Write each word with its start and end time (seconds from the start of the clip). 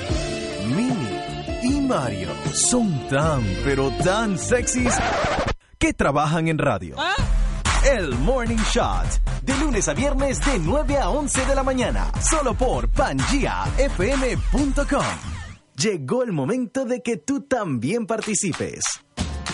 Mimi 0.67 1.63
y 1.63 1.79
Mario 1.87 2.27
son 2.53 3.07
tan, 3.07 3.41
pero 3.63 3.89
tan 4.03 4.37
sexys 4.37 4.93
que 5.77 5.93
trabajan 5.93 6.49
en 6.49 6.57
radio. 6.57 6.97
El 7.89 8.09
Morning 8.15 8.57
Shot. 8.73 9.05
De 9.41 9.55
lunes 9.57 9.87
a 9.87 9.93
viernes 9.93 10.43
de 10.43 10.59
9 10.59 10.97
a 10.97 11.09
11 11.09 11.45
de 11.45 11.55
la 11.55 11.63
mañana. 11.63 12.11
Solo 12.19 12.53
por 12.53 12.89
pangiafm.com. 12.89 15.05
Llegó 15.77 16.23
el 16.23 16.33
momento 16.33 16.83
de 16.83 17.01
que 17.01 17.15
tú 17.17 17.41
también 17.41 18.05
participes. 18.05 19.04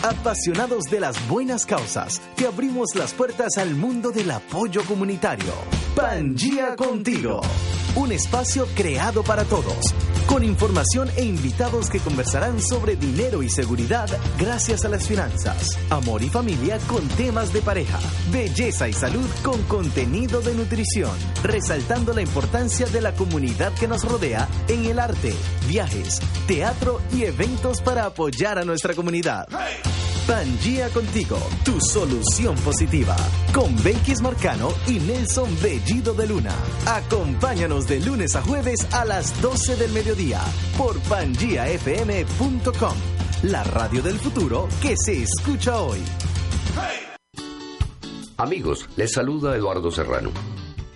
Apasionados 0.04 0.86
de 0.86 1.00
las 1.00 1.28
buenas 1.28 1.68
causas, 1.68 2.24
te 2.36 2.48
abrimos 2.48 2.96
las 2.96 3.14
puertas 3.14 3.60
al 3.60 3.76
mundo 3.76 4.10
del 4.10 4.32
apoyo 4.32 4.84
comunitario. 4.84 5.54
Pangía 5.96 6.76
Contigo. 6.76 7.40
Un 7.96 8.14
espacio 8.14 8.68
creado 8.74 9.22
para 9.22 9.44
todos, 9.44 9.94
con 10.26 10.46
información 10.46 11.10
e 11.18 11.26
invitados 11.26 11.90
que 11.90 12.00
conversarán 12.00 12.62
sobre 12.62 12.96
dinero 12.96 13.44
y 13.44 13.50
seguridad 13.50 14.08
gracias 14.40 14.86
a 14.86 14.90
las 14.90 15.06
finanzas, 15.06 15.78
amor 15.90 16.24
y 16.24 16.30
familia 16.30 16.78
con 16.88 17.06
temas 17.10 17.52
de 17.52 17.62
pareja, 17.62 18.00
belleza 18.32 18.88
y 18.88 18.94
salud 18.94 19.28
con 19.44 19.62
contenido 19.64 20.40
de 20.40 20.54
nutrición, 20.54 21.12
resaltando 21.44 22.14
la 22.14 22.22
importancia 22.22 22.86
de 22.88 23.02
la 23.02 23.12
comunidad 23.14 23.74
que 23.74 23.90
nos 23.90 24.06
rodea 24.06 24.48
en 24.70 24.86
el 24.86 24.98
arte, 24.98 25.34
viajes, 25.68 26.22
teatro 26.48 27.02
y 27.14 27.24
eventos 27.24 27.82
para 27.82 28.06
apoyar 28.06 28.58
a 28.58 28.64
nuestra 28.64 28.94
comunidad. 28.94 29.48
Pangía 30.28 30.90
Contigo, 30.90 31.38
tu 31.66 31.80
solución 31.82 32.56
positiva. 32.58 33.16
Con 33.54 33.76
Benkis 33.84 34.22
Marcano 34.22 34.70
y 34.88 35.00
Nelson 35.00 35.50
Bellido 35.62 36.14
de 36.14 36.28
Luna. 36.28 36.52
Acompáñanos 36.86 37.88
de 37.88 38.00
lunes 38.00 38.36
a 38.36 38.42
jueves 38.42 38.88
a 38.94 39.06
las 39.06 39.42
12 39.42 39.76
del 39.78 39.92
mediodía 39.92 40.40
por 40.78 41.00
pangiafm.com. 41.02 42.94
La 43.44 43.64
radio 43.64 44.02
del 44.04 44.20
futuro 44.20 44.68
que 44.82 44.96
se 44.96 45.24
escucha 45.24 45.82
hoy. 45.82 46.00
Amigos, 48.38 48.88
les 48.96 49.12
saluda 49.12 49.56
Eduardo 49.56 49.92
Serrano. 49.92 50.32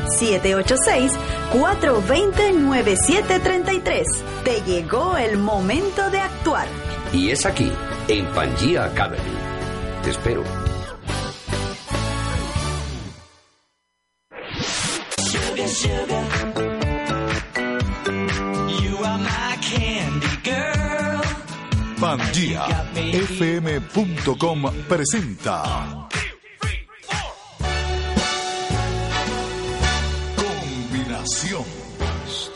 786-420-9733. 1.52 4.04
Te 4.44 4.60
llegó 4.62 5.16
el 5.16 5.38
momento 5.38 6.10
de 6.10 6.18
actuar. 6.20 6.66
Y 7.12 7.30
es 7.30 7.46
aquí, 7.46 7.70
en 8.08 8.26
Pangea 8.26 8.84
Academy. 8.86 9.22
Te 10.02 10.10
espero. 10.10 10.42
Sugar, 15.18 15.68
sugar. 15.68 16.24
You 18.80 18.96
are 19.04 19.18
my 19.18 19.56
candy 19.60 20.26
girl. 20.44 21.22
PangiaFM.com 22.00 24.70
presenta 24.88 26.08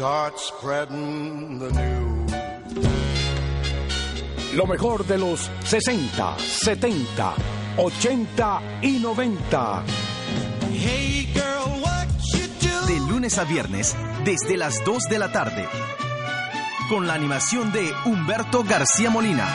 Start 0.00 0.32
spreading 0.38 1.58
the 1.58 1.69
news. 1.73 2.32
Lo 4.55 4.67
mejor 4.67 5.05
de 5.05 5.19
los 5.19 5.50
60, 5.62 6.38
70, 6.38 7.35
80 7.76 8.62
y 8.81 8.99
90. 8.99 9.82
Hey 10.73 11.29
girl, 11.35 11.82
what 11.82 12.06
you 12.32 12.47
do? 12.62 12.87
De 12.87 12.99
lunes 13.12 13.37
a 13.37 13.44
viernes, 13.44 13.94
desde 14.25 14.56
las 14.56 14.82
2 14.87 15.02
de 15.11 15.19
la 15.19 15.32
tarde. 15.32 15.69
con 16.88 17.06
la 17.06 17.12
animación 17.12 17.70
de 17.70 17.93
Humberto 18.06 18.64
García 18.64 19.11
Molina. 19.11 19.47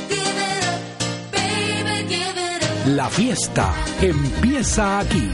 La 2.92 3.08
fiesta 3.08 3.74
empieza 4.02 4.98
aquí. 4.98 5.30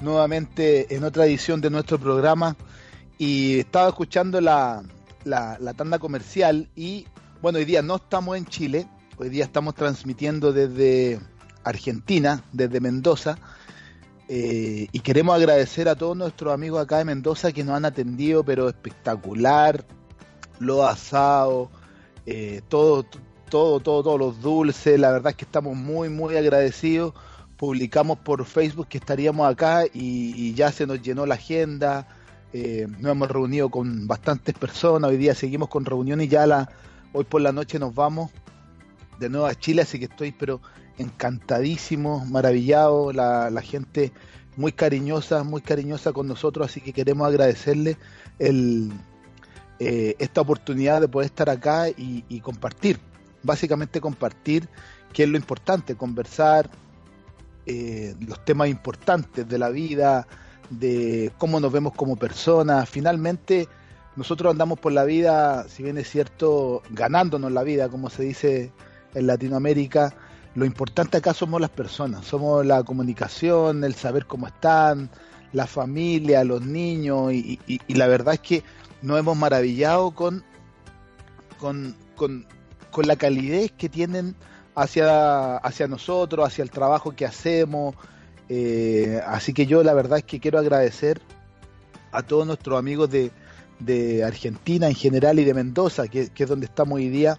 nuevamente 0.00 0.94
en 0.94 1.04
otra 1.04 1.26
edición 1.26 1.60
de 1.60 1.70
nuestro 1.70 1.98
programa 1.98 2.56
y 3.18 3.60
estaba 3.60 3.88
escuchando 3.88 4.40
la, 4.40 4.82
la, 5.24 5.74
tanda 5.74 5.98
comercial 5.98 6.68
y 6.76 7.06
bueno, 7.42 7.58
hoy 7.58 7.64
día 7.64 7.82
no 7.82 7.96
estamos 7.96 8.36
en 8.36 8.46
Chile, 8.46 8.86
hoy 9.18 9.28
día 9.28 9.44
estamos 9.44 9.74
transmitiendo 9.74 10.52
desde 10.52 11.20
Argentina, 11.64 12.44
desde 12.52 12.80
Mendoza. 12.80 13.38
Eh, 14.28 14.88
y 14.90 15.00
queremos 15.00 15.36
agradecer 15.36 15.88
a 15.88 15.94
todos 15.94 16.16
nuestros 16.16 16.52
amigos 16.52 16.82
acá 16.82 16.98
de 16.98 17.04
Mendoza 17.04 17.52
que 17.52 17.62
nos 17.62 17.76
han 17.76 17.84
atendido, 17.84 18.44
pero 18.44 18.68
espectacular, 18.68 19.84
los 20.58 20.80
asados, 20.88 21.68
eh, 22.26 22.60
todo, 22.68 23.04
todo, 23.48 23.80
todo, 23.80 24.02
todos 24.02 24.18
los 24.18 24.40
dulces, 24.40 24.98
la 24.98 25.12
verdad 25.12 25.30
es 25.30 25.36
que 25.36 25.44
estamos 25.44 25.76
muy, 25.76 26.08
muy 26.08 26.36
agradecidos. 26.36 27.14
Publicamos 27.56 28.18
por 28.18 28.44
Facebook 28.44 28.88
que 28.88 28.98
estaríamos 28.98 29.48
acá 29.50 29.86
y, 29.86 30.34
y 30.36 30.54
ya 30.54 30.70
se 30.72 30.86
nos 30.86 31.00
llenó 31.00 31.24
la 31.24 31.36
agenda, 31.36 32.06
eh, 32.52 32.86
nos 32.98 33.12
hemos 33.12 33.30
reunido 33.30 33.70
con 33.70 34.06
bastantes 34.06 34.54
personas, 34.54 35.10
hoy 35.10 35.16
día 35.16 35.34
seguimos 35.34 35.68
con 35.68 35.84
reuniones 35.84 36.26
y 36.26 36.30
ya 36.30 36.46
la, 36.46 36.70
hoy 37.12 37.24
por 37.24 37.40
la 37.40 37.52
noche 37.52 37.78
nos 37.78 37.94
vamos 37.94 38.30
de 39.18 39.28
nuevo 39.28 39.46
a 39.46 39.54
Chile, 39.54 39.82
así 39.82 39.98
que 39.98 40.06
estoy 40.06 40.32
pero 40.32 40.60
encantadísimo, 40.98 42.24
maravillado, 42.26 43.12
la, 43.12 43.50
la 43.50 43.62
gente 43.62 44.12
muy 44.56 44.72
cariñosa, 44.72 45.44
muy 45.44 45.60
cariñosa 45.60 46.12
con 46.12 46.26
nosotros, 46.26 46.68
así 46.70 46.80
que 46.80 46.92
queremos 46.92 47.28
agradecerle 47.28 47.96
el, 48.38 48.92
eh, 49.78 50.16
esta 50.18 50.40
oportunidad 50.40 51.00
de 51.00 51.08
poder 51.08 51.26
estar 51.26 51.50
acá 51.50 51.88
y, 51.88 52.24
y, 52.28 52.40
compartir, 52.40 52.98
básicamente 53.42 54.00
compartir, 54.00 54.68
que 55.12 55.24
es 55.24 55.28
lo 55.28 55.36
importante, 55.36 55.94
conversar 55.94 56.70
eh, 57.66 58.14
los 58.20 58.42
temas 58.44 58.68
importantes 58.68 59.46
de 59.46 59.58
la 59.58 59.68
vida, 59.68 60.26
de 60.70 61.30
cómo 61.38 61.60
nos 61.60 61.70
vemos 61.70 61.92
como 61.94 62.16
personas, 62.16 62.88
finalmente 62.88 63.68
nosotros 64.16 64.50
andamos 64.50 64.80
por 64.80 64.92
la 64.92 65.04
vida, 65.04 65.68
si 65.68 65.82
bien 65.82 65.98
es 65.98 66.08
cierto, 66.08 66.82
ganándonos 66.90 67.52
la 67.52 67.62
vida, 67.62 67.90
como 67.90 68.08
se 68.08 68.22
dice 68.22 68.72
en 69.14 69.26
Latinoamérica, 69.26 70.14
lo 70.56 70.64
importante 70.64 71.18
acá 71.18 71.34
somos 71.34 71.60
las 71.60 71.68
personas, 71.68 72.24
somos 72.24 72.64
la 72.64 72.82
comunicación, 72.82 73.84
el 73.84 73.94
saber 73.94 74.24
cómo 74.24 74.46
están, 74.46 75.10
la 75.52 75.66
familia, 75.66 76.44
los 76.44 76.62
niños, 76.62 77.34
y, 77.34 77.60
la 77.88 78.06
verdad 78.06 78.34
es 78.34 78.40
que 78.40 78.62
nos 79.02 79.18
hemos 79.18 79.36
maravillado 79.36 80.12
con, 80.12 80.42
con, 81.58 81.94
con, 82.16 82.46
con, 82.90 83.06
la 83.06 83.16
calidez 83.16 83.70
que 83.72 83.90
tienen 83.90 84.34
hacia, 84.74 85.58
hacia 85.58 85.88
nosotros, 85.88 86.46
hacia 86.46 86.62
el 86.62 86.70
trabajo 86.70 87.14
que 87.14 87.26
hacemos. 87.26 87.94
Eh, 88.48 89.20
así 89.26 89.52
que 89.52 89.66
yo 89.66 89.82
la 89.82 89.92
verdad 89.92 90.18
es 90.18 90.24
que 90.24 90.40
quiero 90.40 90.58
agradecer 90.58 91.20
a 92.12 92.22
todos 92.22 92.46
nuestros 92.46 92.78
amigos 92.78 93.10
de, 93.10 93.30
de 93.78 94.24
Argentina 94.24 94.88
en 94.88 94.94
general 94.94 95.38
y 95.38 95.44
de 95.44 95.52
Mendoza, 95.52 96.08
que, 96.08 96.30
que 96.30 96.44
es 96.44 96.48
donde 96.48 96.64
estamos 96.64 96.96
hoy 96.96 97.10
día 97.10 97.38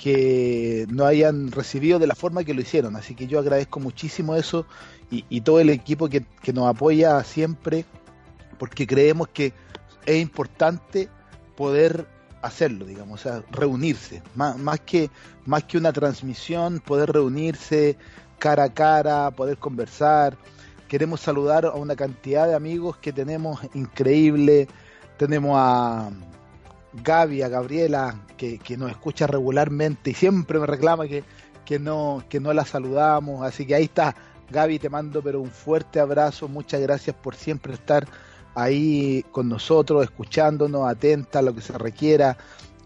que 0.00 0.86
no 0.88 1.04
hayan 1.04 1.52
recibido 1.52 1.98
de 1.98 2.06
la 2.06 2.14
forma 2.14 2.42
que 2.42 2.54
lo 2.54 2.62
hicieron. 2.62 2.96
Así 2.96 3.14
que 3.14 3.26
yo 3.26 3.38
agradezco 3.38 3.80
muchísimo 3.80 4.34
eso 4.34 4.64
y, 5.10 5.42
todo 5.42 5.60
el 5.60 5.68
equipo 5.68 6.08
que, 6.08 6.24
que, 6.40 6.54
nos 6.54 6.68
apoya 6.68 7.22
siempre, 7.22 7.84
porque 8.58 8.86
creemos 8.86 9.28
que 9.28 9.52
es 10.06 10.22
importante 10.22 11.10
poder 11.54 12.06
hacerlo, 12.40 12.86
digamos, 12.86 13.20
o 13.20 13.22
sea, 13.22 13.42
reunirse, 13.50 14.22
más, 14.34 14.56
más, 14.56 14.80
que, 14.80 15.10
más 15.44 15.64
que 15.64 15.76
una 15.76 15.92
transmisión, 15.92 16.80
poder 16.80 17.12
reunirse 17.12 17.98
cara 18.38 18.64
a 18.64 18.72
cara, 18.72 19.30
poder 19.32 19.58
conversar. 19.58 20.34
Queremos 20.88 21.20
saludar 21.20 21.66
a 21.66 21.72
una 21.72 21.94
cantidad 21.94 22.46
de 22.46 22.54
amigos 22.54 22.96
que 22.96 23.12
tenemos 23.12 23.60
increíble. 23.74 24.66
Tenemos 25.18 25.56
a 25.58 26.10
Gaby, 26.92 27.42
a 27.42 27.48
Gabriela, 27.48 28.20
que, 28.36 28.58
que, 28.58 28.76
nos 28.76 28.90
escucha 28.90 29.26
regularmente 29.26 30.10
y 30.10 30.14
siempre 30.14 30.58
me 30.58 30.66
reclama 30.66 31.06
que, 31.06 31.24
que, 31.64 31.78
no, 31.78 32.24
que 32.28 32.40
no 32.40 32.52
la 32.52 32.64
saludamos. 32.64 33.46
Así 33.46 33.66
que 33.66 33.74
ahí 33.74 33.84
está, 33.84 34.14
Gaby, 34.50 34.78
te 34.78 34.88
mando 34.88 35.22
pero 35.22 35.40
un 35.40 35.50
fuerte 35.50 36.00
abrazo. 36.00 36.48
Muchas 36.48 36.80
gracias 36.80 37.14
por 37.14 37.34
siempre 37.34 37.74
estar 37.74 38.08
ahí 38.54 39.24
con 39.30 39.48
nosotros, 39.48 40.02
escuchándonos, 40.02 40.88
atenta 40.88 41.38
a 41.38 41.42
lo 41.42 41.54
que 41.54 41.60
se 41.60 41.76
requiera. 41.78 42.36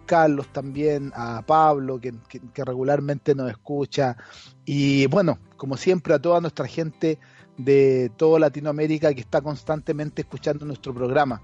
Carlos 0.06 0.48
también, 0.48 1.12
a 1.16 1.40
Pablo, 1.46 1.98
que, 1.98 2.12
que, 2.28 2.64
regularmente 2.64 3.34
nos 3.34 3.50
escucha. 3.50 4.18
Y 4.66 5.06
bueno, 5.06 5.38
como 5.56 5.78
siempre, 5.78 6.12
a 6.12 6.18
toda 6.18 6.42
nuestra 6.42 6.66
gente 6.66 7.18
de 7.56 8.10
toda 8.16 8.38
Latinoamérica 8.38 9.14
que 9.14 9.22
está 9.22 9.40
constantemente 9.40 10.22
escuchando 10.22 10.66
nuestro 10.66 10.92
programa 10.92 11.40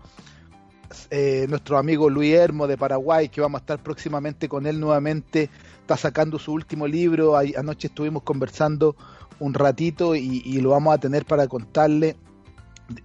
eh, 1.11 1.47
nuestro 1.49 1.78
amigo 1.78 2.11
Luis 2.11 2.35
Hermo 2.35 2.66
de 2.66 2.76
Paraguay, 2.76 3.28
que 3.28 3.40
vamos 3.40 3.61
a 3.61 3.62
estar 3.62 3.82
próximamente 3.82 4.49
con 4.49 4.66
él 4.66 4.80
nuevamente, 4.80 5.50
está 5.80 5.97
sacando 5.97 6.38
su 6.38 6.52
último 6.52 6.87
libro. 6.87 7.37
Anoche 7.37 7.88
estuvimos 7.88 8.23
conversando 8.23 8.97
un 9.38 9.54
ratito 9.54 10.14
y, 10.14 10.61
lo 10.61 10.70
vamos 10.70 10.94
a 10.94 10.99
tener 10.99 11.25
para 11.25 11.47
contarle 11.49 12.16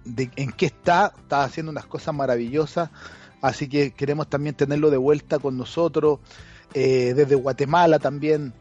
de, 0.04 0.30
en 0.36 0.52
qué 0.52 0.66
está. 0.66 1.12
Está 1.16 1.44
haciendo 1.44 1.70
unas 1.72 1.86
cosas 1.86 2.14
maravillosas, 2.14 2.90
así 3.40 3.68
que 3.68 3.92
queremos 3.92 4.28
también 4.28 4.54
tenerlo 4.54 4.90
de 4.90 4.96
vuelta 4.98 5.38
con 5.38 5.56
nosotros. 5.56 6.20
Eh, 6.74 7.14
desde 7.14 7.36
Guatemala 7.36 7.98
también 7.98 8.52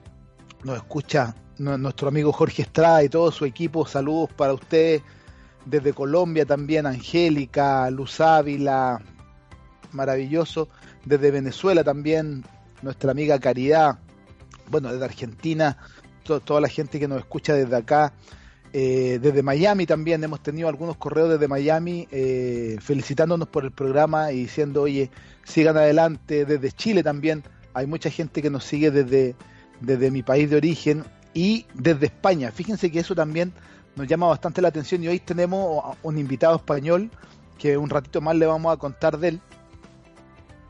nos 0.63 0.77
escucha 0.77 1.35
nu- 1.57 1.77
nuestro 1.77 2.07
amigo 2.07 2.31
Jorge 2.31 2.61
Estrada 2.61 3.03
y 3.03 3.09
todo 3.09 3.31
su 3.31 3.45
equipo. 3.45 3.85
Saludos 3.85 4.29
para 4.35 4.53
ustedes. 4.53 5.01
Desde 5.65 5.93
Colombia 5.93 6.45
también, 6.45 6.85
Angélica, 6.85 7.89
Luz 7.89 8.21
Ávila, 8.21 9.01
maravilloso. 9.95 10.69
Desde 11.05 11.31
Venezuela 11.31 11.83
también, 11.83 12.43
nuestra 12.81 13.11
amiga 13.11 13.39
Caridad. 13.39 13.99
Bueno, 14.69 14.91
desde 14.91 15.05
Argentina, 15.05 15.77
to- 16.23 16.39
toda 16.39 16.61
la 16.61 16.67
gente 16.67 16.99
que 16.99 17.07
nos 17.07 17.19
escucha 17.19 17.53
desde 17.53 17.75
acá. 17.75 18.13
Eh, 18.73 19.19
desde 19.21 19.41
Miami 19.41 19.85
también 19.85 20.21
hemos 20.23 20.43
tenido 20.43 20.67
algunos 20.67 20.97
correos 20.97 21.29
desde 21.29 21.47
Miami 21.47 22.09
eh, 22.11 22.75
felicitándonos 22.81 23.47
por 23.47 23.63
el 23.63 23.71
programa 23.71 24.33
y 24.33 24.39
diciendo, 24.41 24.81
oye, 24.81 25.09
sigan 25.45 25.77
adelante. 25.77 26.45
Desde 26.45 26.71
Chile 26.73 27.01
también 27.01 27.43
hay 27.73 27.87
mucha 27.87 28.09
gente 28.09 28.41
que 28.41 28.49
nos 28.49 28.65
sigue 28.65 28.91
desde, 28.91 29.35
desde 29.79 30.11
mi 30.11 30.23
país 30.23 30.49
de 30.49 30.57
origen 30.57 31.05
y 31.33 31.65
desde 31.73 32.07
España. 32.07 32.51
Fíjense 32.51 32.91
que 32.91 32.99
eso 32.99 33.15
también 33.15 33.53
nos 33.95 34.07
llama 34.07 34.27
bastante 34.27 34.61
la 34.61 34.67
atención 34.67 35.01
y 35.03 35.07
hoy 35.07 35.19
tenemos 35.19 35.95
un 36.03 36.17
invitado 36.17 36.57
español 36.57 37.09
que 37.57 37.77
un 37.77 37.89
ratito 37.89 38.19
más 38.19 38.35
le 38.35 38.45
vamos 38.45 38.73
a 38.73 38.77
contar 38.77 39.17
de 39.17 39.29
él 39.29 39.41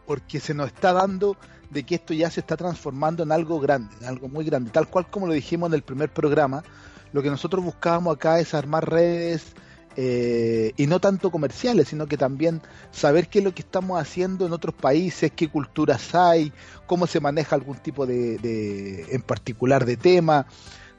porque 0.05 0.39
se 0.39 0.53
nos 0.53 0.67
está 0.67 0.93
dando 0.93 1.38
de 1.69 1.83
que 1.83 1.95
esto 1.95 2.13
ya 2.13 2.29
se 2.29 2.39
está 2.39 2.55
transformando 2.57 3.24
en 3.24 3.31
algo 3.31 3.59
grande, 3.59 3.95
en 4.01 4.07
algo 4.07 4.27
muy 4.27 4.45
grande, 4.45 4.71
tal 4.71 4.88
cual 4.88 5.09
como 5.09 5.27
lo 5.27 5.33
dijimos 5.33 5.67
en 5.69 5.74
el 5.74 5.81
primer 5.81 6.12
programa, 6.12 6.63
lo 7.12 7.21
que 7.21 7.29
nosotros 7.29 7.63
buscábamos 7.63 8.15
acá 8.15 8.39
es 8.39 8.53
armar 8.53 8.89
redes 8.89 9.53
eh, 9.97 10.74
y 10.75 10.88
no 10.88 11.00
tanto 11.00 11.31
comerciales, 11.31 11.88
sino 11.88 12.07
que 12.07 12.17
también 12.17 12.62
saber 12.91 13.29
qué 13.29 13.39
es 13.39 13.45
lo 13.45 13.53
que 13.53 13.62
estamos 13.62 14.00
haciendo 14.00 14.45
en 14.45 14.53
otros 14.53 14.75
países, 14.75 15.31
qué 15.35 15.47
culturas 15.47 16.13
hay, 16.13 16.51
cómo 16.85 17.07
se 17.07 17.19
maneja 17.19 17.55
algún 17.55 17.77
tipo 17.77 18.05
de, 18.05 18.38
de 18.38 19.05
en 19.12 19.21
particular 19.21 19.85
de 19.85 19.97
tema. 19.97 20.47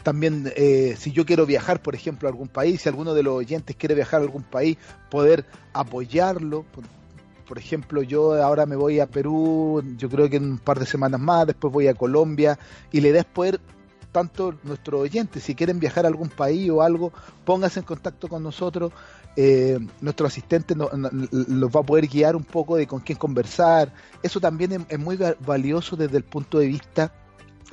También, 0.02 0.52
eh, 0.54 0.94
si 0.96 1.10
yo 1.10 1.26
quiero 1.26 1.46
viajar, 1.46 1.82
por 1.82 1.96
ejemplo, 1.96 2.28
a 2.28 2.30
algún 2.30 2.46
país, 2.46 2.82
si 2.82 2.88
alguno 2.88 3.12
de 3.12 3.24
los 3.24 3.34
oyentes 3.34 3.74
quiere 3.74 3.94
viajar 3.96 4.20
a 4.20 4.24
algún 4.24 4.44
país, 4.44 4.78
poder 5.10 5.44
apoyarlo. 5.72 6.64
Por, 7.46 7.58
ejemplo, 7.58 8.02
yo 8.02 8.42
ahora 8.42 8.66
me 8.66 8.76
voy 8.76 9.00
a 9.00 9.06
Perú, 9.06 9.82
yo 9.96 10.08
creo 10.08 10.28
que 10.28 10.36
en 10.36 10.52
un 10.52 10.58
par 10.58 10.78
de 10.78 10.86
semanas 10.86 11.20
más, 11.20 11.46
después 11.46 11.72
voy 11.72 11.88
a 11.88 11.94
Colombia, 11.94 12.58
y 12.92 13.00
la 13.00 13.08
idea 13.08 13.20
es 13.20 13.26
poder 13.26 13.60
tanto 14.12 14.54
nuestros 14.62 15.00
oyentes, 15.02 15.42
si 15.42 15.54
quieren 15.54 15.78
viajar 15.78 16.06
a 16.06 16.08
algún 16.08 16.30
país 16.30 16.70
o 16.70 16.80
algo, 16.82 17.12
pónganse 17.44 17.80
en 17.80 17.84
contacto 17.86 18.28
con 18.28 18.42
nosotros. 18.42 18.92
Eh, 19.36 19.78
nuestro 20.00 20.26
asistente 20.26 20.74
no- 20.74 20.88
no- 20.94 21.68
va 21.68 21.80
a 21.80 21.82
poder 21.82 22.06
guiar 22.06 22.34
un 22.34 22.44
poco 22.44 22.76
de 22.76 22.86
con 22.86 23.00
quién 23.00 23.18
conversar. 23.18 23.92
Eso 24.22 24.40
también 24.40 24.86
es, 24.88 24.98
muy 24.98 25.16
va- 25.16 25.36
valioso 25.44 25.96
desde 25.96 26.16
el 26.16 26.24
punto 26.24 26.58
de 26.58 26.66
vista 26.66 27.12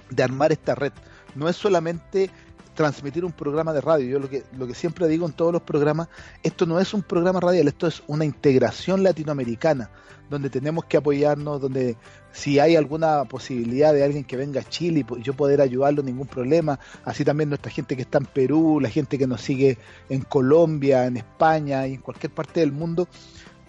de 0.10 0.22
armar 0.22 0.52
esta 0.52 0.76
red. 0.76 0.92
No 1.36 1.48
es 1.48 1.56
solamente 1.56 2.30
transmitir 2.74 3.24
un 3.26 3.32
programa 3.32 3.74
de 3.74 3.82
radio. 3.82 4.08
Yo 4.08 4.20
lo 4.20 4.30
que, 4.30 4.44
lo 4.58 4.68
que 4.68 4.74
siempre 4.74 5.08
digo 5.08 5.26
en 5.26 5.34
todos 5.34 5.54
los 5.54 5.62
programas, 5.62 6.08
esto 6.42 6.66
no 6.66 6.80
es 6.80 6.94
un 6.94 7.04
programa 7.04 7.40
radial, 7.40 7.68
esto 7.68 7.88
es 7.88 8.04
una 8.08 8.26
integración 8.26 9.04
latinoamericana, 9.04 9.90
donde 10.30 10.50
tenemos 10.50 10.86
que 10.86 10.98
apoyarnos, 10.98 11.62
donde 11.62 11.96
si 12.32 12.58
hay 12.60 12.76
alguna 12.76 13.26
posibilidad 13.26 13.94
de 13.94 14.04
alguien 14.04 14.24
que 14.24 14.38
venga 14.38 14.62
a 14.62 14.64
Chile 14.64 15.02
y 15.02 15.04
po- 15.04 15.18
yo 15.18 15.34
poder 15.34 15.62
ayudarlo, 15.62 16.02
ningún 16.02 16.28
problema. 16.28 16.80
Así 17.06 17.24
también 17.24 17.50
nuestra 17.50 17.72
gente 17.72 17.96
que 17.96 18.02
está 18.02 18.18
en 18.18 18.26
Perú, 18.26 18.80
la 18.82 18.90
gente 18.90 19.18
que 19.18 19.28
nos 19.28 19.42
sigue 19.42 19.78
en 20.10 20.22
Colombia, 20.22 21.06
en 21.06 21.18
España 21.18 21.86
y 21.86 21.96
en 21.96 22.02
cualquier 22.02 22.34
parte 22.34 22.62
del 22.62 22.72
mundo, 22.72 23.08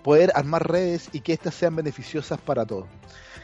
poder 0.03 0.33
armar 0.35 0.71
redes 0.71 1.09
y 1.13 1.21
que 1.21 1.33
éstas 1.35 1.55
sean 1.55 1.77
beneficiosas 1.77 2.41
para 2.41 2.65
todos. 2.65 2.87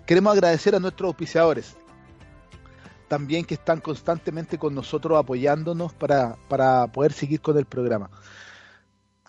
Queremos 0.06 0.32
agradecer 0.32 0.74
a 0.74 0.80
nuestros 0.80 1.08
auspiciadores, 1.08 1.76
también 3.10 3.44
que 3.44 3.54
están 3.54 3.80
constantemente 3.80 4.56
con 4.56 4.72
nosotros 4.72 5.18
apoyándonos 5.18 5.92
para, 5.92 6.36
para 6.48 6.86
poder 6.86 7.12
seguir 7.12 7.40
con 7.40 7.58
el 7.58 7.66
programa. 7.66 8.08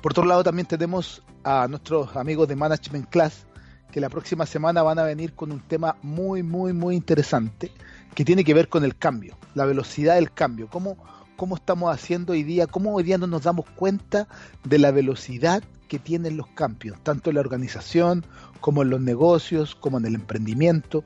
Por 0.02 0.12
otro 0.12 0.26
lado, 0.26 0.44
también 0.44 0.66
tenemos 0.66 1.22
a 1.42 1.66
nuestros 1.68 2.14
amigos 2.14 2.46
de 2.48 2.56
Management 2.56 3.08
Class 3.08 3.46
que 3.90 4.02
la 4.02 4.10
próxima 4.10 4.44
semana 4.44 4.82
van 4.82 4.98
a 4.98 5.04
venir 5.04 5.32
con 5.32 5.52
un 5.52 5.60
tema 5.60 5.96
muy, 6.02 6.42
muy, 6.42 6.74
muy 6.74 6.96
interesante 6.96 7.72
que 8.14 8.26
tiene 8.26 8.44
que 8.44 8.52
ver 8.52 8.68
con 8.68 8.84
el 8.84 8.98
cambio, 8.98 9.38
la 9.54 9.64
velocidad 9.64 10.16
del 10.16 10.30
cambio, 10.32 10.68
cómo, 10.68 10.98
cómo 11.36 11.56
estamos 11.56 11.94
haciendo 11.94 12.32
hoy 12.32 12.42
día, 12.42 12.66
cómo 12.66 12.94
hoy 12.94 13.04
día 13.04 13.18
no 13.18 13.26
nos 13.26 13.42
damos 13.42 13.66
cuenta 13.76 14.26
de 14.64 14.78
la 14.78 14.90
velocidad 14.90 15.62
que 15.88 15.98
tienen 15.98 16.36
los 16.36 16.48
cambios, 16.48 16.98
tanto 17.02 17.30
en 17.30 17.34
la 17.34 17.40
organización 17.40 18.24
como 18.60 18.82
en 18.82 18.90
los 18.90 19.00
negocios, 19.00 19.74
como 19.74 19.98
en 19.98 20.06
el 20.06 20.14
emprendimiento, 20.14 21.04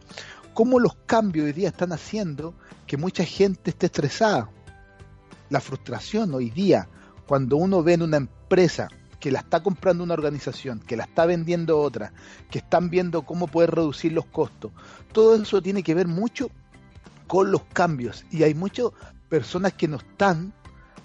cómo 0.55 0.79
los 0.79 0.95
cambios 1.07 1.47
hoy 1.47 1.53
día 1.53 1.69
están 1.69 1.93
haciendo 1.93 2.55
que 2.87 2.97
mucha 2.97 3.25
gente 3.25 3.71
esté 3.71 3.87
estresada. 3.87 4.49
La 5.51 5.61
frustración 5.61 6.33
hoy 6.33 6.51
día, 6.51 6.89
cuando 7.27 7.57
uno 7.57 7.83
ve 7.83 7.95
en 7.95 8.03
una 8.03 8.17
empresa 8.17 8.89
que 9.19 9.31
la 9.31 9.41
está 9.41 9.63
comprando 9.63 10.03
una 10.03 10.15
organización, 10.15 10.81
que 10.81 10.97
la 10.97 11.05
está 11.05 11.27
vendiendo 11.27 11.79
otra, 11.79 12.13
que 12.51 12.59
están 12.59 12.89
viendo 12.89 13.23
cómo 13.23 13.49
poder 13.49 13.73
reducir 13.73 14.13
los 14.13 14.25
costos, 14.27 14.73
todo 15.13 15.35
eso 15.35 15.61
tiene 15.61 15.83
que 15.83 15.95
ver 15.95 16.09
mucho 16.09 16.51
con 17.27 17.53
los 17.53 17.63
cambios 17.73 18.25
y 18.31 18.43
hay 18.43 18.55
muchas 18.55 18.87
personas 19.31 19.73
que 19.73 19.89
no 19.89 19.97
están 19.97 20.53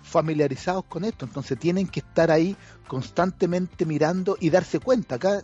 familiarizados 0.04 0.84
con 0.86 1.06
esto, 1.06 1.26
entonces 1.26 1.58
tienen 1.58 1.88
que 1.88 2.02
estar 2.02 2.30
ahí 2.32 2.58
constantemente 2.88 3.86
mirando 3.86 4.36
y 4.40 4.50
darse 4.50 4.80
cuenta. 4.80 5.16
Acá 5.16 5.44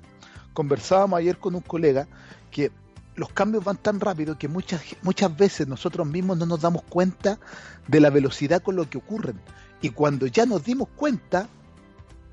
conversábamos 0.54 1.18
ayer 1.20 1.38
con 1.38 1.56
un 1.56 1.62
colega 1.62 2.08
que 2.52 2.72
los 3.16 3.30
cambios 3.32 3.64
van 3.64 3.78
tan 3.78 4.00
rápido 4.00 4.38
que 4.38 4.48
muchas, 4.48 4.82
muchas 5.02 5.36
veces 5.36 5.68
nosotros 5.68 6.08
mismos 6.08 6.38
no 6.38 6.46
nos 6.46 6.62
damos 6.62 6.84
cuenta 6.84 7.40
de 7.88 8.00
la 8.00 8.10
velocidad 8.10 8.62
con 8.62 8.76
lo 8.76 8.90
que 8.90 8.98
ocurren. 8.98 9.40
Y 9.82 9.90
cuando 9.90 10.28
ya 10.28 10.46
nos 10.46 10.64
dimos 10.64 10.90
cuenta 10.96 11.48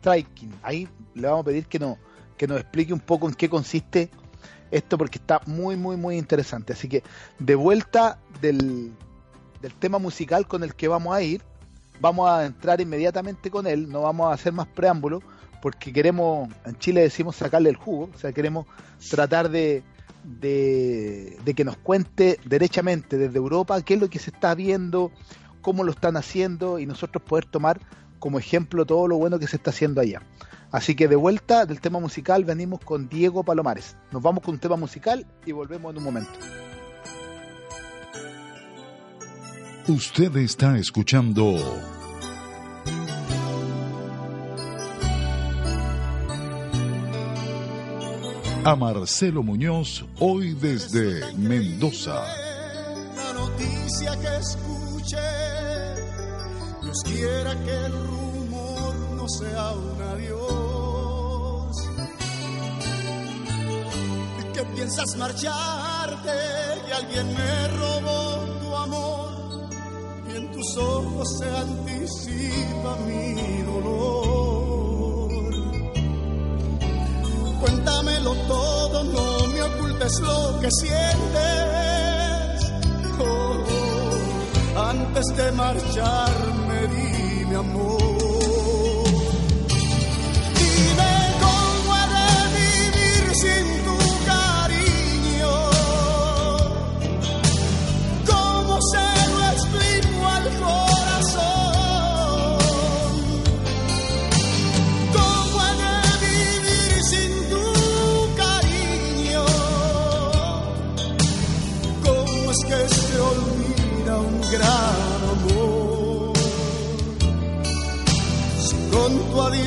Tracking. 0.00 0.54
Ahí 0.62 0.88
le 1.14 1.28
vamos 1.28 1.42
a 1.42 1.46
pedir 1.46 1.66
que, 1.66 1.78
no, 1.78 1.98
que 2.36 2.46
nos 2.46 2.60
explique 2.60 2.92
un 2.92 3.00
poco 3.00 3.28
en 3.28 3.34
qué 3.34 3.48
consiste 3.48 4.10
esto 4.70 4.98
porque 4.98 5.18
está 5.18 5.40
muy, 5.46 5.76
muy, 5.76 5.96
muy 5.96 6.16
interesante. 6.16 6.72
Así 6.72 6.88
que 6.88 7.02
de 7.38 7.54
vuelta 7.54 8.18
del, 8.40 8.92
del 9.60 9.74
tema 9.74 9.98
musical 9.98 10.46
con 10.46 10.62
el 10.62 10.74
que 10.74 10.88
vamos 10.88 11.14
a 11.14 11.22
ir, 11.22 11.42
vamos 12.00 12.28
a 12.28 12.44
entrar 12.46 12.80
inmediatamente 12.80 13.50
con 13.50 13.66
él, 13.66 13.88
no 13.88 14.02
vamos 14.02 14.28
a 14.28 14.34
hacer 14.34 14.52
más 14.52 14.66
preámbulos 14.66 15.22
porque 15.66 15.92
queremos, 15.92 16.48
en 16.64 16.78
Chile 16.78 17.00
decimos 17.00 17.34
sacarle 17.34 17.68
el 17.68 17.74
jugo, 17.74 18.08
o 18.14 18.16
sea, 18.16 18.30
queremos 18.30 18.66
tratar 19.10 19.50
de, 19.50 19.82
de, 20.22 21.54
que 21.56 21.64
nos 21.64 21.76
cuente 21.76 22.38
derechamente 22.44 23.18
desde 23.18 23.36
Europa 23.36 23.82
qué 23.82 23.94
es 23.94 24.00
lo 24.00 24.08
que 24.08 24.20
se 24.20 24.30
está 24.30 24.54
viendo, 24.54 25.10
cómo 25.62 25.82
lo 25.82 25.90
están 25.90 26.16
haciendo 26.16 26.78
y 26.78 26.86
nosotros 26.86 27.20
poder 27.24 27.46
tomar 27.46 27.80
como 28.20 28.38
ejemplo 28.38 28.86
todo 28.86 29.08
lo 29.08 29.16
bueno 29.16 29.40
que 29.40 29.48
se 29.48 29.56
está 29.56 29.70
haciendo 29.70 30.00
allá. 30.00 30.22
Así 30.70 30.94
que 30.94 31.08
de 31.08 31.16
vuelta 31.16 31.66
del 31.66 31.80
tema 31.80 31.98
musical 31.98 32.44
venimos 32.44 32.78
con 32.78 33.08
Diego 33.08 33.42
Palomares. 33.42 33.96
Nos 34.12 34.22
vamos 34.22 34.44
con 34.44 34.54
un 34.54 34.60
tema 34.60 34.76
musical 34.76 35.26
y 35.46 35.50
volvemos 35.50 35.90
en 35.90 35.98
un 35.98 36.04
momento. 36.04 36.38
Usted 39.88 40.36
está 40.36 40.78
escuchando 40.78 41.56
a 48.66 48.74
Marcelo 48.74 49.44
Muñoz 49.44 50.04
hoy 50.18 50.52
desde 50.54 51.32
Mendoza. 51.36 52.24
La 53.14 53.32
noticia 53.32 54.10
que 54.18 54.36
escuché, 54.38 55.16
Dios 56.82 56.98
quiera 57.04 57.54
que 57.64 57.84
el 57.86 57.92
rumor 57.92 58.94
no 59.14 59.28
sea 59.28 59.70
un 59.70 60.02
adiós. 60.02 61.76
Que 64.52 64.64
piensas 64.74 65.16
marcharte 65.16 66.30
y 66.88 66.92
alguien 66.92 67.28
me 67.34 67.68
robó 67.68 68.58
tu 68.60 68.74
amor 68.74 69.68
y 70.28 70.36
en 70.38 70.50
tus 70.50 70.76
ojos 70.76 71.38
se 71.38 71.48
anticipa 71.48 72.96
mi 73.06 73.62
dolor. 73.62 74.35
Cuéntamelo 77.66 78.32
todo, 78.46 79.02
no 79.02 79.48
me 79.48 79.60
ocultes 79.60 80.20
lo 80.20 80.60
que 80.60 80.68
sientes. 80.70 81.10
Oh, 83.18 83.56
oh, 84.76 84.80
antes 84.80 85.26
de 85.36 85.50
marcharme, 85.50 86.86
dime 86.86 87.56
amor. 87.56 88.25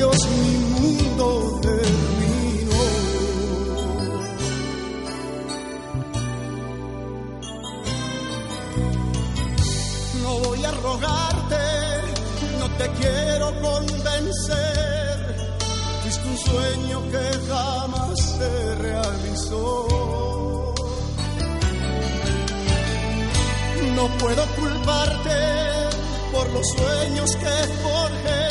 Adiós 0.00 0.16
mi 0.28 0.56
mundo 0.80 1.60
terminó. 1.60 2.82
No 10.22 10.30
voy 10.38 10.64
a 10.64 10.70
rogarte, 10.70 11.64
no 12.58 12.66
te 12.78 12.88
quiero 13.00 13.46
convencer. 13.60 15.16
Fuiste 16.02 16.28
un 16.28 16.38
sueño 16.38 17.02
que 17.12 17.24
jamás 17.48 18.18
se 18.38 18.74
realizó. 18.76 19.86
No 23.96 24.08
puedo 24.18 24.46
culparte 24.56 25.38
por 26.32 26.48
los 26.50 26.66
sueños 26.68 27.36
que 27.36 27.54
forjé, 27.82 28.49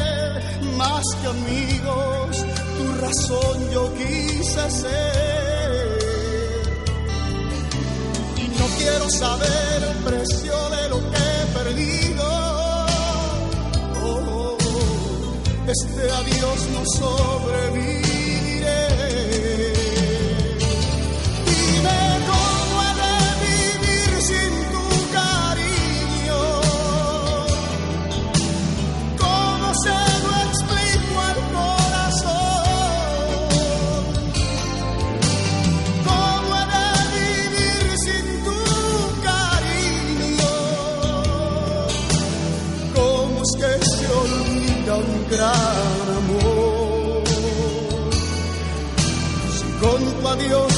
más 0.79 1.03
que 1.21 1.27
amigos, 1.27 2.45
tu 2.77 2.85
razón 3.05 3.57
yo 3.73 3.93
quise 3.95 4.63
ser. 4.81 5.81
Y 8.37 8.45
no 8.59 8.65
quiero 8.77 9.09
saber 9.09 9.77
el 9.91 9.97
precio 10.09 10.55
de 10.75 10.83
lo 10.93 10.99
que 11.11 11.17
he 11.17 11.43
perdido. 11.59 12.25
Oh, 14.05 14.57
este 15.67 16.01
adiós 16.19 16.59
no 16.73 16.81
sobreviviré. 16.97 18.08
Adiós 50.31 50.68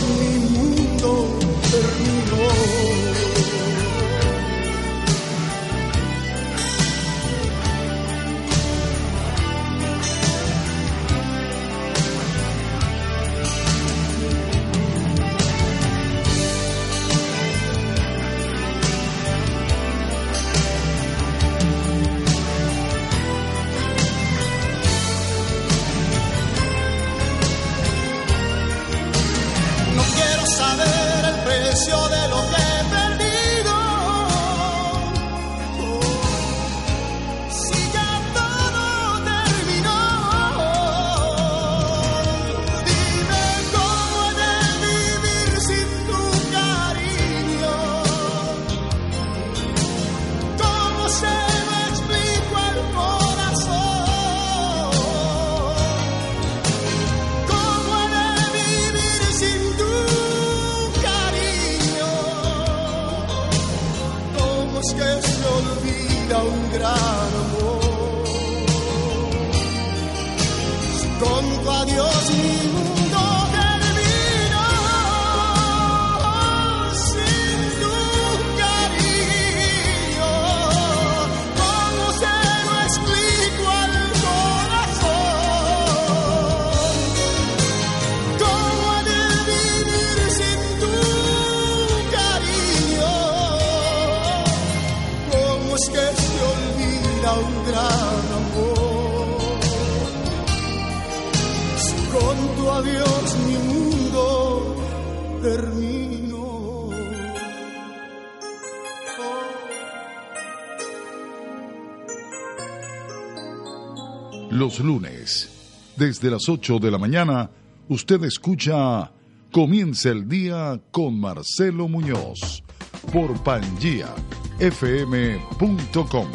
desde 116.22 116.36
las 116.36 116.48
8 116.48 116.78
de 116.78 116.92
la 116.92 117.00
mañana, 117.00 117.50
usted 117.90 118.24
escucha 118.24 119.12
Comienza 119.52 120.10
el 120.10 120.30
día 120.30 120.80
con 120.92 121.20
Marcelo 121.20 121.88
Muñoz 121.88 122.64
por 123.12 123.34
pangiafm.com. 123.42 126.28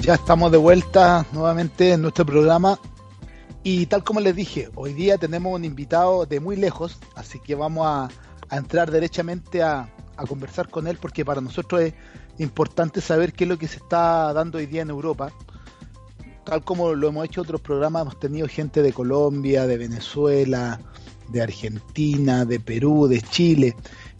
Ya 0.00 0.14
estamos 0.14 0.50
de 0.50 0.58
vuelta 0.58 1.24
nuevamente 1.32 1.92
en 1.92 2.02
nuestro 2.02 2.26
programa 2.26 2.80
y 3.62 3.86
tal 3.86 4.02
como 4.02 4.18
les 4.18 4.34
dije, 4.34 4.68
hoy 4.74 4.94
día 4.94 5.16
tenemos 5.16 5.54
un 5.54 5.64
invitado 5.64 6.26
de 6.26 6.40
muy 6.40 6.56
lejos, 6.56 6.98
así 7.14 7.38
que 7.38 7.54
vamos 7.54 7.86
a, 7.86 8.08
a 8.48 8.56
entrar 8.56 8.90
derechamente 8.90 9.62
a, 9.62 9.88
a, 10.16 10.26
conversar 10.26 10.68
con 10.68 10.86
él 10.86 10.98
porque 11.00 11.24
para 11.24 11.40
nosotros 11.40 11.80
es 11.82 11.94
importante 12.38 13.00
saber 13.00 13.32
qué 13.32 13.44
es 13.44 13.48
lo 13.48 13.58
que 13.58 13.68
se 13.68 13.78
está 13.78 14.32
dando 14.32 14.58
hoy 14.58 14.66
día 14.66 14.82
en 14.82 14.90
Europa. 14.90 15.32
Tal 16.44 16.62
como 16.62 16.94
lo 16.94 17.08
hemos 17.08 17.24
hecho 17.24 17.40
en 17.40 17.46
otros 17.46 17.60
programas, 17.60 18.02
hemos 18.02 18.20
tenido 18.20 18.46
gente 18.46 18.82
de 18.82 18.92
Colombia, 18.92 19.66
de 19.66 19.78
Venezuela, 19.78 20.80
de 21.28 21.42
Argentina, 21.42 22.44
de 22.44 22.60
Perú, 22.60 23.08
de 23.08 23.20
Chile. 23.20 23.74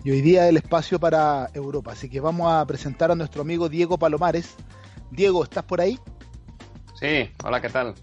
Y 0.04 0.10
hoy 0.10 0.20
día 0.20 0.48
el 0.48 0.56
espacio 0.56 0.98
para 0.98 1.50
Europa. 1.54 1.92
Así 1.92 2.08
que 2.08 2.20
vamos 2.20 2.52
a 2.52 2.64
presentar 2.66 3.10
a 3.10 3.14
nuestro 3.14 3.42
amigo 3.42 3.68
Diego 3.68 3.98
Palomares. 3.98 4.54
Diego, 5.10 5.44
¿estás 5.44 5.64
por 5.64 5.80
ahí? 5.80 5.98
Sí, 6.98 7.30
hola, 7.44 7.60
¿qué 7.60 7.68
tal? 7.68 7.94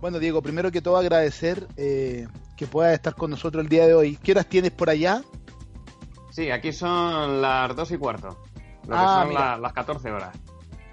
Bueno, 0.00 0.18
Diego, 0.18 0.42
primero 0.42 0.70
que 0.70 0.80
todo 0.80 0.96
agradecer 0.96 1.66
eh, 1.76 2.28
que 2.58 2.66
puedas 2.66 2.92
estar 2.92 3.14
con 3.14 3.30
nosotros 3.30 3.62
el 3.62 3.68
día 3.70 3.86
de 3.86 3.94
hoy. 3.94 4.16
¿Qué 4.22 4.32
horas 4.32 4.46
tienes 4.46 4.72
por 4.72 4.90
allá? 4.90 5.22
Sí, 6.30 6.50
aquí 6.50 6.72
son 6.72 7.40
las 7.40 7.74
dos 7.74 7.90
y 7.92 7.96
cuarto, 7.96 8.36
lo 8.86 8.96
que 8.96 9.04
Ah, 9.04 9.22
son 9.24 9.34
la- 9.34 9.56
las 9.56 9.72
14 9.72 10.10
horas. 10.10 10.36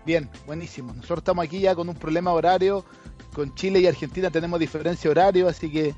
Bien, 0.05 0.29
buenísimo. 0.45 0.93
Nosotros 0.93 1.19
estamos 1.19 1.43
aquí 1.43 1.59
ya 1.59 1.73
con 1.75 1.89
un 1.89 1.95
problema 1.95 2.31
horario. 2.31 2.85
Con 3.33 3.53
Chile 3.55 3.79
y 3.79 3.87
Argentina 3.87 4.29
tenemos 4.29 4.59
diferencia 4.59 5.09
horario, 5.09 5.49
así 5.49 5.69
que 5.71 5.93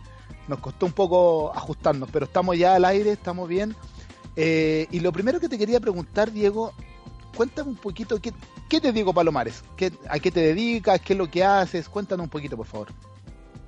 nos 0.48 0.60
costó 0.60 0.86
un 0.86 0.94
poco 0.94 1.52
ajustarnos, 1.54 2.10
pero 2.12 2.26
estamos 2.26 2.58
ya 2.58 2.74
al 2.76 2.86
aire, 2.86 3.12
estamos 3.12 3.48
bien. 3.50 3.76
Eh, 4.38 4.88
y 4.92 5.02
lo 5.02 5.12
primero 5.12 5.40
que 5.40 5.50
te 5.50 5.58
quería 5.58 5.80
preguntar, 5.82 6.32
Diego, 6.32 6.72
cuéntame 7.36 7.70
un 7.72 7.76
poquito, 7.76 8.20
¿qué, 8.22 8.32
qué 8.70 8.80
te 8.80 8.92
digo 8.94 9.14
Palomares? 9.14 9.64
¿Qué, 9.76 9.92
¿A 10.10 10.18
qué 10.20 10.32
te 10.32 10.40
dedicas? 10.40 11.02
¿Qué 11.02 11.14
es 11.14 11.20
lo 11.20 11.30
que 11.30 11.44
haces? 11.44 11.90
Cuéntanos 11.90 12.24
un 12.24 12.30
poquito, 12.30 12.56
por 12.56 12.66
favor. 12.66 12.88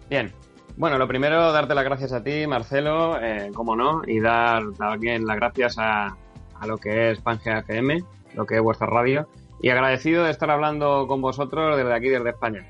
Bien. 0.10 0.34
Bueno, 0.80 0.98
lo 0.98 1.10
primero, 1.10 1.52
darte 1.52 1.76
las 1.76 1.84
gracias 1.84 2.14
a 2.14 2.24
ti, 2.24 2.48
Marcelo, 2.48 3.22
eh, 3.22 3.52
como 3.54 3.76
no, 3.76 4.02
y 4.08 4.22
dar 4.22 4.64
también 4.78 5.26
las 5.26 5.36
gracias 5.36 5.78
a, 5.78 6.16
a 6.58 6.68
lo 6.68 6.78
que 6.78 7.12
es 7.12 7.20
Pangea 7.20 7.60
FM, 7.60 8.02
lo 8.34 8.46
que 8.46 8.56
es 8.56 8.62
vuestra 8.62 8.88
radio, 8.88 9.28
y 9.62 9.72
agradecido 9.72 10.24
de 10.24 10.32
estar 10.32 10.50
hablando 10.50 11.06
con 11.06 11.20
vosotros 11.22 11.76
desde 11.76 11.94
aquí, 11.94 12.08
desde 12.08 12.30
España. 12.30 12.66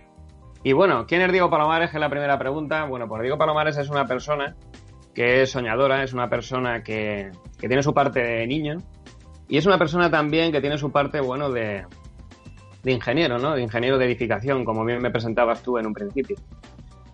Y 0.63 0.73
bueno, 0.73 1.05
¿quién 1.05 1.21
es 1.21 1.31
Diego 1.31 1.51
Palomares? 1.51 1.91
Que 1.91 1.97
es 1.97 2.01
la 2.01 2.09
primera 2.09 2.39
pregunta. 2.39 2.85
Bueno, 2.85 3.07
pues 3.07 3.21
Diego 3.21 3.37
Palomares 3.37 3.77
es 3.77 3.91
una 3.91 4.07
persona 4.07 4.55
que 5.13 5.43
es 5.43 5.51
soñadora, 5.51 6.01
es 6.01 6.11
una 6.11 6.27
persona 6.27 6.81
que, 6.81 7.29
que 7.59 7.67
tiene 7.67 7.83
su 7.83 7.93
parte 7.93 8.21
de 8.23 8.47
niño, 8.47 8.77
y 9.47 9.57
es 9.57 9.67
una 9.67 9.77
persona 9.77 10.09
también 10.09 10.51
que 10.51 10.61
tiene 10.61 10.79
su 10.79 10.91
parte, 10.91 11.21
bueno, 11.21 11.51
de, 11.51 11.85
de 12.81 12.91
ingeniero, 12.91 13.37
¿no? 13.37 13.53
De 13.53 13.61
ingeniero 13.61 13.99
de 13.99 14.05
edificación, 14.05 14.65
como 14.65 14.83
bien 14.83 14.99
me 14.99 15.11
presentabas 15.11 15.61
tú 15.61 15.77
en 15.77 15.85
un 15.85 15.93
principio. 15.93 16.37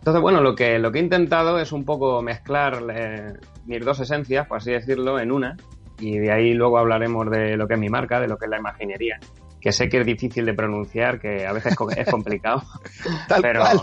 Entonces, 0.06 0.22
bueno, 0.22 0.40
lo 0.40 0.54
que, 0.54 0.78
lo 0.78 0.92
que 0.92 1.00
he 1.00 1.02
intentado 1.02 1.58
es 1.58 1.72
un 1.72 1.84
poco 1.84 2.22
mezclar 2.22 2.80
eh, 2.94 3.34
mis 3.66 3.84
dos 3.84 4.00
esencias, 4.00 4.46
por 4.46 4.58
así 4.58 4.72
decirlo, 4.72 5.20
en 5.20 5.32
una, 5.32 5.58
y 6.00 6.20
de 6.20 6.32
ahí 6.32 6.54
luego 6.54 6.78
hablaremos 6.78 7.28
de 7.32 7.58
lo 7.58 7.68
que 7.68 7.74
es 7.74 7.80
mi 7.80 7.90
marca, 7.90 8.20
de 8.20 8.28
lo 8.28 8.38
que 8.38 8.46
es 8.46 8.52
la 8.52 8.60
imaginería, 8.60 9.20
que 9.60 9.72
sé 9.72 9.90
que 9.90 10.02
es 10.02 10.06
difícil 10.06 10.46
de 10.46 10.54
pronunciar, 10.54 11.20
que 11.20 11.48
a 11.48 11.54
veces 11.54 11.76
es 11.98 12.08
complicado, 12.08 12.62
Tal 13.28 13.42
pero, 13.42 13.62
cual. 13.62 13.82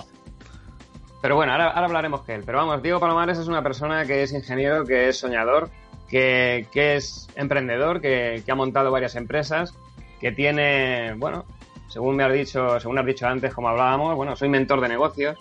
pero 1.21 1.35
bueno, 1.35 1.55
ahora, 1.55 1.71
ahora 1.71 1.87
hablaremos 1.87 2.23
que 2.23 2.37
él. 2.37 2.45
Pero 2.47 2.59
vamos, 2.59 2.81
Diego 2.85 3.01
Palomares 3.01 3.39
es 3.39 3.49
una 3.49 3.65
persona 3.65 4.07
que 4.07 4.23
es 4.23 4.33
ingeniero, 4.33 4.85
que 4.85 5.09
es 5.09 5.19
soñador, 5.19 5.71
que, 6.09 6.69
que 6.71 6.95
es 6.95 7.27
emprendedor, 7.35 8.01
que, 8.01 8.45
que 8.47 8.53
ha 8.53 8.55
montado 8.55 8.93
varias 8.93 9.17
empresas, 9.17 9.75
que 10.21 10.31
tiene, 10.31 11.15
bueno, 11.15 11.47
según 11.89 12.15
me 12.15 12.23
has 12.23 12.33
dicho, 12.33 12.79
según 12.79 12.97
has 13.01 13.07
dicho 13.07 13.27
antes, 13.27 13.53
como 13.53 13.71
hablábamos, 13.71 14.15
bueno, 14.15 14.37
soy 14.37 14.49
mentor 14.49 14.81
de 14.81 14.89
negocios 14.89 15.37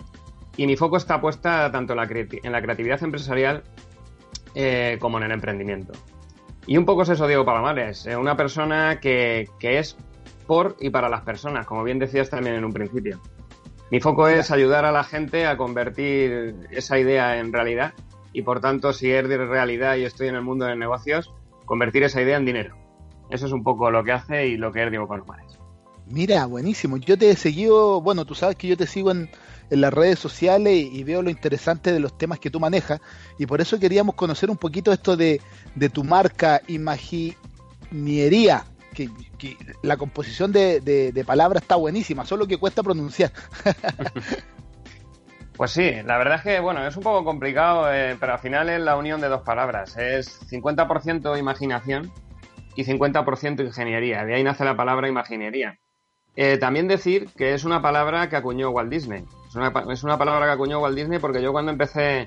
y 0.56 0.66
mi 0.66 0.76
foco 0.76 0.96
está 0.96 1.20
puesta 1.20 1.70
tanto 1.70 1.92
en 1.92 1.98
la, 1.98 2.06
creati- 2.06 2.40
en 2.42 2.52
la 2.52 2.60
creatividad 2.62 3.02
empresarial 3.02 3.62
eh, 4.54 4.98
como 5.00 5.18
en 5.18 5.24
el 5.24 5.32
emprendimiento. 5.32 5.92
Y 6.66 6.76
un 6.76 6.84
poco 6.84 7.02
es 7.02 7.08
eso, 7.08 7.26
Diego 7.26 7.44
Palomares, 7.44 8.06
eh, 8.06 8.16
una 8.16 8.36
persona 8.36 9.00
que, 9.00 9.48
que 9.58 9.78
es 9.78 9.96
por 10.46 10.76
y 10.80 10.90
para 10.90 11.08
las 11.08 11.22
personas, 11.22 11.66
como 11.66 11.82
bien 11.82 11.98
decías 11.98 12.30
también 12.30 12.56
en 12.56 12.64
un 12.64 12.72
principio. 12.72 13.20
Mi 13.90 14.00
foco 14.00 14.28
es 14.28 14.50
ayudar 14.50 14.84
a 14.84 14.92
la 14.92 15.04
gente 15.04 15.46
a 15.46 15.56
convertir 15.56 16.54
esa 16.70 16.98
idea 16.98 17.38
en 17.38 17.52
realidad 17.52 17.92
y 18.32 18.42
por 18.42 18.60
tanto, 18.60 18.92
si 18.92 19.10
es 19.10 19.28
de 19.28 19.36
realidad 19.36 19.96
y 19.96 20.04
estoy 20.04 20.28
en 20.28 20.36
el 20.36 20.42
mundo 20.42 20.64
de 20.64 20.76
negocios, 20.76 21.30
convertir 21.66 22.02
esa 22.02 22.22
idea 22.22 22.36
en 22.38 22.46
dinero. 22.46 22.76
Eso 23.30 23.46
es 23.46 23.52
un 23.52 23.62
poco 23.62 23.90
lo 23.90 24.02
que 24.04 24.12
hace 24.12 24.46
y 24.46 24.56
lo 24.56 24.72
que 24.72 24.84
es 24.84 24.90
Diego 24.90 25.06
Palomares. 25.08 25.58
Mira, 26.06 26.46
buenísimo. 26.46 26.96
Yo 26.96 27.16
te 27.18 27.30
he 27.30 27.36
seguido, 27.36 28.00
bueno, 28.00 28.24
tú 28.24 28.34
sabes 28.34 28.56
que 28.56 28.68
yo 28.68 28.76
te 28.76 28.86
sigo 28.86 29.10
en, 29.10 29.30
en 29.72 29.80
las 29.80 29.92
redes 29.92 30.18
sociales 30.18 30.72
y, 30.72 31.02
veo 31.02 31.22
lo 31.22 31.30
interesante 31.30 31.92
de 31.92 32.00
los 32.00 32.16
temas 32.16 32.38
que 32.38 32.50
tú 32.50 32.60
manejas 32.60 33.00
y 33.38 33.46
por 33.46 33.60
eso 33.60 33.80
queríamos 33.80 34.14
conocer 34.14 34.50
un 34.50 34.56
poquito 34.56 34.92
esto 34.92 35.16
de, 35.16 35.40
tu 35.92 36.04
marca 36.04 36.60
Imaginería, 36.68 38.64
que, 38.94 39.08
que 39.38 39.56
la 39.82 39.96
composición 39.96 40.52
de 40.52 41.24
palabras 41.26 41.62
está 41.62 41.76
buenísima, 41.76 42.24
solo 42.24 42.46
que 42.46 42.58
cuesta 42.58 42.82
pronunciar. 42.82 43.32
Pues 45.56 45.70
sí, 45.70 45.92
la 46.04 46.18
verdad 46.18 46.36
es 46.36 46.42
que, 46.42 46.60
bueno, 46.60 46.86
es 46.86 46.96
un 46.96 47.02
poco 47.02 47.24
complicado, 47.24 47.92
eh, 47.92 48.16
pero 48.18 48.32
al 48.32 48.38
final 48.38 48.68
es 48.70 48.80
la 48.80 48.96
unión 48.96 49.20
de 49.20 49.28
dos 49.28 49.42
palabras. 49.42 49.96
Es 49.96 50.40
50% 50.50 51.38
imaginación 51.38 52.10
y 52.74 52.84
50% 52.84 53.64
ingeniería. 53.64 54.24
De 54.24 54.34
ahí 54.34 54.42
nace 54.42 54.64
la 54.64 54.76
palabra 54.76 55.08
imaginería. 55.08 55.78
Eh, 56.34 56.56
también 56.56 56.88
decir 56.88 57.28
que 57.36 57.52
es 57.52 57.64
una 57.64 57.82
palabra 57.82 58.28
que 58.28 58.36
acuñó 58.36 58.70
Walt 58.70 58.90
Disney. 58.90 59.24
Es 59.52 59.56
una, 59.56 59.92
es 59.92 60.02
una 60.02 60.16
palabra 60.16 60.46
que 60.46 60.52
acuñó 60.52 60.80
Walt 60.80 60.96
Disney 60.96 61.18
porque 61.18 61.42
yo 61.42 61.52
cuando 61.52 61.72
empecé 61.72 62.24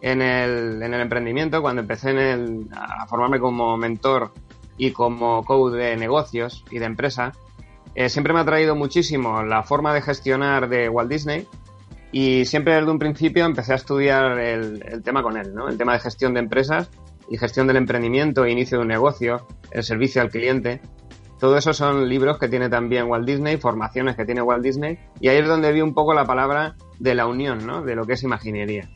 en 0.00 0.20
el, 0.20 0.82
en 0.82 0.92
el 0.92 1.00
emprendimiento, 1.02 1.62
cuando 1.62 1.82
empecé 1.82 2.10
en 2.10 2.18
el, 2.18 2.68
a 2.74 3.06
formarme 3.06 3.38
como 3.38 3.76
mentor 3.76 4.32
y 4.76 4.90
como 4.90 5.44
coach 5.44 5.74
de 5.74 5.96
negocios 5.96 6.64
y 6.72 6.80
de 6.80 6.86
empresa, 6.86 7.30
eh, 7.94 8.08
siempre 8.08 8.32
me 8.32 8.40
ha 8.40 8.44
traído 8.44 8.74
muchísimo 8.74 9.44
la 9.44 9.62
forma 9.62 9.94
de 9.94 10.02
gestionar 10.02 10.68
de 10.68 10.88
Walt 10.88 11.08
Disney 11.08 11.46
y 12.10 12.44
siempre 12.44 12.74
desde 12.74 12.90
un 12.90 12.98
principio 12.98 13.44
empecé 13.44 13.72
a 13.72 13.76
estudiar 13.76 14.36
el, 14.40 14.84
el 14.84 15.00
tema 15.04 15.22
con 15.22 15.36
él, 15.36 15.54
¿no? 15.54 15.68
El 15.68 15.78
tema 15.78 15.92
de 15.92 16.00
gestión 16.00 16.34
de 16.34 16.40
empresas 16.40 16.90
y 17.28 17.38
gestión 17.38 17.68
del 17.68 17.76
emprendimiento, 17.76 18.48
inicio 18.48 18.78
de 18.78 18.82
un 18.82 18.88
negocio, 18.88 19.46
el 19.70 19.84
servicio 19.84 20.20
al 20.22 20.30
cliente. 20.30 20.80
Todo 21.44 21.58
eso 21.58 21.74
son 21.74 22.08
libros 22.08 22.38
que 22.38 22.48
tiene 22.48 22.70
también 22.70 23.04
Walt 23.04 23.26
Disney, 23.26 23.58
formaciones 23.58 24.16
que 24.16 24.24
tiene 24.24 24.40
Walt 24.40 24.62
Disney, 24.62 24.98
y 25.20 25.28
ahí 25.28 25.36
es 25.36 25.46
donde 25.46 25.72
vi 25.72 25.82
un 25.82 25.92
poco 25.92 26.14
la 26.14 26.24
palabra 26.24 26.74
de 26.98 27.14
la 27.14 27.26
unión, 27.26 27.66
¿no? 27.66 27.82
De 27.82 27.94
lo 27.94 28.06
que 28.06 28.14
es 28.14 28.22
imaginería. 28.22 28.88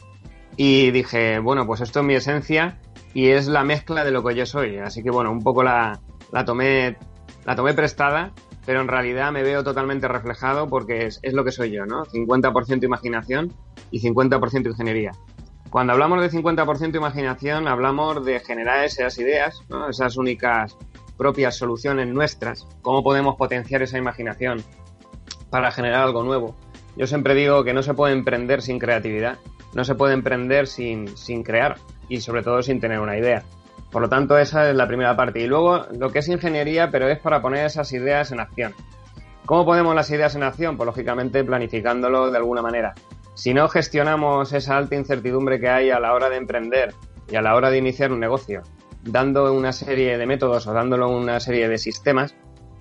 Y 0.56 0.90
dije, 0.90 1.40
bueno, 1.40 1.66
pues 1.66 1.82
esto 1.82 2.00
es 2.00 2.06
mi 2.06 2.14
esencia 2.14 2.78
y 3.12 3.28
es 3.28 3.48
la 3.48 3.64
mezcla 3.64 4.02
de 4.02 4.12
lo 4.12 4.24
que 4.24 4.34
yo 4.34 4.46
soy. 4.46 4.78
Así 4.78 5.02
que 5.02 5.11
bueno, 5.11 5.30
un 5.30 5.42
poco 5.42 5.62
la, 5.62 6.00
la 6.32 6.46
tomé, 6.46 6.96
la 7.44 7.54
tomé 7.54 7.74
prestada, 7.74 8.32
pero 8.64 8.80
en 8.80 8.88
realidad 8.88 9.30
me 9.30 9.42
veo 9.42 9.62
totalmente 9.62 10.08
reflejado 10.08 10.68
porque 10.68 11.04
es, 11.04 11.20
lo 11.34 11.44
que 11.44 11.52
soy 11.52 11.70
yo, 11.70 11.84
¿no? 11.84 12.06
50% 12.06 12.82
imaginación 12.82 13.52
y 13.90 14.00
50% 14.00 14.68
ingeniería. 14.68 15.12
Cuando 15.68 15.92
hablamos 15.92 16.22
de 16.22 16.30
50% 16.30 16.96
imaginación, 16.96 17.68
hablamos 17.68 18.24
de 18.24 18.40
generar 18.40 18.87
esas 18.87 19.18
ideas, 19.18 19.61
esas 19.90 20.16
únicas 20.16 20.78
propias 21.18 21.57
soluciones 21.57 22.09
nuestras, 22.09 22.66
cómo 22.81 23.02
podemos 23.02 23.37
potenciar 23.37 23.83
esa 23.83 23.98
imaginación 23.98 24.62
para 25.50 25.70
generar 25.70 26.02
algo 26.02 26.22
nuevo. 26.22 26.57
Yo 26.96 27.07
siempre 27.07 27.35
digo 27.35 27.64
que 27.64 27.74
no 27.74 27.83
se 27.83 27.92
puede 27.92 28.14
emprender 28.14 28.62
sin 28.62 28.78
creatividad, 28.78 29.38
no 29.74 29.85
se 29.85 29.94
puede 29.94 30.14
emprender 30.14 30.66
sin, 30.66 31.14
sin 31.16 31.42
crear 31.42 31.76
y 32.09 32.20
sobre 32.20 32.42
todo 32.42 32.62
sin 32.62 32.81
tener 32.81 33.00
una 33.00 33.18
idea. 33.18 33.42
Por 33.90 34.02
lo 34.02 34.09
tanto, 34.09 34.38
esa 34.38 34.68
es 34.68 34.76
la 34.76 34.87
primera 34.87 35.16
parte. 35.16 35.40
Y 35.40 35.46
luego 35.46 35.87
lo 35.98 36.11
que 36.11 36.20
es 36.20 36.28
ingeniería, 36.28 36.90
pero 36.90 37.09
es 37.09 37.18
para 37.18 37.40
poner 37.40 37.66
esas 37.66 37.92
ideas 37.92 38.33
en 38.33 38.40
acción. 38.40 38.74
¿Cómo 39.46 39.64
ponemos 39.64 39.94
las 39.94 40.11
ideas 40.11 40.35
en 40.35 40.42
acción? 40.42 40.76
Pues 40.76 40.87
lógicamente 40.87 41.42
planificándolo 41.42 42.31
de 42.31 42.37
alguna 42.37 42.61
manera. 42.61 42.94
Si 43.35 43.54
no 43.54 43.68
gestionamos 43.68 44.52
esa 44.52 44.76
alta 44.76 44.96
incertidumbre 44.96 45.59
que 45.59 45.68
hay 45.68 45.90
a 45.90 46.00
la 46.00 46.12
hora 46.12 46.28
de 46.28 46.37
emprender 46.37 46.92
y 47.31 47.37
a 47.37 47.42
la 47.42 47.54
hora 47.54 47.70
de 47.70 47.78
iniciar 47.78 48.12
un 48.12 48.20
negocio, 48.20 48.62
dando 49.02 49.52
una 49.52 49.72
serie 49.72 50.18
de 50.18 50.26
métodos 50.26 50.66
o 50.66 50.72
dándolo 50.72 51.08
una 51.08 51.40
serie 51.40 51.68
de 51.68 51.78
sistemas, 51.78 52.34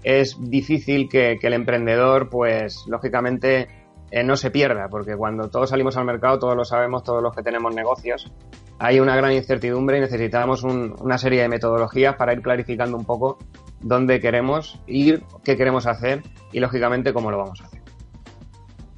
es 0.04 0.38
difícil 0.40 1.10
que, 1.10 1.38
el 1.42 1.54
emprendedor, 1.54 2.30
pues 2.30 2.84
lógicamente, 2.88 3.68
eh, 4.12 4.24
no 4.24 4.38
se 4.38 4.52
pierda, 4.52 4.88
porque 4.90 5.16
cuando 5.16 5.50
todos 5.50 5.70
salimos 5.70 5.98
al 5.98 6.06
mercado, 6.06 6.40
todos 6.40 6.56
lo 6.56 6.64
sabemos, 6.66 7.04
todos 7.04 7.22
los 7.22 7.36
que 7.36 7.44
tenemos 7.44 7.74
negocios, 7.76 8.32
hay 8.80 9.00
una 9.00 9.16
gran 9.16 9.34
incertidumbre 9.34 9.98
y 9.98 10.02
necesitamos 10.02 10.64
un- 10.64 10.96
una 11.02 11.18
serie 11.18 11.42
de 11.42 11.50
metodologías 11.50 12.16
para 12.16 12.34
ir 12.34 12.42
clarificando 12.42 12.96
un 12.96 13.06
poco 13.06 13.38
dónde 13.82 14.20
queremos 14.20 14.80
ir, 14.88 15.24
qué 15.44 15.58
queremos 15.58 15.88
hacer 15.88 16.24
y 16.52 16.60
lógicamente 16.60 17.12
cómo 17.12 17.32
lo 17.32 17.38
vamos 17.40 17.60
a 17.62 17.66
hacer. 17.66 17.82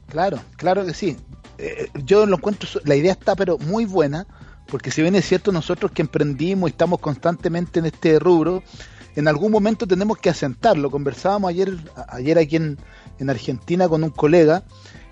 Claro, 0.08 0.38
claro 0.58 0.86
que 0.86 0.94
sí. 0.94 1.18
Eh, 1.58 1.90
yo 2.04 2.26
lo 2.26 2.38
encuentro, 2.38 2.68
la 2.86 2.96
idea 2.96 3.12
está 3.14 3.36
pero 3.36 3.58
muy 3.58 3.86
buena, 3.86 4.26
porque 4.70 4.92
si 4.92 5.02
bien 5.02 5.16
es 5.16 5.26
cierto 5.26 5.52
nosotros 5.52 5.92
que 5.92 6.02
emprendimos 6.02 6.70
y 6.70 6.72
estamos 6.72 7.00
constantemente 7.00 7.80
en 7.80 7.86
este 7.88 8.20
rubro, 8.20 8.64
en 9.16 9.28
algún 9.28 9.52
momento 9.52 9.88
tenemos 9.88 10.18
que 10.18 10.30
asentarlo. 10.30 10.92
Conversábamos 10.92 11.50
ayer, 11.50 11.76
ayer 12.10 12.38
aquí 12.38 12.56
en, 12.58 12.78
en 13.20 13.30
Argentina 13.30 13.90
con 13.90 14.04
un 14.04 14.12
colega, 14.12 14.64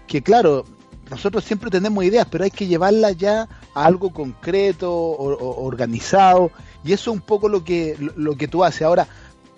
que 0.08 0.22
claro, 0.22 0.66
nosotros 1.10 1.44
siempre 1.44 1.70
tenemos 1.70 2.04
ideas, 2.04 2.28
pero 2.30 2.44
hay 2.44 2.52
que 2.52 2.68
llevarlas 2.68 3.18
ya 3.18 3.48
a 3.74 3.86
algo 3.86 4.12
concreto, 4.12 4.92
o- 4.94 5.64
organizado, 5.66 6.52
y 6.84 6.94
eso 6.94 7.12
es 7.12 7.16
un 7.18 7.22
poco 7.22 7.50
lo 7.50 7.64
que, 7.64 7.98
lo, 8.16 8.36
que 8.36 8.48
tú 8.48 8.64
haces. 8.64 8.84
Ahora, 8.84 9.08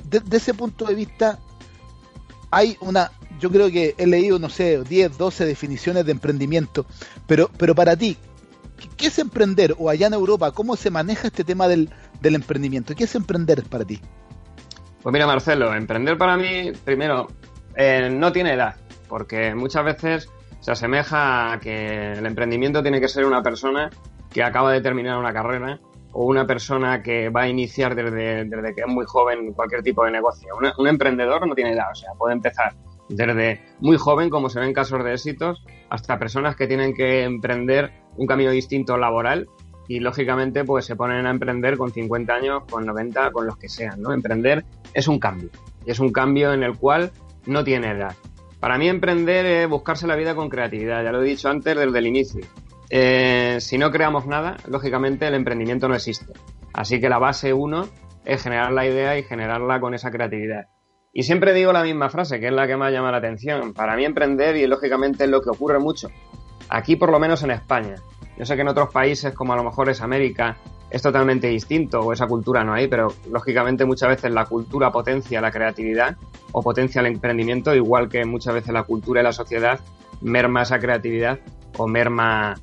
de- 0.09 0.19
de 0.21 0.37
ese 0.37 0.53
punto 0.53 0.85
de 0.85 0.95
vista, 0.95 1.39
hay 2.51 2.77
una, 2.81 3.11
yo 3.39 3.49
creo 3.51 3.69
que 3.69 3.93
he 3.97 4.07
leído, 4.07 4.39
no 4.39 4.49
sé, 4.49 4.81
10, 4.83 5.17
12 5.17 5.45
definiciones 5.45 6.05
de 6.05 6.11
emprendimiento, 6.11 6.85
pero, 7.27 7.49
pero 7.57 7.75
para 7.75 7.95
ti, 7.95 8.17
¿qué- 8.79 8.89
¿qué 8.97 9.07
es 9.07 9.19
emprender? 9.19 9.75
O 9.77 9.89
allá 9.89 10.07
en 10.07 10.13
Europa, 10.13 10.51
¿cómo 10.51 10.75
se 10.75 10.89
maneja 10.89 11.27
este 11.27 11.43
tema 11.43 11.67
del, 11.67 11.89
emprendimiento? 12.23 12.95
¿Qué 12.95 13.03
es 13.03 13.15
emprender 13.15 13.63
para 13.63 13.85
ti? 13.85 13.99
Pues 15.01 15.13
mira, 15.13 15.27
Marcelo, 15.27 15.73
emprender 15.73 16.17
para 16.17 16.35
mí, 16.37 16.71
primero, 16.83 17.27
eh, 17.75 18.09
no 18.11 18.31
tiene 18.31 18.53
edad, 18.53 18.75
porque 19.07 19.55
muchas 19.55 19.85
veces 19.85 20.29
se 20.59 20.71
asemeja 20.71 21.53
a 21.53 21.59
que 21.59 22.13
el 22.13 22.25
emprendimiento 22.25 22.81
tiene 22.81 22.99
que 22.99 23.07
ser 23.07 23.25
una 23.25 23.41
persona 23.41 23.89
que 24.29 24.43
acaba 24.43 24.71
de 24.73 24.81
terminar 24.81 25.17
una 25.17 25.31
carrera 25.31 25.79
o 26.11 26.25
una 26.25 26.45
persona 26.45 27.01
que 27.01 27.29
va 27.29 27.43
a 27.43 27.47
iniciar 27.47 27.95
desde, 27.95 28.43
desde 28.45 28.75
que 28.75 28.81
es 28.81 28.87
muy 28.87 29.05
joven 29.05 29.53
cualquier 29.53 29.83
tipo 29.83 30.03
de 30.03 30.11
negocio. 30.11 30.49
Un 30.77 30.87
emprendedor 30.87 31.47
no 31.47 31.55
tiene 31.55 31.73
edad, 31.73 31.91
o 31.91 31.95
sea, 31.95 32.11
puede 32.17 32.33
empezar 32.33 32.73
desde 33.09 33.61
muy 33.79 33.97
joven, 33.97 34.29
como 34.29 34.49
se 34.49 34.59
ven 34.59 34.73
casos 34.73 35.03
de 35.03 35.13
éxitos, 35.13 35.63
hasta 35.89 36.19
personas 36.19 36.55
que 36.55 36.67
tienen 36.67 36.93
que 36.93 37.23
emprender 37.23 37.91
un 38.19 38.27
camino 38.27 38.51
distinto 38.51 38.97
laboral 38.97 39.47
y 39.87 39.99
lógicamente 39.99 40.63
pues 40.65 40.85
se 40.85 40.95
ponen 40.95 41.25
a 41.25 41.31
emprender 41.31 41.77
con 41.77 41.91
50 41.91 42.33
años, 42.33 42.63
con 42.69 42.85
90, 42.85 43.31
con 43.31 43.47
los 43.47 43.57
que 43.57 43.69
sean, 43.69 44.01
¿no? 44.01 44.13
Emprender 44.13 44.65
es 44.93 45.07
un 45.07 45.19
cambio 45.19 45.49
y 45.85 45.91
es 45.91 45.99
un 45.99 46.11
cambio 46.11 46.53
en 46.53 46.61
el 46.61 46.77
cual 46.77 47.11
no 47.45 47.63
tiene 47.63 47.91
edad. 47.91 48.15
Para 48.59 48.77
mí 48.77 48.89
emprender 48.89 49.45
es 49.45 49.69
buscarse 49.69 50.05
la 50.05 50.17
vida 50.17 50.35
con 50.35 50.49
creatividad, 50.49 51.03
ya 51.03 51.11
lo 51.11 51.23
he 51.23 51.25
dicho 51.25 51.49
antes 51.49 51.75
desde 51.75 51.97
el 51.97 52.07
inicio. 52.07 52.45
Eh, 52.89 53.57
si 53.61 53.77
no 53.77 53.89
creamos 53.89 54.27
nada, 54.27 54.57
lógicamente 54.67 55.25
el 55.25 55.33
emprendimiento 55.33 55.87
no 55.87 55.95
existe. 55.95 56.33
Así 56.73 56.99
que 56.99 57.09
la 57.09 57.17
base 57.17 57.53
uno 57.53 57.87
es 58.25 58.43
generar 58.43 58.71
la 58.73 58.85
idea 58.85 59.17
y 59.17 59.23
generarla 59.23 59.79
con 59.79 59.93
esa 59.93 60.11
creatividad. 60.11 60.67
Y 61.13 61.23
siempre 61.23 61.53
digo 61.53 61.73
la 61.73 61.83
misma 61.83 62.09
frase, 62.09 62.39
que 62.39 62.47
es 62.47 62.53
la 62.53 62.67
que 62.67 62.77
más 62.77 62.91
llama 62.91 63.11
la 63.11 63.17
atención. 63.17 63.73
Para 63.73 63.95
mí 63.95 64.05
emprender, 64.05 64.55
y 64.57 64.67
lógicamente 64.67 65.23
es 65.23 65.29
lo 65.29 65.41
que 65.41 65.49
ocurre 65.49 65.79
mucho, 65.79 66.09
aquí 66.69 66.95
por 66.95 67.11
lo 67.11 67.19
menos 67.19 67.43
en 67.43 67.51
España. 67.51 67.95
Yo 68.37 68.45
sé 68.45 68.55
que 68.55 68.61
en 68.61 68.69
otros 68.69 68.89
países, 68.91 69.33
como 69.33 69.53
a 69.53 69.57
lo 69.57 69.63
mejor 69.63 69.89
es 69.89 70.01
América, 70.01 70.57
es 70.89 71.01
totalmente 71.01 71.47
distinto 71.47 71.99
o 71.99 72.13
esa 72.13 72.27
cultura 72.27 72.63
no 72.63 72.73
hay, 72.73 72.87
pero 72.87 73.09
lógicamente 73.29 73.85
muchas 73.85 74.09
veces 74.09 74.31
la 74.31 74.45
cultura 74.45 74.91
potencia 74.91 75.41
la 75.41 75.51
creatividad 75.51 76.17
o 76.51 76.61
potencia 76.63 77.01
el 77.01 77.07
emprendimiento, 77.07 77.75
igual 77.75 78.09
que 78.09 78.25
muchas 78.25 78.53
veces 78.53 78.73
la 78.73 78.83
cultura 78.83 79.21
y 79.21 79.23
la 79.23 79.31
sociedad 79.31 79.79
merma 80.21 80.63
esa 80.63 80.79
creatividad 80.79 81.39
o 81.77 81.87
merma 81.87 82.55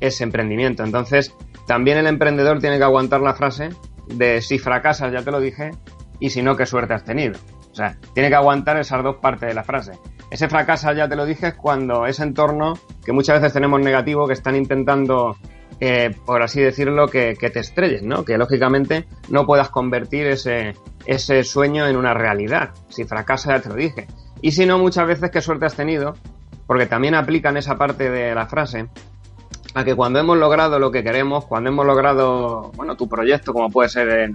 ese 0.00 0.24
emprendimiento. 0.24 0.82
Entonces, 0.82 1.34
también 1.66 1.98
el 1.98 2.06
emprendedor 2.06 2.58
tiene 2.60 2.78
que 2.78 2.84
aguantar 2.84 3.20
la 3.20 3.34
frase 3.34 3.70
de 4.06 4.40
si 4.40 4.58
fracasas, 4.58 5.12
ya 5.12 5.22
te 5.22 5.30
lo 5.30 5.40
dije, 5.40 5.72
y 6.20 6.30
si 6.30 6.42
no, 6.42 6.56
qué 6.56 6.66
suerte 6.66 6.94
has 6.94 7.04
tenido. 7.04 7.38
O 7.70 7.74
sea, 7.74 7.96
tiene 8.14 8.28
que 8.28 8.34
aguantar 8.36 8.78
esas 8.78 9.02
dos 9.02 9.16
partes 9.16 9.48
de 9.48 9.54
la 9.54 9.64
frase. 9.64 9.92
Ese 10.34 10.48
fracasas, 10.48 10.96
ya 10.96 11.08
te 11.08 11.14
lo 11.14 11.26
dije, 11.26 11.46
es 11.46 11.54
cuando 11.54 12.06
ese 12.06 12.24
entorno 12.24 12.76
que 13.04 13.12
muchas 13.12 13.40
veces 13.40 13.52
tenemos 13.52 13.80
negativo, 13.80 14.26
que 14.26 14.32
están 14.32 14.56
intentando, 14.56 15.36
eh, 15.78 16.12
por 16.26 16.42
así 16.42 16.60
decirlo, 16.60 17.06
que, 17.06 17.36
te 17.36 17.60
estrelles, 17.60 18.02
¿no? 18.02 18.24
Que 18.24 18.36
lógicamente 18.36 19.06
no 19.28 19.46
puedas 19.46 19.68
convertir 19.68 20.26
ese, 20.26 20.74
ese 21.06 21.44
sueño 21.44 21.86
en 21.86 21.96
una 21.96 22.14
realidad. 22.14 22.70
Si 22.88 23.04
fracasas, 23.04 23.54
ya 23.54 23.62
te 23.62 23.68
lo 23.68 23.76
dije. 23.76 24.08
Y 24.42 24.50
si 24.50 24.66
no, 24.66 24.76
muchas 24.76 25.06
veces 25.06 25.30
qué 25.30 25.40
suerte 25.40 25.66
has 25.66 25.76
tenido, 25.76 26.16
porque 26.66 26.86
también 26.86 27.14
aplican 27.14 27.56
esa 27.56 27.76
parte 27.76 28.10
de 28.10 28.34
la 28.34 28.46
frase, 28.46 28.88
a 29.74 29.84
que 29.84 29.94
cuando 29.94 30.20
hemos 30.20 30.38
logrado 30.38 30.78
lo 30.78 30.90
que 30.90 31.02
queremos, 31.02 31.44
cuando 31.46 31.70
hemos 31.70 31.84
logrado, 31.84 32.70
bueno, 32.76 32.96
tu 32.96 33.08
proyecto, 33.08 33.52
como 33.52 33.70
puede 33.70 33.88
ser 33.88 34.08
el, 34.08 34.34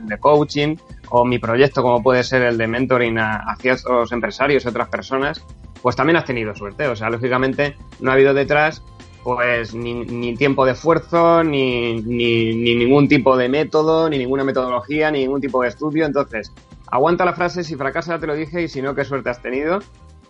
de 0.00 0.18
coaching, 0.18 0.76
o 1.10 1.24
mi 1.24 1.38
proyecto, 1.38 1.82
como 1.82 2.02
puede 2.02 2.24
ser 2.24 2.42
el 2.42 2.56
de 2.56 2.66
mentoring 2.66 3.18
a- 3.18 3.42
hacia 3.46 3.74
otros 3.74 4.10
empresarios 4.12 4.64
y 4.64 4.68
otras 4.68 4.88
personas, 4.88 5.44
pues 5.82 5.96
también 5.96 6.16
has 6.16 6.24
tenido 6.24 6.54
suerte. 6.54 6.86
O 6.88 6.96
sea, 6.96 7.10
lógicamente 7.10 7.76
no 8.00 8.10
ha 8.10 8.14
habido 8.14 8.32
detrás, 8.32 8.82
pues, 9.22 9.74
ni, 9.74 9.92
ni 10.04 10.34
tiempo 10.34 10.64
de 10.64 10.72
esfuerzo, 10.72 11.44
ni, 11.44 12.00
ni, 12.00 12.54
ni 12.54 12.74
ningún 12.74 13.06
tipo 13.06 13.36
de 13.36 13.48
método, 13.50 14.08
ni 14.08 14.16
ninguna 14.18 14.44
metodología, 14.44 15.10
ni 15.10 15.20
ningún 15.20 15.40
tipo 15.42 15.60
de 15.62 15.68
estudio. 15.68 16.06
Entonces, 16.06 16.52
aguanta 16.90 17.26
la 17.26 17.34
frase, 17.34 17.64
si 17.64 17.76
fracasa 17.76 18.18
te 18.18 18.26
lo 18.26 18.34
dije, 18.34 18.62
y 18.62 18.68
si 18.68 18.80
no, 18.80 18.94
qué 18.94 19.04
suerte 19.04 19.28
has 19.28 19.42
tenido. 19.42 19.80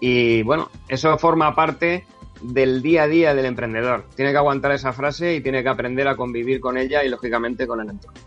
Y 0.00 0.42
bueno, 0.42 0.70
eso 0.88 1.16
forma 1.18 1.54
parte 1.54 2.04
del 2.44 2.82
día 2.82 3.04
a 3.04 3.08
día 3.08 3.34
del 3.34 3.46
emprendedor. 3.46 4.06
Tiene 4.16 4.32
que 4.32 4.38
aguantar 4.38 4.72
esa 4.72 4.92
frase 4.92 5.34
y 5.34 5.40
tiene 5.40 5.62
que 5.62 5.68
aprender 5.68 6.06
a 6.08 6.16
convivir 6.16 6.60
con 6.60 6.76
ella 6.78 7.02
y 7.04 7.08
lógicamente 7.08 7.66
con 7.66 7.80
el 7.80 7.90
entorno. 7.90 8.20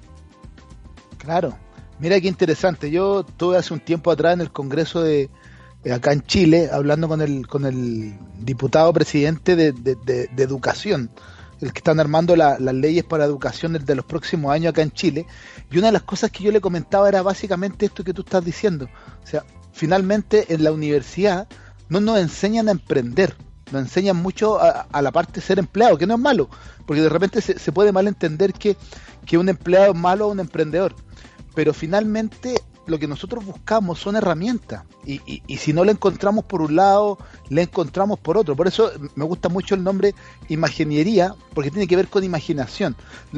Claro, 1.18 1.58
mira 2.00 2.20
qué 2.22 2.28
interesante. 2.28 2.90
Yo 2.92 3.22
estuve 3.22 3.58
hace 3.58 3.74
un 3.74 3.80
tiempo 3.80 4.12
atrás 4.12 4.34
en 4.34 4.42
el 4.42 4.52
Congreso 4.52 5.02
de, 5.02 5.30
de 5.84 5.94
acá 5.94 6.14
en 6.14 6.22
Chile, 6.22 6.70
hablando 6.72 7.08
con 7.08 7.22
el, 7.22 7.48
con 7.48 7.66
el 7.66 8.14
diputado 8.40 8.92
presidente 8.94 9.56
de, 9.56 9.72
de- 9.72 9.96
de- 10.06 10.28
de 10.28 10.44
Educación, 10.44 11.10
el 11.62 11.74
que 11.74 11.80
están 11.80 12.00
armando 12.00 12.36
la- 12.36 12.58
las 12.60 12.74
leyes 12.76 13.04
para 13.04 13.26
educación 13.26 13.74
de 13.74 13.96
los 13.96 14.06
próximos 14.06 14.52
años 14.52 14.72
acá 14.72 14.82
en 14.84 14.92
Chile. 14.92 15.26
Y 15.72 15.78
una 15.78 15.88
de 15.88 15.94
las 15.94 16.04
cosas 16.04 16.32
que 16.32 16.44
yo 16.44 16.52
le 16.52 16.62
comentaba 16.62 17.10
era 17.10 17.22
básicamente 17.22 17.86
esto 17.88 18.04
que 18.04 18.14
tú 18.14 18.22
estás 18.22 18.46
diciendo. 18.46 18.88
O 19.24 19.28
sea, 19.28 19.44
finalmente 19.74 20.54
en 20.54 20.64
la 20.64 20.72
universidad 20.72 21.48
no 21.90 22.00
nos 22.00 22.20
enseñan 22.20 22.68
a 22.68 22.72
emprender, 22.72 23.36
nos 23.72 23.82
enseñan 23.82 24.18
mucho 24.18 24.62
a, 24.62 24.88
a 24.92 25.02
la 25.02 25.12
parte 25.12 25.34
de 25.34 25.42
ser 25.42 25.60
empleado, 25.60 25.98
que 25.98 26.08
no 26.08 26.16
es 26.16 26.20
malo, 26.20 26.50
porque 26.86 27.02
de 27.02 27.10
repente 27.10 27.42
se, 27.42 27.72
puede 27.72 27.92
malentender 27.92 28.54
que, 28.54 28.78
que 29.26 29.38
un 29.38 29.50
empleado 29.50 29.94
es 29.94 30.00
malo 30.00 30.28
o 30.28 30.32
un 30.32 30.40
emprendedor. 30.40 30.96
Pero 31.54 31.74
finalmente 31.74 32.56
lo 32.86 32.98
que 32.98 33.08
nosotros 33.08 33.46
buscamos 33.46 34.00
son 34.00 34.16
herramientas. 34.16 34.84
Y, 35.06 35.16
y, 35.26 35.44
y 35.48 35.58
si 35.58 35.74
no 35.74 35.84
la 35.84 35.92
encontramos 35.92 36.46
por 36.46 36.62
un 36.62 36.76
lado, 36.76 37.18
la 37.50 37.62
encontramos 37.62 38.20
por 38.20 38.38
otro. 38.38 38.56
Por 38.56 38.68
eso 38.68 38.92
me 39.16 39.26
gusta 39.26 39.50
mucho 39.50 39.76
el 39.76 39.84
nombre 39.84 40.16
imaginería, 40.48 41.36
porque 41.54 41.72
tiene 41.72 41.88
que 41.88 41.96
ver 41.96 42.08
con 42.08 42.24
imaginación. 42.24 42.96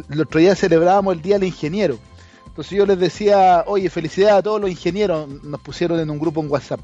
El 0.09 0.21
otro 0.21 0.39
día 0.39 0.55
celebrábamos 0.55 1.15
el 1.15 1.21
Día 1.21 1.39
del 1.39 1.47
Ingeniero. 1.47 1.97
Entonces 2.59 2.77
yo 2.77 2.85
les 2.85 2.99
decía, 2.99 3.63
oye, 3.67 3.89
felicidad 3.89 4.35
a 4.35 4.41
todos 4.43 4.59
los 4.59 4.69
ingenieros, 4.69 5.29
nos 5.45 5.61
pusieron 5.61 5.97
en 5.97 6.09
un 6.09 6.19
grupo 6.19 6.41
en 6.41 6.51
WhatsApp. 6.51 6.81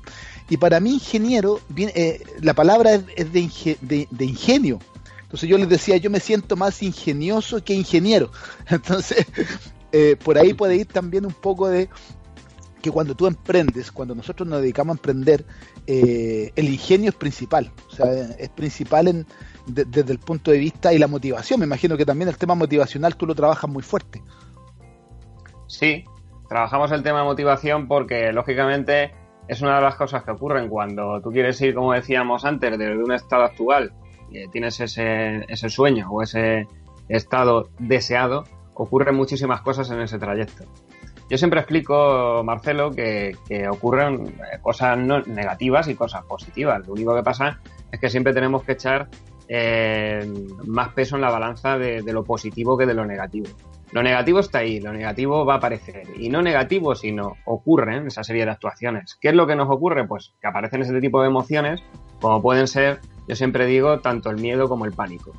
Y 0.49 0.55
para 0.55 0.79
mí 0.79 0.93
ingeniero, 0.93 1.59
viene, 1.67 1.91
eh, 1.97 2.23
la 2.39 2.53
palabra 2.53 2.93
es, 2.93 3.33
de, 3.33 3.41
inge- 3.41 3.77
de- 3.81 4.07
de 4.09 4.25
ingenio. 4.25 4.79
Entonces 5.23 5.49
yo 5.49 5.57
les 5.57 5.67
decía, 5.67 5.97
yo 5.97 6.09
me 6.09 6.21
siento 6.21 6.55
más 6.55 6.81
ingenioso 6.81 7.61
que 7.61 7.73
ingeniero. 7.73 8.31
Entonces, 8.69 9.25
eh, 9.91 10.15
por 10.23 10.37
ahí 10.37 10.53
puede 10.53 10.77
ir 10.77 10.85
también 10.85 11.25
un 11.25 11.33
poco 11.33 11.67
de 11.67 11.89
que 12.81 12.89
cuando 12.89 13.13
tú 13.13 13.27
emprendes, 13.27 13.91
cuando 13.91 14.15
nosotros 14.15 14.47
nos 14.47 14.61
dedicamos 14.61 14.93
a 14.93 14.97
emprender, 14.99 15.45
eh, 15.87 16.53
el 16.55 16.69
ingenio 16.69 17.09
es 17.09 17.15
principal. 17.17 17.69
O 17.91 17.93
sea, 17.93 18.13
es 18.39 18.47
principal 18.47 19.09
en, 19.09 19.27
de- 19.67 19.83
desde 19.83 20.13
el 20.13 20.19
punto 20.19 20.51
de 20.51 20.57
vista 20.57 20.93
y 20.93 20.99
la 20.99 21.07
motivación. 21.07 21.59
Me 21.59 21.65
imagino 21.65 21.97
que 21.97 22.05
también 22.05 22.29
el 22.29 22.37
tema 22.37 22.55
motivacional 22.55 23.17
tú 23.17 23.25
lo 23.25 23.35
trabajas 23.35 23.69
muy 23.69 23.83
fuerte. 23.83 24.23
Sí, 25.67 26.05
trabajamos 26.47 26.91
el 26.91 27.03
tema 27.03 27.19
de 27.19 27.25
motivación 27.25 27.87
porque 27.87 28.31
lógicamente 28.31 29.11
es 29.47 29.61
una 29.61 29.75
de 29.77 29.81
las 29.81 29.95
cosas 29.95 30.23
que 30.23 30.31
ocurren 30.31 30.69
cuando 30.69 31.21
tú 31.21 31.31
quieres 31.31 31.59
ir, 31.61 31.75
como 31.75 31.93
decíamos 31.93 32.45
antes, 32.45 32.77
desde 32.77 32.97
un 32.97 33.11
estado 33.11 33.43
actual 33.43 33.93
y 34.29 34.47
tienes 34.49 34.79
ese, 34.79 35.45
ese 35.47 35.69
sueño 35.69 36.09
o 36.09 36.21
ese 36.21 36.67
estado 37.07 37.69
deseado, 37.79 38.43
ocurren 38.73 39.15
muchísimas 39.15 39.61
cosas 39.61 39.89
en 39.91 40.01
ese 40.01 40.17
trayecto. 40.19 40.65
Yo 41.29 41.37
siempre 41.37 41.59
explico, 41.59 42.43
Marcelo, 42.43 42.91
que, 42.91 43.35
que 43.47 43.67
ocurren 43.67 44.27
eh, 44.27 44.59
cosas 44.61 44.97
negativas 44.97 45.87
y 45.87 45.95
cosas 45.95 46.23
positivas. 46.25 46.85
Lo 46.85 46.93
único 46.93 47.15
que 47.15 47.23
pasa 47.23 47.59
es 47.91 47.99
que 47.99 48.09
siempre 48.09 48.33
tenemos 48.33 48.63
que 48.63 48.73
echar 48.73 49.09
eh, 49.47 50.27
más 50.65 50.89
peso 50.89 51.15
en 51.15 51.21
la 51.21 51.31
balanza 51.31 51.77
de 51.79 52.13
lo 52.13 52.23
positivo 52.23 52.77
que 52.77 52.85
de 52.85 52.93
lo 52.93 53.05
negativo. 53.05 53.47
Lo 53.91 54.03
negativo 54.03 54.39
está 54.39 54.59
ahí, 54.59 54.79
lo 54.79 54.91
negativo 54.91 55.45
va 55.45 55.55
a 55.55 55.57
aparecer. 55.57 56.03
Y 56.17 56.29
no 56.29 56.41
negativo, 56.41 56.95
sino 56.95 57.37
ocurren 57.45 58.07
esa 58.07 58.23
serie 58.23 58.45
de 58.45 58.51
actuaciones. 58.51 59.17
¿Qué 59.21 59.29
es 59.29 59.35
lo 59.35 59.47
que 59.47 59.55
nos 59.55 59.69
ocurre? 59.69 60.07
Pues 60.07 60.33
que 60.41 60.47
aparecen 60.47 60.81
ese 60.81 60.99
tipo 60.99 61.21
de 61.21 61.27
emociones, 61.27 61.81
como 62.19 62.41
pueden 62.41 62.67
ser, 62.67 62.99
yo 63.27 63.35
siempre 63.35 63.65
digo, 63.65 63.99
tanto 63.99 64.29
el 64.29 64.37
miedo 64.37 64.67
como 64.67 64.85
el 64.85 64.91
pánico. 64.91 65.31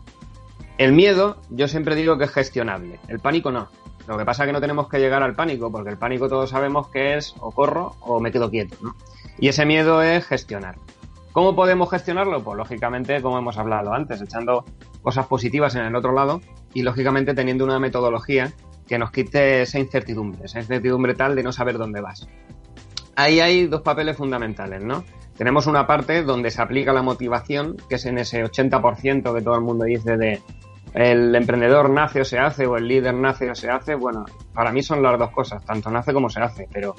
El 0.79 0.93
miedo, 0.93 1.39
yo 1.51 1.69
siempre 1.69 1.95
digo 1.95 2.19
que 2.19 2.25
es 2.25 2.31
gestionable. 2.31 3.01
El 3.09 3.19
pánico 3.19 3.51
no. 3.51 3.69
Lo 4.07 4.17
que 4.17 4.25
pasa 4.25 4.45
es 4.45 4.49
que 4.49 4.53
no 4.53 4.61
tenemos 4.61 4.89
que 4.89 4.99
llegar 4.99 5.23
al 5.23 5.35
pánico, 5.35 5.71
porque 5.73 5.91
el 5.91 5.99
pánico 5.99 6.29
todos 6.29 6.51
sabemos 6.51 6.89
que 6.89 7.17
es 7.17 7.35
o 7.41 7.51
corro 7.51 7.97
o 8.01 8.21
me 8.21 8.31
quedo 8.31 8.51
quieto, 8.51 8.77
¿no? 8.81 8.95
Y 9.39 9.49
ese 9.49 9.67
miedo 9.67 10.01
es 10.03 10.25
gestionar. 10.27 10.77
¿Cómo 11.33 11.55
podemos 11.55 11.91
gestionarlo? 11.91 12.43
Pues 12.43 12.57
lógicamente, 12.57 13.21
como 13.21 13.39
hemos 13.39 13.59
hablado 13.59 13.93
antes, 13.93 14.23
echando 14.23 14.65
cosas 15.03 15.27
positivas 15.27 15.75
en 15.75 15.85
el 15.85 15.97
otro 15.97 16.13
lado 16.13 16.41
y 16.77 16.83
lógicamente 16.83 17.33
teniendo 17.33 17.65
una 17.65 17.81
metodología 17.81 18.53
que 18.87 18.99
nos 18.99 19.11
quite 19.11 19.63
esa 19.63 19.79
incertidumbre, 19.79 20.45
esa 20.45 20.61
incertidumbre 20.61 21.15
tal 21.15 21.35
de 21.35 21.43
no 21.43 21.51
saber 21.51 21.79
dónde 21.79 22.03
vas. 22.03 22.29
Ahí 23.17 23.41
hay 23.41 23.67
dos 23.67 23.81
papeles 23.81 24.19
fundamentales, 24.19 24.85
¿no? 24.85 25.03
Tenemos 25.39 25.67
una 25.67 25.87
parte 25.87 26.23
donde 26.23 26.51
se 26.51 26.61
aplica 26.61 26.93
la 26.93 27.01
motivación, 27.01 27.79
que 27.89 27.95
es 27.95 28.05
en 28.05 28.19
ese 28.19 28.45
80% 28.45 29.35
que 29.35 29.41
todo 29.41 29.55
el 29.55 29.63
mundo 29.63 29.87
dice 29.87 30.19
de 30.19 30.43
el 30.93 31.35
emprendedor 31.35 31.89
nace 31.89 32.21
o 32.21 32.25
se 32.27 32.39
hace 32.39 32.67
o 32.67 32.77
el 32.77 32.87
líder 32.87 33.15
nace 33.15 33.51
o 33.51 33.55
se 33.55 33.71
hace. 33.71 33.95
Bueno, 33.95 34.27
para 34.53 34.71
mí 34.71 34.83
son 34.83 35.03
las 35.03 35.19
dos 35.19 35.31
cosas, 35.31 35.65
tanto 35.65 35.91
nace 35.91 36.13
como 36.13 36.29
se 36.29 36.41
hace, 36.41 36.69
pero 36.71 36.95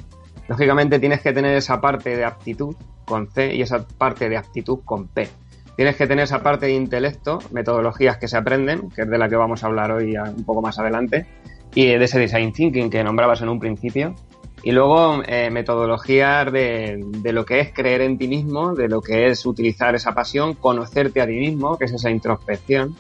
lógicamente 0.48 0.98
tienes 0.98 1.22
que 1.22 1.34
tener 1.34 1.56
esa 1.56 1.80
parte 1.80 2.18
de 2.18 2.26
aptitud 2.26 2.76
con 3.06 3.28
C 3.28 3.54
y 3.54 3.62
esa 3.62 3.88
parte 3.88 4.28
de 4.28 4.38
aptitud 4.38 4.80
con 4.84 5.08
P. 5.08 5.30
Tienes 5.78 5.96
que 5.96 6.08
tener 6.08 6.24
esa 6.24 6.42
parte 6.42 6.66
de 6.66 6.74
intelecto, 6.74 7.38
metodologías 7.52 8.18
que 8.18 8.28
se 8.28 8.36
aprenden, 8.36 8.90
que 8.90 9.04
es 9.04 9.10
de 9.10 9.18
la 9.20 9.30
que 9.30 9.36
vamos 9.36 9.64
a 9.64 9.68
hablar 9.68 9.92
hoy 9.92 10.18
un 10.18 10.44
poco 10.44 10.60
más 10.60 10.80
adelante, 10.80 11.28
y 11.76 11.86
de 11.86 12.04
ese 12.04 12.18
design 12.18 12.52
thinking 12.52 12.90
que 12.90 13.04
nombrabas 13.04 13.44
en 13.44 13.50
un 13.50 13.60
principio. 13.60 14.16
Y 14.64 14.72
luego 14.72 15.22
eh, 15.28 15.52
metodologías 15.52 16.52
de, 16.52 17.00
de, 17.20 17.32
lo 17.32 17.46
que 17.46 17.60
es 17.60 17.72
creer 17.74 18.02
en 18.02 18.18
ti 18.18 18.28
mismo, 18.28 18.74
de 18.74 18.90
lo 18.90 19.02
que 19.02 19.28
es 19.28 19.46
utilizar 19.46 19.94
esa 19.94 20.16
pasión, 20.16 20.56
conocerte 20.56 21.22
a 21.22 21.28
ti 21.28 21.34
mismo, 21.34 21.78
que 21.78 21.86
es 21.86 21.94
esa 21.94 22.10
introspección. 22.10 22.96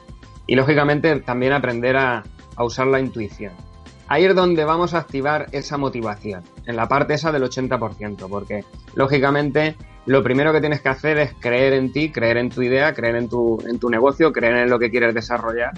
Y 0.45 0.55
lógicamente 0.55 1.19
también 1.21 1.53
aprender 1.53 1.97
a, 1.97 2.23
a 2.55 2.63
usar 2.63 2.85
la 2.85 2.99
intuición. 2.99 3.53
Ahí 4.09 4.25
es 4.25 4.35
donde 4.35 4.63
vamos 4.63 4.93
a 4.93 4.99
activar 4.99 5.47
esa 5.51 5.77
motivación, 5.77 6.43
en 6.65 6.75
la 6.75 6.87
parte 6.87 7.13
esa 7.15 7.31
del 7.31 7.43
80%, 7.43 8.29
porque 8.29 8.63
lógicamente 8.95 9.75
lo 10.05 10.23
primero 10.23 10.53
que 10.53 10.61
tienes 10.61 10.81
que 10.81 10.89
hacer 10.89 11.17
es 11.17 11.33
creer 11.39 11.73
en 11.73 11.91
ti, 11.91 12.09
creer 12.11 12.37
en 12.37 12.49
tu 12.49 12.61
idea, 12.61 12.93
creer 12.93 13.17
en 13.17 13.27
tu, 13.27 13.61
en 13.67 13.77
tu 13.79 13.89
negocio, 13.89 14.31
creer 14.31 14.55
en 14.55 14.69
lo 14.69 14.79
que 14.79 14.89
quieres 14.89 15.13
desarrollar 15.13 15.73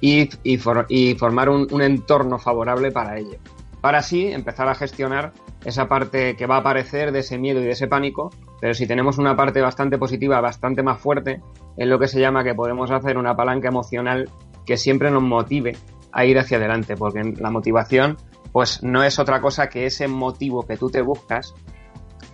y, 0.00 0.30
y, 0.42 0.56
for, 0.56 0.86
y 0.88 1.14
formar 1.16 1.50
un, 1.50 1.68
un, 1.70 1.82
entorno 1.82 2.38
favorable 2.38 2.90
para 2.90 3.18
ello. 3.18 3.36
Para 3.82 3.98
así 3.98 4.28
empezar 4.28 4.66
a 4.68 4.74
gestionar 4.74 5.32
esa 5.66 5.86
parte 5.86 6.36
que 6.36 6.46
va 6.46 6.56
a 6.56 6.60
aparecer 6.60 7.12
de 7.12 7.18
ese 7.18 7.36
miedo 7.36 7.60
y 7.60 7.64
de 7.64 7.72
ese 7.72 7.86
pánico, 7.86 8.30
pero 8.62 8.72
si 8.72 8.86
tenemos 8.86 9.18
una 9.18 9.36
parte 9.36 9.60
bastante 9.60 9.98
positiva, 9.98 10.40
bastante 10.40 10.82
más 10.82 10.98
fuerte, 10.98 11.42
es 11.76 11.86
lo 11.86 11.98
que 11.98 12.08
se 12.08 12.18
llama 12.18 12.44
que 12.44 12.54
podemos 12.54 12.90
hacer 12.90 13.18
una 13.18 13.36
palanca 13.36 13.68
emocional 13.68 14.30
que 14.64 14.78
siempre 14.78 15.10
nos 15.10 15.22
motive 15.22 15.76
a 16.14 16.24
ir 16.24 16.38
hacia 16.38 16.56
adelante, 16.56 16.96
porque 16.96 17.22
la 17.36 17.50
motivación 17.50 18.16
pues 18.52 18.84
no 18.84 19.02
es 19.02 19.18
otra 19.18 19.40
cosa 19.40 19.68
que 19.68 19.84
ese 19.84 20.06
motivo 20.06 20.64
que 20.64 20.76
tú 20.76 20.88
te 20.88 21.02
buscas 21.02 21.54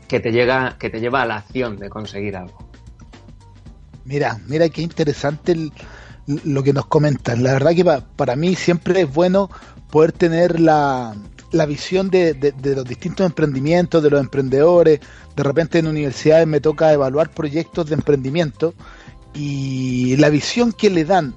que 0.07 0.21
te 0.21 0.33
llega 0.33 0.77
que 0.79 0.91
te 0.91 1.01
lleva 1.01 1.23
a 1.23 1.27
la 1.27 1.37
acción 1.37 1.79
de 1.79 1.89
conseguir 1.89 2.37
algo. 2.37 2.59
Mira, 4.05 4.39
mira 4.47 4.69
qué 4.69 4.83
interesante 4.83 5.57
lo 6.27 6.63
que 6.63 6.73
nos 6.73 6.87
comentan. 6.87 7.43
La 7.43 7.53
verdad 7.53 7.75
que 7.75 7.85
pa, 7.85 8.01
para 8.17 8.37
mí 8.37 8.55
siempre 8.55 9.03
es 9.03 9.13
bueno 9.13 9.49
poder 9.91 10.13
tener 10.13 10.61
la, 10.61 11.15
la 11.53 11.67
visión 11.67 12.11
de, 12.11 12.35
de, 12.35 12.75
los 12.75 12.85
distintos 12.85 13.27
emprendimientos, 13.27 14.03
de 14.03 14.11
los 14.11 14.21
emprendedores. 14.21 15.01
De 15.37 15.43
repente 15.43 15.79
en 15.79 15.87
universidades 15.87 16.47
me 16.47 16.61
toca 16.61 16.93
evaluar 16.93 17.31
proyectos 17.31 17.87
de 17.87 17.95
emprendimiento 17.95 18.75
y 19.33 20.17
la 20.17 20.29
visión 20.29 20.73
que 20.73 20.91
le 20.91 21.05
dan 21.05 21.35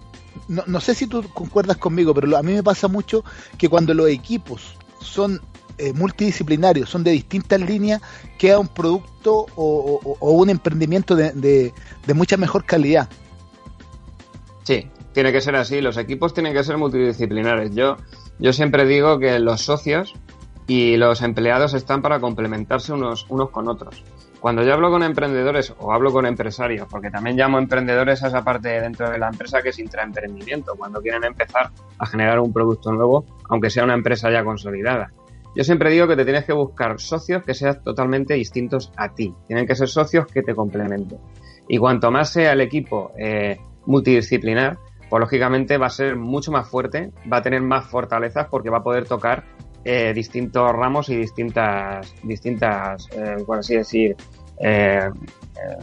no, 0.47 0.63
no, 0.67 0.79
sé 0.79 0.95
si 0.95 1.07
tú 1.07 1.23
concuerdas 1.33 1.77
conmigo, 1.77 2.13
pero 2.13 2.35
a 2.37 2.43
mí 2.43 2.53
me 2.53 2.63
pasa 2.63 2.87
mucho 2.87 3.23
que 3.57 3.69
cuando 3.69 3.93
los 3.93 4.09
equipos 4.09 4.75
son 4.99 5.41
eh, 5.77 5.91
multidisciplinarios, 5.93 6.89
son 6.89 7.03
de 7.03 7.11
distintas 7.11 7.59
líneas, 7.59 8.01
queda 8.37 8.59
un 8.59 8.67
producto 8.67 9.47
o, 9.55 10.15
un 10.21 10.49
emprendimiento 10.49 11.15
de, 11.15 11.31
de, 11.31 11.73
de, 12.05 12.13
mucha 12.13 12.37
mejor 12.37 12.65
calidad. 12.65 13.09
Sí, 14.63 14.87
tiene 15.13 15.31
que 15.31 15.41
ser 15.41 15.55
así. 15.55 15.81
Los 15.81 15.97
equipos 15.97 16.33
tienen 16.33 16.53
que 16.53 16.63
ser 16.63 16.77
multidisciplinares. 16.77 17.73
Yo, 17.73 17.97
yo 18.39 18.53
siempre 18.53 18.85
digo 18.85 19.17
que 19.19 19.39
los 19.39 19.61
socios 19.61 20.13
y 20.67 20.97
los 20.97 21.21
empleados 21.21 21.73
están 21.73 22.01
para 22.01 22.19
complementarse 22.19 22.93
unos, 22.93 23.25
unos 23.29 23.49
con 23.49 23.67
otros. 23.67 24.03
Cuando 24.43 24.62
yo 24.62 24.73
hablo 24.73 24.91
con 24.91 25.03
emprendedores 25.03 25.73
o 25.79 25.93
hablo 25.93 26.12
con 26.12 26.25
empresarios, 26.25 26.86
porque 26.91 27.10
también 27.10 27.38
llamo 27.38 27.60
emprendedores 27.60 28.23
a 28.23 28.27
esa 28.27 28.43
parte 28.43 28.82
dentro 28.82 29.10
de 29.10 29.17
la 29.17 29.29
empresa 29.29 29.62
que 29.62 29.69
es 29.69 29.79
intraemprendimiento, 29.79 30.75
cuando 30.75 31.01
quieren 31.01 31.23
empezar 31.23 31.71
a 31.97 32.06
generar 32.06 32.41
un 32.41 32.51
producto 32.51 32.91
nuevo, 32.91 33.23
aunque 33.47 33.69
sea 33.69 33.86
una 33.86 33.93
empresa 33.93 34.29
ya 34.29 34.43
consolidada. 34.43 35.13
Yo 35.56 35.63
siempre 35.63 35.91
digo 35.91 36.10
que 36.10 36.17
te 36.17 36.25
tienes 36.25 36.43
que 36.43 36.51
buscar 36.51 36.99
socios 36.99 37.41
que 37.45 37.53
sean 37.53 37.82
totalmente 37.86 38.34
distintos 38.34 38.91
a 38.97 39.13
ti. 39.15 39.34
Tienen 39.47 39.65
que 39.65 39.75
ser 39.75 39.88
socios 39.88 40.25
que 40.27 40.41
te 40.41 40.53
complementen. 40.53 41.19
Y 41.69 41.77
cuanto 41.77 42.12
más 42.12 42.29
sea 42.29 42.51
el 42.51 42.60
equipo 42.60 43.13
eh, 43.17 43.62
multidisciplinar, 43.86 44.77
pues 45.10 45.21
lógicamente 45.21 45.77
va 45.77 45.86
a 45.86 45.89
ser 45.89 46.17
mucho 46.17 46.51
más 46.51 46.67
fuerte, 46.67 47.13
va 47.32 47.38
a 47.38 47.41
tener 47.41 47.62
más 47.62 47.86
fortalezas 47.86 48.47
porque 48.51 48.69
va 48.69 48.79
a 48.79 48.84
poder 48.84 49.06
tocar 49.06 49.45
eh, 49.85 50.13
distintos 50.13 50.71
ramos 50.71 51.09
y 51.09 51.17
distintas, 51.17 52.13
distintas 52.23 53.09
eh, 53.11 53.43
por 53.45 53.59
así 53.59 53.75
decir, 53.75 54.15
eh, 54.59 55.09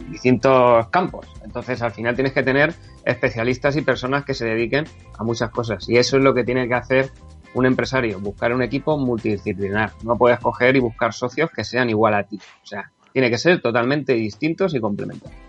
distintos 0.09 0.87
campos. 0.89 1.27
Entonces, 1.43 1.81
al 1.81 1.91
final 1.91 2.15
tienes 2.15 2.33
que 2.33 2.43
tener 2.43 2.73
especialistas 3.05 3.75
y 3.75 3.81
personas 3.81 4.25
que 4.25 4.33
se 4.33 4.45
dediquen 4.45 4.85
a 5.17 5.23
muchas 5.23 5.49
cosas. 5.51 5.87
Y 5.87 5.97
eso 5.97 6.17
es 6.17 6.23
lo 6.23 6.33
que 6.33 6.43
tiene 6.43 6.67
que 6.67 6.73
hacer 6.73 7.11
un 7.53 7.65
empresario, 7.65 8.19
buscar 8.19 8.53
un 8.53 8.61
equipo 8.61 8.97
multidisciplinar. 8.97 9.91
No 10.03 10.17
puedes 10.17 10.39
coger 10.39 10.75
y 10.75 10.79
buscar 10.79 11.13
socios 11.13 11.49
que 11.51 11.63
sean 11.63 11.89
igual 11.89 12.13
a 12.13 12.23
ti. 12.23 12.39
O 12.63 12.65
sea, 12.65 12.91
tiene 13.13 13.29
que 13.29 13.37
ser 13.37 13.61
totalmente 13.61 14.13
distintos 14.13 14.73
y 14.73 14.79
complementarios. 14.79 15.39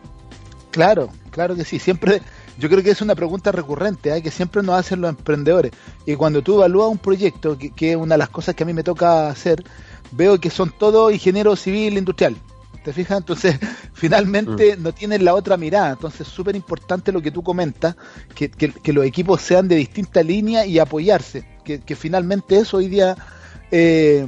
Claro, 0.71 1.11
claro 1.31 1.55
que 1.55 1.65
sí. 1.65 1.79
Siempre 1.79 2.21
yo 2.63 2.69
creo 2.69 2.81
que 2.81 2.91
es 2.91 3.03
una 3.03 3.17
pregunta 3.17 3.51
recurrente 3.51 4.17
¿eh? 4.17 4.23
que 4.23 4.31
siempre 4.31 4.63
nos 4.63 4.77
hacen 4.77 5.01
los 5.01 5.11
emprendedores. 5.11 5.73
Y 6.07 6.15
cuando 6.15 6.43
tú 6.43 6.55
evalúas 6.55 6.89
un 6.91 6.99
proyecto, 6.99 7.59
que, 7.59 7.71
que, 7.71 7.91
es 7.91 7.97
una 7.97 8.15
de 8.15 8.19
las 8.19 8.29
cosas 8.29 8.55
que 8.55 8.63
a 8.63 8.67
mí 8.67 8.73
me 8.73 8.85
toca 8.85 9.29
hacer, 9.29 9.65
veo 10.13 10.39
que 10.39 10.49
son 10.49 10.73
todos 10.79 11.13
ingenieros 11.13 11.59
civil 11.59 11.99
industrial. 11.99 12.37
¿Te 12.85 12.93
fijas? 12.93 13.19
Entonces, 13.19 13.59
finalmente 13.95 14.77
mm. 14.77 14.83
no 14.85 14.93
tienen 14.93 15.25
la 15.25 15.35
otra 15.35 15.57
mirada. 15.57 15.91
Entonces, 15.91 16.29
súper 16.29 16.55
importante 16.55 17.11
lo 17.11 17.21
que 17.21 17.33
tú 17.33 17.43
comentas, 17.43 17.97
que, 18.33 18.49
que, 18.49 18.71
que, 18.71 18.93
los 18.93 19.05
equipos 19.05 19.43
sean 19.43 19.67
de 19.67 19.75
distinta 19.75 20.23
línea 20.23 20.65
y 20.65 20.79
apoyarse. 20.79 21.45
Que, 21.65 21.81
que 21.81 21.97
finalmente 21.97 22.59
eso 22.59 22.77
hoy 22.77 22.87
día 22.87 23.17
eh, 23.73 24.25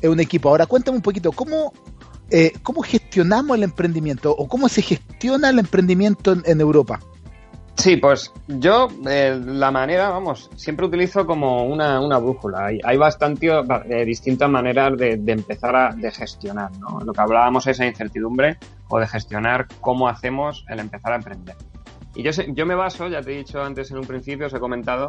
es 0.00 0.08
un 0.08 0.20
equipo. 0.20 0.48
Ahora, 0.48 0.64
cuéntame 0.64 0.96
un 0.96 1.02
poquito, 1.02 1.32
¿cómo, 1.32 1.74
eh, 2.30 2.54
¿cómo 2.62 2.80
gestionamos 2.80 3.58
el 3.58 3.62
emprendimiento 3.62 4.34
o 4.34 4.48
cómo 4.48 4.70
se 4.70 4.80
gestiona 4.80 5.50
el 5.50 5.58
emprendimiento 5.58 6.32
en, 6.32 6.42
en 6.46 6.62
Europa? 6.62 6.98
Sí, 7.78 7.96
pues 7.96 8.32
yo 8.48 8.88
eh, 9.08 9.40
la 9.40 9.70
manera, 9.70 10.08
vamos, 10.08 10.50
siempre 10.56 10.86
utilizo 10.86 11.24
como 11.24 11.64
una, 11.64 12.00
una 12.00 12.18
brújula. 12.18 12.66
Hay, 12.66 12.80
hay 12.82 12.96
bastante 12.96 13.46
eh, 13.46 14.04
distintas 14.04 14.50
maneras 14.50 14.96
de, 14.98 15.12
empezar 15.24 15.76
a 15.76 15.94
de 15.94 16.10
gestionar, 16.10 16.72
¿no? 16.78 16.98
Lo 17.00 17.12
que 17.12 17.20
hablábamos 17.20 17.68
es 17.68 17.76
esa 17.76 17.86
incertidumbre 17.86 18.58
o 18.88 18.98
de 18.98 19.06
gestionar 19.06 19.68
cómo 19.80 20.08
hacemos 20.08 20.64
el 20.68 20.80
empezar 20.80 21.12
a 21.12 21.16
emprender. 21.16 21.54
Y 22.16 22.24
yo, 22.24 22.32
yo 22.48 22.66
me 22.66 22.74
baso, 22.74 23.06
ya 23.06 23.22
te 23.22 23.32
he 23.32 23.38
dicho 23.38 23.62
antes 23.62 23.92
en 23.92 23.98
un 23.98 24.06
principio, 24.06 24.48
os 24.48 24.54
he 24.54 24.58
comentado 24.58 25.08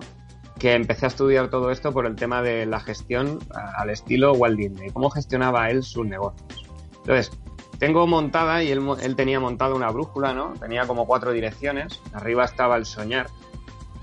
que 0.59 0.73
empecé 0.73 1.05
a 1.05 1.09
estudiar 1.09 1.49
todo 1.49 1.71
esto 1.71 1.91
por 1.91 2.05
el 2.05 2.15
tema 2.15 2.43
de 2.43 2.67
la 2.67 2.79
gestión 2.79 3.39
al 3.49 3.89
estilo 3.89 4.33
Walt 4.33 4.59
Disney, 4.59 4.91
cómo 4.91 5.09
gestionaba 5.09 5.71
él 5.71 5.81
sus 5.81 6.05
negocios. 6.05 6.67
Entonces, 6.99 7.31
tengo 7.79 8.05
montada 8.05 8.61
y 8.61 8.71
él, 8.71 9.15
tenía 9.15 9.39
montada 9.39 9.73
una 9.73 9.89
brújula, 9.89 10.33
¿no? 10.33 10.53
Tenía 10.59 10.85
como 10.85 11.07
cuatro 11.07 11.31
direcciones. 11.31 12.01
Arriba 12.13 12.43
estaba 12.43 12.75
el 12.75 12.85
soñar. 12.85 13.29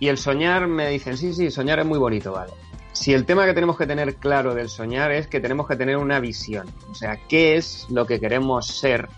Y 0.01 0.09
el 0.09 0.16
soñar 0.16 0.66
me 0.66 0.89
dicen, 0.89 1.16
sí, 1.18 1.35
sí, 1.35 1.51
soñar 1.51 1.79
es 1.79 1.87
muy 1.87 1.99
bonito, 1.99 2.33
vale. 2.33 2.53
Si 2.93 3.12
el 3.12 3.27
tema 3.27 3.45
que 3.45 3.53
tenemos 3.53 3.77
que 3.77 3.87
tener 3.87 4.16
claro 4.16 4.55
del 4.55 4.70
soñar 4.70 5.12
es 5.12 5.27
que 5.27 5.41
tenemos 5.41 5.68
que 5.68 5.77
tener 5.77 5.99
una 5.99 6.20
visión. 6.20 6.66
O 6.91 6.95
sea, 6.95 7.18
qué 7.29 7.57
es 7.57 7.87
lo 7.91 8.07
que 8.07 8.18
queremos 8.18 8.66
ser 8.66 9.11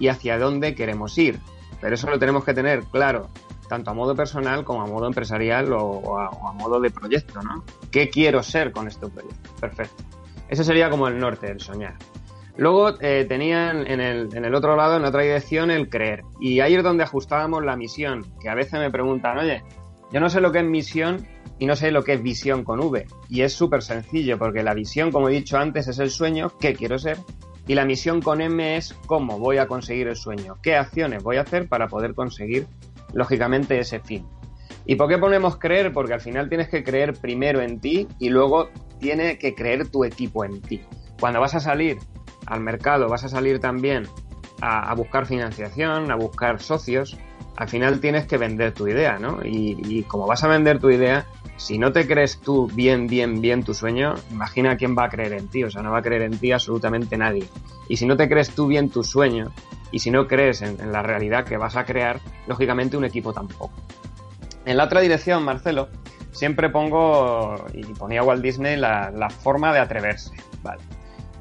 y 0.00 0.08
hacia 0.08 0.38
dónde 0.38 0.74
queremos 0.74 1.16
ir. 1.16 1.38
Pero 1.80 1.94
eso 1.94 2.10
lo 2.10 2.18
tenemos 2.18 2.44
que 2.44 2.52
tener 2.52 2.82
claro, 2.84 3.28
tanto 3.68 3.92
a 3.92 3.94
modo 3.94 4.16
personal 4.16 4.64
como 4.64 4.82
a 4.82 4.86
modo 4.86 5.06
empresarial 5.06 5.72
o 5.72 6.18
a, 6.18 6.52
modo 6.52 6.80
de 6.80 6.90
proyecto, 6.90 7.40
¿no? 7.42 7.64
¿Qué 7.92 8.10
quiero 8.10 8.42
ser 8.42 8.72
con 8.72 8.88
este 8.88 9.06
proyecto? 9.06 9.50
Perfecto. 9.60 10.02
Ese 10.48 10.64
sería 10.64 10.90
como 10.90 11.06
el 11.06 11.16
norte 11.16 11.46
del 11.46 11.60
soñar. 11.60 11.94
Luego 12.60 13.00
eh, 13.00 13.24
tenían 13.26 13.86
en 13.86 14.02
el, 14.02 14.36
en 14.36 14.44
el, 14.44 14.54
otro 14.54 14.76
lado, 14.76 14.98
en 14.98 15.04
otra 15.06 15.22
dirección, 15.22 15.70
el 15.70 15.88
creer. 15.88 16.24
Y 16.42 16.60
ahí 16.60 16.74
es 16.74 16.82
donde 16.82 17.04
ajustábamos 17.04 17.64
la 17.64 17.74
misión, 17.74 18.34
que 18.38 18.50
a 18.50 18.54
veces 18.54 18.78
me 18.78 18.90
preguntan, 18.90 19.38
oye, 19.38 19.62
yo 20.12 20.20
no 20.20 20.28
sé 20.28 20.42
lo 20.42 20.52
que 20.52 20.58
es 20.58 20.66
misión, 20.66 21.26
y 21.58 21.64
no 21.64 21.74
sé 21.74 21.90
lo 21.90 22.04
que 22.04 22.12
es 22.12 22.22
visión 22.22 22.62
con 22.62 22.80
V. 22.80 23.06
Y 23.30 23.40
es 23.40 23.54
súper 23.54 23.80
sencillo, 23.80 24.36
porque 24.38 24.62
la 24.62 24.74
visión, 24.74 25.10
como 25.10 25.30
he 25.30 25.32
dicho 25.32 25.56
antes, 25.56 25.88
es 25.88 26.00
el 26.00 26.10
sueño, 26.10 26.52
qué 26.60 26.74
quiero 26.74 26.98
ser, 26.98 27.16
y 27.66 27.74
la 27.74 27.86
misión 27.86 28.20
con 28.20 28.42
M 28.42 28.76
es 28.76 28.92
cómo 29.06 29.38
voy 29.38 29.56
a 29.56 29.66
conseguir 29.66 30.08
el 30.08 30.16
sueño, 30.16 30.58
qué 30.62 30.76
acciones 30.76 31.22
voy 31.22 31.38
a 31.38 31.42
hacer 31.42 31.66
para 31.66 31.88
poder 31.88 32.14
conseguir, 32.14 32.66
lógicamente, 33.14 33.78
ese 33.78 34.00
fin. 34.00 34.26
¿Y 34.84 34.96
por 34.96 35.08
qué 35.08 35.16
ponemos 35.16 35.56
creer? 35.56 35.94
Porque 35.94 36.12
al 36.12 36.20
final 36.20 36.50
tienes 36.50 36.68
que 36.68 36.84
creer 36.84 37.14
primero 37.14 37.62
en 37.62 37.80
ti 37.80 38.06
y 38.18 38.28
luego 38.28 38.68
tiene 38.98 39.38
que 39.38 39.54
creer 39.54 39.88
tu 39.88 40.04
equipo 40.04 40.44
en 40.44 40.60
ti. 40.60 40.82
Cuando 41.18 41.40
vas 41.40 41.54
a 41.54 41.60
salir 41.60 41.98
al 42.46 42.60
mercado, 42.60 43.08
vas 43.08 43.24
a 43.24 43.28
salir 43.28 43.60
también 43.60 44.08
a, 44.60 44.94
buscar 44.94 45.26
financiación, 45.26 46.10
a 46.10 46.16
buscar 46.16 46.60
socios, 46.60 47.16
al 47.56 47.68
final 47.68 48.00
tienes 48.00 48.26
que 48.26 48.36
vender 48.36 48.72
tu 48.72 48.88
idea, 48.88 49.18
¿no? 49.18 49.40
Y, 49.44 49.76
y, 49.86 50.02
como 50.02 50.26
vas 50.26 50.44
a 50.44 50.48
vender 50.48 50.78
tu 50.78 50.90
idea, 50.90 51.26
si 51.56 51.78
no 51.78 51.92
te 51.92 52.06
crees 52.06 52.40
tú 52.40 52.68
bien, 52.68 53.06
bien, 53.06 53.40
bien 53.40 53.62
tu 53.62 53.74
sueño, 53.74 54.14
imagina 54.30 54.76
quién 54.76 54.96
va 54.96 55.04
a 55.04 55.08
creer 55.08 55.34
en 55.34 55.48
ti, 55.48 55.64
o 55.64 55.70
sea, 55.70 55.82
no 55.82 55.90
va 55.90 55.98
a 55.98 56.02
creer 56.02 56.22
en 56.22 56.38
ti 56.38 56.52
absolutamente 56.52 57.16
nadie. 57.16 57.46
Y 57.88 57.96
si 57.96 58.06
no 58.06 58.16
te 58.16 58.28
crees 58.28 58.50
tú 58.50 58.66
bien 58.66 58.90
tu 58.90 59.02
sueño, 59.02 59.50
y 59.90 59.98
si 59.98 60.10
no 60.10 60.26
crees 60.26 60.62
en, 60.62 60.80
en 60.80 60.92
la 60.92 61.02
realidad 61.02 61.44
que 61.44 61.56
vas 61.56 61.76
a 61.76 61.84
crear, 61.84 62.20
lógicamente 62.46 62.96
un 62.96 63.04
equipo 63.04 63.32
tampoco. 63.32 63.72
En 64.64 64.76
la 64.76 64.84
otra 64.84 65.00
dirección, 65.00 65.42
Marcelo, 65.42 65.88
siempre 66.32 66.70
pongo, 66.70 67.66
y 67.72 67.82
ponía 67.94 68.22
Walt 68.22 68.42
Disney, 68.42 68.76
la, 68.76 69.10
la 69.10 69.30
forma 69.30 69.72
de 69.72 69.80
atreverse, 69.80 70.32
¿vale? 70.62 70.80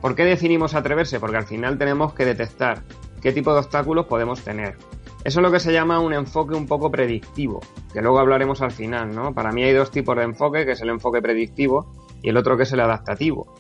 ¿Por 0.01 0.15
qué 0.15 0.23
definimos 0.23 0.75
atreverse? 0.75 1.19
Porque 1.19 1.37
al 1.37 1.45
final 1.45 1.77
tenemos 1.77 2.13
que 2.13 2.25
detectar 2.25 2.83
qué 3.21 3.33
tipo 3.33 3.51
de 3.53 3.59
obstáculos 3.59 4.05
podemos 4.05 4.41
tener. 4.41 4.77
Eso 5.23 5.39
es 5.39 5.43
lo 5.43 5.51
que 5.51 5.59
se 5.59 5.73
llama 5.73 5.99
un 5.99 6.13
enfoque 6.13 6.55
un 6.55 6.65
poco 6.65 6.89
predictivo, 6.89 7.59
que 7.91 8.01
luego 8.01 8.19
hablaremos 8.19 8.61
al 8.61 8.71
final, 8.71 9.13
¿no? 9.13 9.33
Para 9.33 9.51
mí 9.51 9.63
hay 9.63 9.73
dos 9.73 9.91
tipos 9.91 10.15
de 10.15 10.23
enfoque, 10.23 10.65
que 10.65 10.71
es 10.71 10.81
el 10.81 10.89
enfoque 10.89 11.21
predictivo 11.21 11.91
y 12.21 12.29
el 12.29 12.37
otro 12.37 12.55
que 12.55 12.63
es 12.63 12.71
el 12.71 12.79
adaptativo. 12.79 13.53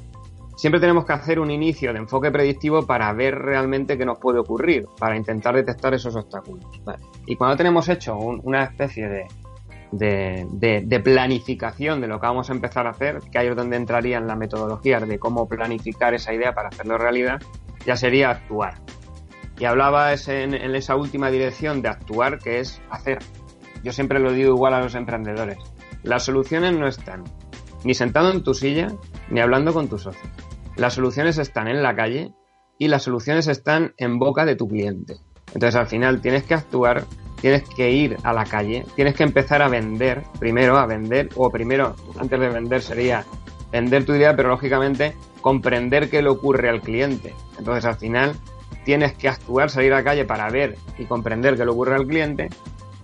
Siempre 0.55 0.79
tenemos 0.79 1.05
que 1.05 1.13
hacer 1.13 1.39
un 1.39 1.51
inicio 1.51 1.91
de 1.91 1.99
enfoque 1.99 2.31
predictivo 2.31 2.85
para 2.85 3.11
ver 3.13 3.35
realmente 3.35 3.97
qué 3.97 4.05
nos 4.05 4.19
puede 4.19 4.39
ocurrir, 4.39 4.85
para 4.97 5.17
intentar 5.17 5.55
detectar 5.55 5.93
esos 5.93 6.15
obstáculos. 6.15 6.65
¿vale? 6.83 6.99
Y 7.25 7.35
cuando 7.35 7.57
tenemos 7.57 7.87
hecho 7.89 8.17
un, 8.17 8.41
una 8.43 8.63
especie 8.63 9.07
de, 9.07 9.27
de, 9.91 11.01
planificación 11.03 12.01
de 12.01 12.07
lo 12.07 12.19
que 12.19 12.27
vamos 12.27 12.49
a 12.49 12.53
empezar 12.53 12.87
a 12.87 12.91
hacer, 12.91 13.19
que 13.31 13.37
ahí 13.39 13.47
es 13.47 13.55
donde 13.55 13.77
entrarían 13.77 14.27
las 14.27 14.37
metodologías 14.37 15.07
de 15.07 15.19
cómo 15.19 15.47
planificar 15.47 16.13
esa 16.13 16.33
idea 16.33 16.53
para 16.53 16.69
hacerlo 16.69 16.97
realidad, 16.97 17.41
ya 17.85 17.95
sería 17.95 18.29
actuar. 18.29 18.75
Y 19.57 19.65
hablaba 19.65 20.13
en, 20.13 20.53
en, 20.53 20.75
esa 20.75 20.95
última 20.95 21.29
dirección 21.29 21.81
de 21.81 21.89
actuar, 21.89 22.39
que 22.39 22.59
es 22.59 22.81
hacer. 22.89 23.19
Yo 23.83 23.91
siempre 23.91 24.19
lo 24.19 24.31
digo 24.31 24.53
igual 24.53 24.73
a 24.73 24.81
los 24.81 24.95
emprendedores. 24.95 25.57
Las 26.03 26.23
soluciones 26.23 26.77
no 26.77 26.87
están 26.87 27.23
ni 27.83 27.93
sentado 27.93 28.31
en 28.31 28.43
tu 28.43 28.53
silla, 28.53 28.87
ni 29.29 29.39
hablando 29.39 29.73
con 29.73 29.87
tus 29.87 30.03
socios. 30.03 30.29
Las 30.75 30.93
soluciones 30.93 31.37
están 31.37 31.67
en 31.67 31.83
la 31.83 31.95
calle 31.95 32.33
y 32.77 32.87
las 32.87 33.03
soluciones 33.03 33.47
están 33.47 33.93
en 33.97 34.19
boca 34.19 34.45
de 34.45 34.55
tu 34.55 34.67
cliente. 34.67 35.17
Entonces 35.47 35.75
al 35.75 35.87
final 35.87 36.21
tienes 36.21 36.43
que 36.43 36.53
actuar 36.53 37.05
tienes 37.41 37.63
que 37.63 37.91
ir 37.91 38.17
a 38.23 38.33
la 38.33 38.45
calle, 38.45 38.85
tienes 38.95 39.15
que 39.15 39.23
empezar 39.23 39.61
a 39.61 39.67
vender, 39.67 40.23
primero 40.39 40.77
a 40.77 40.85
vender, 40.85 41.29
o 41.35 41.49
primero, 41.49 41.95
antes 42.19 42.39
de 42.39 42.49
vender 42.49 42.81
sería 42.81 43.25
vender 43.71 44.05
tu 44.05 44.13
idea, 44.13 44.35
pero 44.35 44.49
lógicamente 44.49 45.15
comprender 45.41 46.09
qué 46.09 46.21
le 46.21 46.29
ocurre 46.29 46.69
al 46.69 46.81
cliente. 46.81 47.33
Entonces 47.57 47.85
al 47.85 47.95
final 47.95 48.35
tienes 48.83 49.13
que 49.13 49.29
actuar, 49.29 49.69
salir 49.69 49.93
a 49.93 49.97
la 49.97 50.03
calle 50.03 50.25
para 50.25 50.49
ver 50.49 50.77
y 50.97 51.05
comprender 51.05 51.55
qué 51.55 51.65
le 51.65 51.71
ocurre 51.71 51.95
al 51.95 52.07
cliente 52.07 52.49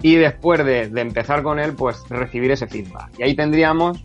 y 0.01 0.15
después 0.15 0.63
de, 0.63 0.89
de 0.89 1.01
empezar 1.01 1.41
con 1.41 1.59
él, 1.59 1.73
pues 1.73 2.03
recibir 2.09 2.51
ese 2.51 2.67
feedback. 2.67 3.09
Y 3.17 3.23
ahí 3.23 3.35
tendríamos 3.35 4.03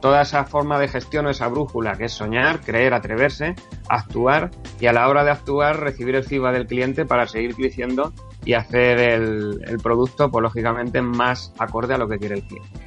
toda 0.00 0.22
esa 0.22 0.44
forma 0.44 0.78
de 0.78 0.88
gestión 0.88 1.28
esa 1.28 1.48
brújula 1.48 1.96
que 1.96 2.06
es 2.06 2.12
soñar, 2.12 2.60
creer, 2.60 2.94
atreverse, 2.94 3.54
actuar 3.88 4.50
y 4.80 4.86
a 4.86 4.92
la 4.92 5.08
hora 5.08 5.24
de 5.24 5.30
actuar 5.30 5.78
recibir 5.80 6.14
el 6.14 6.24
feedback 6.24 6.54
del 6.54 6.66
cliente 6.66 7.04
para 7.04 7.26
seguir 7.26 7.54
creciendo 7.54 8.12
y 8.44 8.54
hacer 8.54 8.98
el, 8.98 9.78
producto, 9.82 10.30
pues 10.30 10.42
lógicamente 10.42 11.02
más 11.02 11.52
acorde 11.58 11.94
a 11.94 11.98
lo 11.98 12.08
que 12.08 12.18
quiere 12.18 12.36
el 12.36 12.42
cliente. 12.44 12.80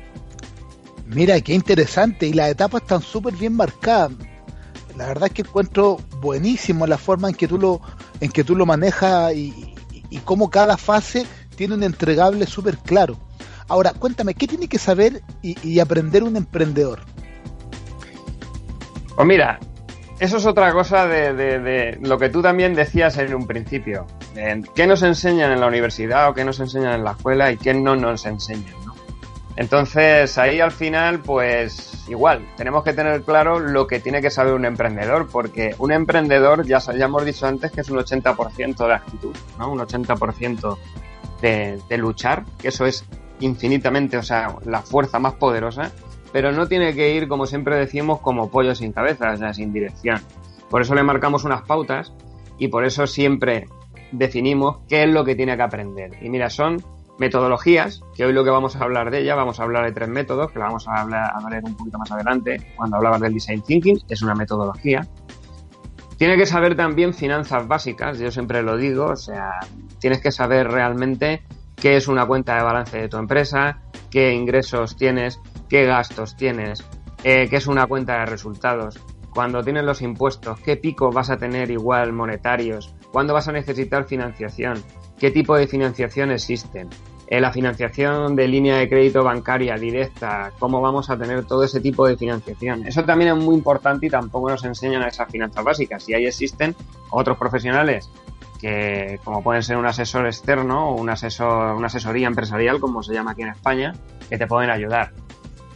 Mira, 1.06 1.40
qué 1.42 1.54
interesante 1.54 2.28
y 2.28 2.34
las 2.34 2.50
etapas 2.50 2.82
están 2.82 3.02
súper 3.02 3.36
bien 3.36 3.56
marcadas. 3.56 4.12
La 4.98 5.08
verdad 5.08 5.28
es 5.28 5.34
que 5.34 5.42
encuentro 5.44 5.98
buenísimo 6.22 6.88
la 6.88 6.98
forma 6.98 7.30
en 7.30 7.36
que 7.36 7.48
tú 7.48 7.58
lo, 7.58 7.82
en 8.20 8.32
que 8.32 8.44
tú 8.44 8.56
lo 8.56 8.66
manejas 8.66 9.34
y, 9.36 9.76
y 10.10 10.18
cómo 10.20 10.50
cada 10.50 10.78
fase 10.78 11.26
tiene 11.56 11.76
un 11.76 11.84
entregable 11.84 12.48
súper 12.48 12.78
claro. 12.78 13.18
Ahora, 13.68 13.94
cuéntame, 13.94 14.34
¿qué 14.34 14.48
tiene 14.48 14.68
que 14.68 14.78
saber 14.78 15.22
y, 15.42 15.80
aprender 15.80 16.24
un 16.24 16.36
emprendedor? 16.36 17.00
Pues 19.16 19.28
mira, 19.28 19.60
eso 20.20 20.38
es 20.38 20.46
otra 20.46 20.72
cosa 20.74 21.08
de, 21.08 21.34
de, 21.34 21.60
de, 21.60 22.00
lo 22.02 22.18
que 22.18 22.30
tú 22.30 22.42
también 22.42 22.74
decías 22.74 23.18
en 23.18 23.34
un 23.34 23.48
principio. 23.48 24.08
¿Qué 24.76 24.88
nos 24.88 25.04
enseñan 25.04 25.52
en 25.52 25.60
la 25.60 25.68
universidad 25.68 26.30
o 26.30 26.34
qué 26.34 26.44
nos 26.44 26.60
enseñan 26.60 26.94
en 26.94 27.04
la 27.04 27.12
escuela 27.12 27.52
y 27.52 27.58
qué 27.58 27.74
no 27.74 27.96
nos 27.96 28.26
enseñan? 28.26 28.74
¿no? 28.86 28.94
Entonces, 29.56 30.38
ahí 30.40 30.60
al 30.60 30.72
final, 30.72 31.20
pues 31.20 32.06
igual, 32.08 32.44
tenemos 32.58 32.84
que 32.84 32.94
tener 32.94 33.22
claro 33.22 33.60
lo 33.60 33.86
que 33.86 34.00
tiene 34.00 34.22
que 34.22 34.32
saber 34.32 34.54
un 34.54 34.66
emprendedor, 34.66 35.28
porque 35.28 35.76
un 35.78 35.92
emprendedor, 35.92 36.66
ya, 36.66 36.80
ya 36.80 37.06
hemos 37.06 37.24
dicho 37.24 37.46
antes, 37.46 37.72
que 37.72 37.82
es 37.82 37.90
un 37.90 38.00
80% 38.00 38.88
de 38.88 38.94
actitud, 38.94 39.36
¿no? 39.60 39.72
Un 39.72 39.80
80% 39.80 40.78
de, 41.42 41.80
de 41.88 41.98
luchar, 41.98 42.44
que 42.58 42.70
eso 42.70 42.86
es 42.88 43.06
infinitamente, 43.44 44.18
o 44.18 44.24
sea, 44.24 44.56
la 44.66 44.82
fuerza 44.82 45.20
más 45.20 45.34
poderosa, 45.34 45.92
pero 46.32 46.52
no 46.52 46.68
tiene 46.68 46.96
que 46.96 47.14
ir, 47.14 47.28
como 47.28 47.46
siempre 47.46 47.78
decimos, 47.78 48.20
como 48.22 48.50
pollo 48.50 48.74
sin 48.74 48.92
cabeza, 48.92 49.32
o 49.32 49.38
sea, 49.38 49.54
sin 49.54 49.72
dirección. 49.72 50.20
Por 50.70 50.82
eso 50.82 50.96
le 50.96 51.04
marcamos 51.04 51.44
unas 51.44 51.62
pautas 51.62 52.14
y 52.58 52.70
por 52.70 52.86
eso 52.86 53.06
siempre 53.06 53.68
definimos 54.12 54.78
qué 54.88 55.04
es 55.04 55.10
lo 55.10 55.24
que 55.24 55.36
tiene 55.36 55.56
que 55.56 55.62
aprender. 55.62 56.12
Y 56.22 56.30
mira, 56.30 56.50
son 56.50 56.84
metodologías, 57.20 58.02
que 58.16 58.26
hoy 58.26 58.34
lo 58.34 58.44
que 58.44 58.50
vamos 58.50 58.76
a 58.76 58.84
hablar 58.84 59.12
de 59.12 59.20
ella, 59.20 59.36
vamos 59.36 59.60
a 59.60 59.64
hablar 59.64 59.86
de 59.86 59.92
tres 59.92 60.10
métodos, 60.10 60.52
que 60.52 60.60
la 60.60 60.66
vamos 60.66 60.88
a 60.88 61.02
hablar, 61.02 61.32
a 61.36 61.50
ver 61.50 61.64
un 61.64 61.76
poquito 61.76 62.00
más 62.00 62.12
adelante, 62.12 62.74
cuando 62.76 62.98
hablabas 62.98 63.22
del 63.22 63.34
design 63.34 63.62
thinking, 63.62 64.00
es 64.10 64.22
una 64.22 64.34
metodología. 64.34 65.08
Tiene 66.18 66.38
que 66.38 66.46
saber 66.46 66.76
también 66.76 67.14
finanzas 67.14 67.68
básicas, 67.68 68.18
yo 68.18 68.32
siempre 68.32 68.64
lo 68.64 68.78
digo, 68.78 69.06
o 69.06 69.16
sea, 69.16 69.60
tienes 70.00 70.22
que 70.22 70.32
saber 70.32 70.70
realmente 70.70 71.44
qué 71.84 71.98
es 71.98 72.08
una 72.08 72.26
cuenta 72.26 72.56
de 72.56 72.64
balance 72.64 72.98
de 72.98 73.10
tu 73.10 73.18
empresa, 73.18 73.82
qué 74.10 74.34
ingresos 74.34 74.96
tienes, 74.96 75.42
qué 75.68 75.84
gastos 75.84 76.38
tienes, 76.38 76.82
eh, 77.26 77.50
qué 77.50 77.58
es 77.58 77.68
una 77.68 77.88
cuenta 77.88 78.20
de 78.20 78.26
resultados, 78.26 79.02
cuando 79.32 79.62
tienes 79.62 79.84
los 79.84 80.02
impuestos, 80.02 80.62
qué 80.62 80.78
picos 80.78 81.14
vas 81.14 81.30
a 81.30 81.36
tener 81.36 81.70
igual 81.72 82.14
monetarios, 82.14 82.96
cuándo 83.12 83.34
vas 83.34 83.50
a 83.50 83.52
necesitar 83.52 84.06
financiación, 84.06 84.82
qué 85.20 85.30
tipo 85.30 85.58
de 85.58 85.68
financiación 85.68 86.32
existen, 86.32 86.88
eh, 87.28 87.42
la 87.42 87.52
financiación 87.52 88.34
de 88.38 88.48
línea 88.48 88.78
de 88.78 88.88
crédito 88.88 89.22
bancaria 89.22 89.76
directa, 89.76 90.54
cómo 90.60 90.80
vamos 90.80 91.10
a 91.10 91.18
tener 91.18 91.44
todo 91.44 91.66
ese 91.66 91.82
tipo 91.82 92.08
de 92.08 92.16
financiación. 92.16 92.88
Eso 92.88 93.04
también 93.04 93.36
es 93.36 93.44
muy 93.44 93.56
importante 93.56 94.06
y 94.06 94.10
tampoco 94.10 94.50
nos 94.50 94.64
enseñan 94.64 95.02
a 95.02 95.10
esas 95.10 95.30
finanzas 95.30 95.66
básicas. 95.66 96.08
Y 96.08 96.14
ahí 96.14 96.28
existen 96.28 96.76
otros 97.10 97.38
profesionales 97.38 98.10
que 98.64 99.20
como 99.26 99.44
pueden 99.44 99.62
ser 99.62 99.76
un 99.76 99.86
asesor 99.86 100.26
externo 100.26 100.92
o 100.92 100.96
un 100.96 101.10
asesor, 101.10 101.76
una 101.76 101.88
asesoría 101.88 102.28
empresarial, 102.28 102.80
como 102.80 103.04
se 103.04 103.14
llama 103.14 103.32
aquí 103.32 103.42
en 103.42 103.50
España, 103.50 103.92
que 104.30 104.38
te 104.38 104.48
pueden 104.48 104.70
ayudar. 104.70 105.12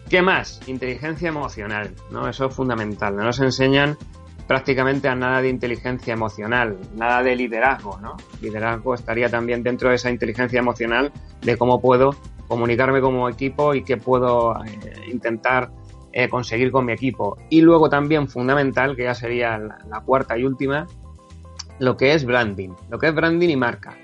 ¿Qué 0.10 0.22
más? 0.22 0.62
Inteligencia 0.70 1.28
emocional, 1.28 1.94
¿no? 2.12 2.30
Eso 2.30 2.46
es 2.46 2.56
fundamental. 2.56 3.18
No 3.18 3.24
nos 3.24 3.42
enseñan 3.42 3.98
prácticamente 4.48 5.10
a 5.10 5.16
nada 5.16 5.42
de 5.42 5.50
inteligencia 5.50 6.14
emocional, 6.14 6.78
nada 6.96 7.22
de 7.24 7.36
liderazgo, 7.36 8.00
¿no? 8.00 8.16
Liderazgo 8.42 8.94
estaría 8.94 9.28
también 9.28 9.64
dentro 9.64 9.90
de 9.90 9.96
esa 9.96 10.10
inteligencia 10.10 10.60
emocional 10.60 11.12
de 11.42 11.58
cómo 11.58 11.82
puedo 11.82 12.12
comunicarme 12.48 13.02
como 13.02 13.28
equipo 13.28 13.76
y 13.76 13.84
qué 13.84 13.98
puedo 13.98 14.56
eh, 14.64 15.12
intentar 15.12 15.72
eh, 16.14 16.30
conseguir 16.30 16.72
con 16.72 16.86
mi 16.86 16.94
equipo. 16.94 17.38
Y 17.50 17.60
luego 17.60 17.90
también 17.90 18.30
fundamental, 18.30 18.96
que 18.96 19.04
ya 19.04 19.14
sería 19.14 19.58
la, 19.58 19.78
la 19.90 20.00
cuarta 20.00 20.38
y 20.38 20.46
última, 20.46 20.88
lo 21.80 21.98
que 21.98 22.14
es 22.14 22.26
branding, 22.26 22.72
lo 22.90 23.00
que 23.00 23.08
es 23.08 23.16
branding 23.16 23.50
y 23.50 23.56
marca. 23.56 23.96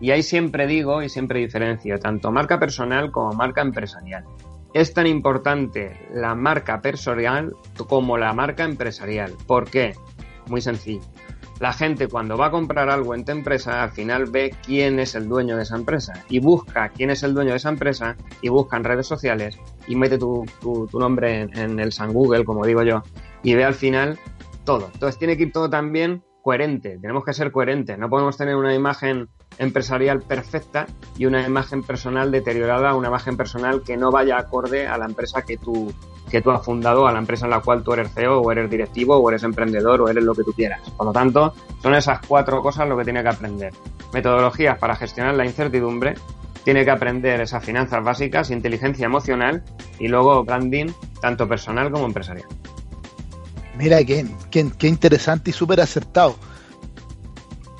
Y 0.00 0.10
ahí 0.10 0.22
siempre 0.22 0.66
digo 0.66 1.02
y 1.02 1.08
siempre 1.08 1.40
diferencio 1.40 1.98
tanto 1.98 2.32
marca 2.32 2.58
personal 2.58 3.10
como 3.10 3.32
marca 3.32 3.60
empresarial. 3.60 4.24
Es 4.72 4.94
tan 4.94 5.06
importante 5.06 6.08
la 6.14 6.34
marca 6.34 6.80
personal 6.80 7.54
como 7.88 8.16
la 8.16 8.32
marca 8.32 8.64
empresarial. 8.64 9.34
¿Por 9.46 9.68
qué? 9.68 9.94
Muy 10.48 10.60
sencillo. 10.60 11.02
La 11.58 11.74
gente 11.74 12.08
cuando 12.08 12.38
va 12.38 12.46
a 12.46 12.50
comprar 12.50 12.88
algo 12.88 13.14
en 13.14 13.24
tu 13.26 13.32
empresa 13.32 13.82
al 13.82 13.90
final 13.90 14.26
ve 14.30 14.54
quién 14.64 14.98
es 14.98 15.14
el 15.14 15.28
dueño 15.28 15.56
de 15.56 15.64
esa 15.64 15.76
empresa 15.76 16.24
y 16.30 16.38
busca 16.38 16.88
quién 16.88 17.10
es 17.10 17.22
el 17.22 17.34
dueño 17.34 17.50
de 17.50 17.56
esa 17.56 17.68
empresa 17.68 18.16
y 18.40 18.48
busca 18.48 18.78
en 18.78 18.84
redes 18.84 19.06
sociales 19.06 19.58
y 19.86 19.94
mete 19.94 20.16
tu, 20.16 20.46
tu, 20.62 20.88
nombre 20.98 21.42
en, 21.42 21.58
en 21.58 21.78
el 21.78 21.92
San 21.92 22.14
Google, 22.14 22.46
como 22.46 22.64
digo 22.64 22.82
yo, 22.82 23.02
y 23.42 23.54
ve 23.54 23.64
al 23.64 23.74
final 23.74 24.18
todo. 24.64 24.88
Entonces 24.94 25.18
tiene 25.18 25.36
que 25.36 25.42
ir 25.42 25.52
todo 25.52 25.68
también 25.68 26.22
coherente, 26.42 26.98
tenemos 26.98 27.24
que 27.24 27.32
ser 27.32 27.52
coherentes, 27.52 27.98
no 27.98 28.08
podemos 28.08 28.36
tener 28.36 28.56
una 28.56 28.74
imagen 28.74 29.28
empresarial 29.58 30.20
perfecta 30.22 30.86
y 31.16 31.26
una 31.26 31.46
imagen 31.46 31.82
personal 31.82 32.30
deteriorada, 32.30 32.94
una 32.94 33.08
imagen 33.08 33.36
personal 33.36 33.82
que 33.82 33.96
no 33.96 34.10
vaya 34.10 34.38
acorde 34.38 34.86
a 34.86 34.96
la 34.96 35.06
empresa 35.06 35.42
que 35.42 35.56
tú, 35.56 35.92
que 36.30 36.40
tú 36.40 36.50
has 36.50 36.64
fundado, 36.64 37.06
a 37.06 37.12
la 37.12 37.18
empresa 37.18 37.46
en 37.46 37.50
la 37.50 37.60
cual 37.60 37.82
tú 37.82 37.92
eres 37.92 38.12
CEO 38.14 38.40
o 38.40 38.52
eres 38.52 38.70
directivo 38.70 39.16
o 39.16 39.28
eres 39.28 39.42
emprendedor 39.42 40.00
o 40.00 40.08
eres 40.08 40.24
lo 40.24 40.34
que 40.34 40.44
tú 40.44 40.52
quieras. 40.52 40.80
Por 40.96 41.06
lo 41.06 41.12
tanto, 41.12 41.54
son 41.82 41.94
esas 41.94 42.20
cuatro 42.26 42.62
cosas 42.62 42.88
lo 42.88 42.96
que 42.96 43.04
tiene 43.04 43.22
que 43.22 43.28
aprender. 43.28 43.72
Metodologías 44.12 44.78
para 44.78 44.96
gestionar 44.96 45.34
la 45.34 45.44
incertidumbre, 45.44 46.14
tiene 46.64 46.84
que 46.84 46.90
aprender 46.90 47.40
esas 47.40 47.64
finanzas 47.64 48.04
básicas, 48.04 48.50
inteligencia 48.50 49.06
emocional 49.06 49.62
y 49.98 50.08
luego 50.08 50.44
branding, 50.44 50.88
tanto 51.20 51.48
personal 51.48 51.90
como 51.90 52.06
empresarial. 52.06 52.48
Mira, 53.80 54.04
qué, 54.04 54.26
qué, 54.50 54.88
interesante 54.88 55.50
y 55.50 55.52
súper 55.54 55.80
acertado. 55.80 56.36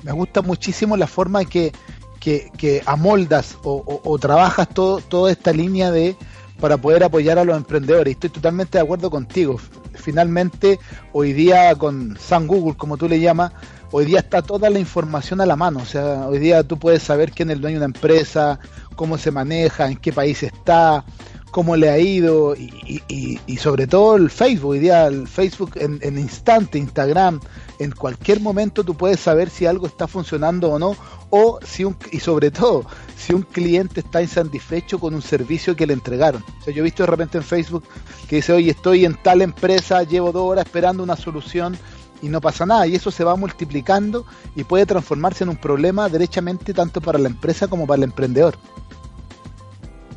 Me 0.03 0.11
gusta 0.11 0.41
muchísimo 0.41 0.97
la 0.97 1.05
forma 1.07 1.45
que, 1.45 1.71
que, 2.19 2.49
que 2.57 2.81
amoldas 2.85 3.57
o, 3.63 3.73
o- 3.85 4.01
o 4.03 4.17
trabajas 4.17 4.67
todo, 4.69 4.99
toda 4.99 5.31
esta 5.31 5.53
línea 5.53 5.91
de 5.91 6.15
para 6.59 6.77
poder 6.77 7.03
apoyar 7.03 7.37
a 7.39 7.43
los 7.43 7.55
emprendedores. 7.57 8.13
Estoy 8.13 8.29
totalmente 8.31 8.77
de 8.77 8.83
acuerdo 8.83 9.09
contigo. 9.11 9.59
Finalmente, 9.93 10.79
hoy 11.11 11.33
día 11.33 11.75
con 11.75 12.17
San 12.19 12.47
Google, 12.47 12.75
como 12.77 12.97
tú 12.97 13.07
le 13.07 13.19
llamas, 13.19 13.51
hoy 13.91 14.05
día 14.05 14.19
está 14.19 14.41
toda 14.41 14.69
la 14.71 14.79
información 14.79 15.41
a 15.41 15.45
la 15.45 15.55
mano. 15.55 15.79
O 15.81 15.85
sea, 15.85 16.27
hoy 16.27 16.39
día 16.39 16.63
tú 16.63 16.77
puedes 16.79 17.03
saber 17.03 17.31
quién 17.31 17.49
es 17.49 17.55
el 17.55 17.61
dueño 17.61 17.79
de 17.79 17.85
una 17.85 17.93
empresa, 17.95 18.59
cómo 18.95 19.17
se 19.19 19.29
maneja, 19.31 19.87
en 19.87 19.97
qué 19.97 20.11
país 20.13 20.41
está, 20.43 21.03
cómo 21.51 21.75
le 21.75 21.89
ha 21.89 21.99
ido 21.99 22.55
y, 22.55 23.57
sobre 23.57 23.85
todo 23.85 24.15
el 24.15 24.29
Facebook. 24.29 24.71
Hoy 24.71 24.79
día 24.79 25.07
el 25.07 25.27
Facebook 25.27 25.71
en, 25.75 25.99
en 26.01 26.17
instante, 26.17 26.77
Instagram, 26.77 27.39
en 27.79 27.91
cualquier 27.91 28.39
momento 28.39 28.83
tú 28.83 28.95
puedes 28.95 29.19
saber 29.19 29.49
si 29.49 29.65
algo 29.65 29.85
está 29.85 30.07
funcionando 30.07 30.71
o 30.71 30.79
no 30.79 30.95
o 31.29 31.59
si 31.63 31.83
un, 31.83 31.95
y 32.11 32.19
sobre 32.19 32.51
todo 32.51 32.85
si 33.17 33.33
un 33.33 33.43
cliente 33.43 33.99
está 33.99 34.21
insatisfecho 34.21 34.99
con 34.99 35.13
un 35.13 35.21
servicio 35.21 35.75
que 35.75 35.85
le 35.85 35.93
entregaron. 35.93 36.43
O 36.61 36.63
sea, 36.63 36.73
yo 36.73 36.81
he 36.81 36.83
visto 36.83 37.03
de 37.03 37.07
repente 37.07 37.37
en 37.37 37.43
Facebook 37.43 37.83
que 38.27 38.37
dice, 38.37 38.53
oye, 38.53 38.71
estoy 38.71 39.05
en 39.05 39.15
tal 39.15 39.41
empresa, 39.41 40.03
llevo 40.03 40.31
dos 40.31 40.43
horas 40.43 40.65
esperando 40.65 41.03
una 41.03 41.15
solución 41.15 41.77
y 42.21 42.29
no 42.29 42.41
pasa 42.41 42.65
nada. 42.65 42.87
Y 42.87 42.95
eso 42.95 43.11
se 43.11 43.23
va 43.23 43.35
multiplicando 43.35 44.25
y 44.55 44.63
puede 44.63 44.85
transformarse 44.85 45.43
en 45.43 45.49
un 45.49 45.57
problema 45.57 46.09
derechamente 46.09 46.73
tanto 46.73 47.01
para 47.01 47.19
la 47.19 47.27
empresa 47.27 47.67
como 47.67 47.87
para 47.87 47.97
el 47.97 48.03
emprendedor. 48.03 48.55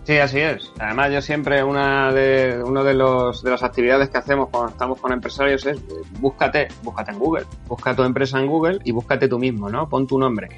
Sí, 0.04 0.18
así 0.18 0.38
es. 0.38 0.70
Además, 0.78 1.10
yo 1.12 1.22
siempre 1.22 1.64
una 1.64 2.12
de 2.12 2.62
uno 2.62 2.84
de 2.84 2.92
los 2.92 3.42
de 3.42 3.50
las 3.50 3.62
actividades 3.62 4.10
que 4.10 4.18
hacemos 4.18 4.50
cuando 4.50 4.70
estamos 4.72 5.00
con 5.00 5.12
empresarios 5.12 5.64
es 5.64 5.80
búscate, 6.20 6.68
búscate 6.82 7.12
en 7.12 7.18
Google, 7.18 7.46
busca 7.66 7.96
tu 7.96 8.02
empresa 8.02 8.38
en 8.38 8.46
Google 8.46 8.80
y 8.84 8.92
búscate 8.92 9.28
tú 9.28 9.38
mismo, 9.38 9.70
¿no? 9.70 9.88
Pon 9.88 10.06
tu 10.06 10.18
nombre. 10.18 10.48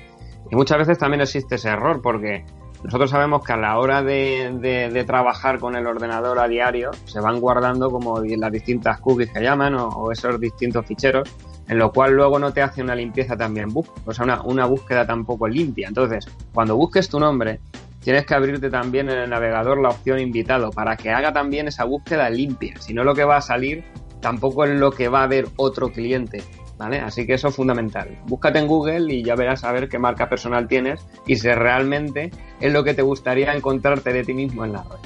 Y 0.50 0.56
muchas 0.56 0.78
veces 0.78 0.98
también 0.98 1.20
existe 1.20 1.54
ese 1.56 1.68
error 1.68 2.00
porque 2.02 2.44
nosotros 2.82 3.08
sabemos 3.08 3.44
que 3.44 3.52
a 3.52 3.56
la 3.56 3.78
hora 3.78 4.02
de, 4.02 4.52
de- 4.60 5.04
trabajar 5.04 5.60
con 5.60 5.76
el 5.76 5.86
ordenador 5.86 6.40
a 6.40 6.48
diario 6.48 6.90
se 7.04 7.20
van 7.20 7.40
guardando 7.40 7.88
como 7.90 8.20
las 8.20 8.50
distintas 8.52 9.00
cookies 9.00 9.30
que 9.32 9.40
llaman 9.42 9.74
o, 9.76 9.88
o 9.88 10.10
esos 10.12 10.40
distintos 10.40 10.84
ficheros 10.86 11.28
en 11.68 11.78
lo 11.78 11.92
cual 11.92 12.12
luego 12.14 12.38
no 12.38 12.52
te 12.52 12.62
hace 12.62 12.82
una 12.82 12.94
limpieza 12.94 13.36
también 13.36 13.68
o 13.74 14.12
sea, 14.12 14.24
una, 14.24 14.42
una 14.42 14.66
búsqueda 14.66 15.06
tampoco 15.06 15.48
limpia. 15.48 15.88
Entonces, 15.88 16.26
cuando 16.52 16.76
busques 16.76 17.08
tu 17.08 17.18
nombre, 17.18 17.60
tienes 18.06 18.24
que 18.24 18.36
abrirte 18.36 18.70
también 18.70 19.10
en 19.10 19.18
el 19.18 19.30
navegador 19.30 19.82
la 19.82 19.88
opción 19.88 20.20
invitado 20.20 20.70
para 20.70 20.96
que 20.96 21.10
haga 21.10 21.32
también 21.32 21.66
esa 21.66 21.82
búsqueda 21.82 22.30
limpia. 22.30 22.80
Si 22.80 22.94
no, 22.94 23.02
lo 23.02 23.16
que 23.16 23.24
va 23.24 23.38
a 23.38 23.40
salir 23.40 23.82
tampoco 24.20 24.64
es 24.64 24.78
lo 24.78 24.92
que 24.92 25.08
va 25.08 25.24
a 25.24 25.26
ver 25.26 25.48
otro 25.56 25.90
cliente. 25.90 26.40
¿Vale? 26.78 27.00
Así 27.00 27.26
que 27.26 27.34
eso 27.34 27.48
es 27.48 27.56
fundamental. 27.56 28.16
Búscate 28.26 28.60
en 28.60 28.68
Google 28.68 29.12
y 29.12 29.24
ya 29.24 29.34
verás 29.34 29.64
a 29.64 29.72
ver 29.72 29.88
qué 29.88 29.98
marca 29.98 30.28
personal 30.28 30.68
tienes 30.68 31.04
y 31.26 31.34
si 31.34 31.48
realmente 31.48 32.30
es 32.60 32.72
lo 32.72 32.84
que 32.84 32.94
te 32.94 33.02
gustaría 33.02 33.52
encontrarte 33.52 34.12
de 34.12 34.22
ti 34.22 34.34
mismo 34.34 34.64
en 34.64 34.74
la 34.74 34.84
red. 34.84 35.00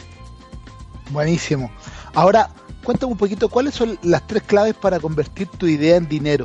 Buenísimo. 1.11 1.70
Ahora, 2.12 2.51
cuéntame 2.84 3.12
un 3.12 3.18
poquito 3.18 3.48
cuáles 3.48 3.72
son 3.72 3.98
las 4.03 4.26
tres 4.26 4.42
claves 4.42 4.74
para 4.74 5.01
convertir 5.01 5.48
tu 5.48 5.66
idea 5.66 5.96
en 5.96 6.07
dinero. 6.07 6.44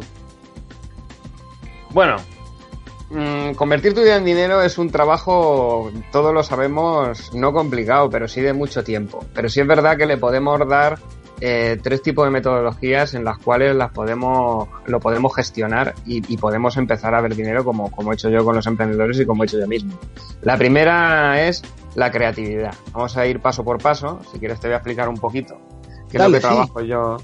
Bueno, 1.92 2.16
convertir 3.56 3.94
tu 3.94 4.02
idea 4.02 4.18
en 4.18 4.26
dinero 4.26 4.62
es 4.62 4.78
un 4.78 4.90
trabajo, 4.90 5.92
todos 6.12 6.34
lo 6.34 6.44
sabemos, 6.44 7.34
no 7.34 7.54
complicado, 7.54 8.10
pero 8.10 8.28
sí 8.28 8.42
de 8.42 8.54
mucho 8.54 8.84
tiempo. 8.84 9.24
Pero 9.34 9.50
sí 9.50 9.62
es 9.62 9.68
verdad 9.68 9.98
que 9.98 10.06
le 10.06 10.18
podemos 10.18 10.60
dar 10.68 11.00
eh, 11.42 11.78
tres 11.82 12.02
tipos 12.02 12.26
de 12.26 12.32
metodologías 12.32 13.14
en 13.14 13.24
las 13.24 13.38
cuales 13.38 13.76
las 13.76 13.92
podemos, 13.92 14.68
lo 14.86 15.00
podemos 15.00 15.36
gestionar 15.36 15.94
y, 16.06 16.34
y 16.34 16.38
podemos 16.38 16.78
empezar 16.78 17.14
a 17.14 17.22
ver 17.22 17.36
dinero 17.36 17.64
como, 17.64 17.92
como 17.92 18.12
he 18.12 18.16
hecho 18.16 18.30
yo 18.30 18.44
con 18.44 18.56
los 18.56 18.68
emprendedores 18.68 19.20
y 19.20 19.26
como 19.26 19.44
he 19.44 19.46
hecho 19.46 19.60
yo 19.60 19.68
mismo. 19.68 19.98
La 20.42 20.58
primera 20.58 21.46
es 21.48 21.62
la 21.96 22.12
creatividad. 22.12 22.74
Vamos 22.94 23.18
a 23.18 23.26
ir 23.28 23.40
paso 23.40 23.64
por 23.64 23.82
paso. 23.82 24.20
Si 24.32 24.40
quieres 24.40 24.60
te 24.60 24.68
voy 24.68 24.74
a 24.74 24.78
explicar 24.78 25.10
un 25.10 25.18
poquito 25.18 25.58
qué 26.10 26.18
Dale, 26.18 26.38
es 26.38 26.44
lo 26.44 26.50
sí. 26.50 26.56
que 26.56 26.56
trabajo 26.56 26.82
yo 26.82 27.18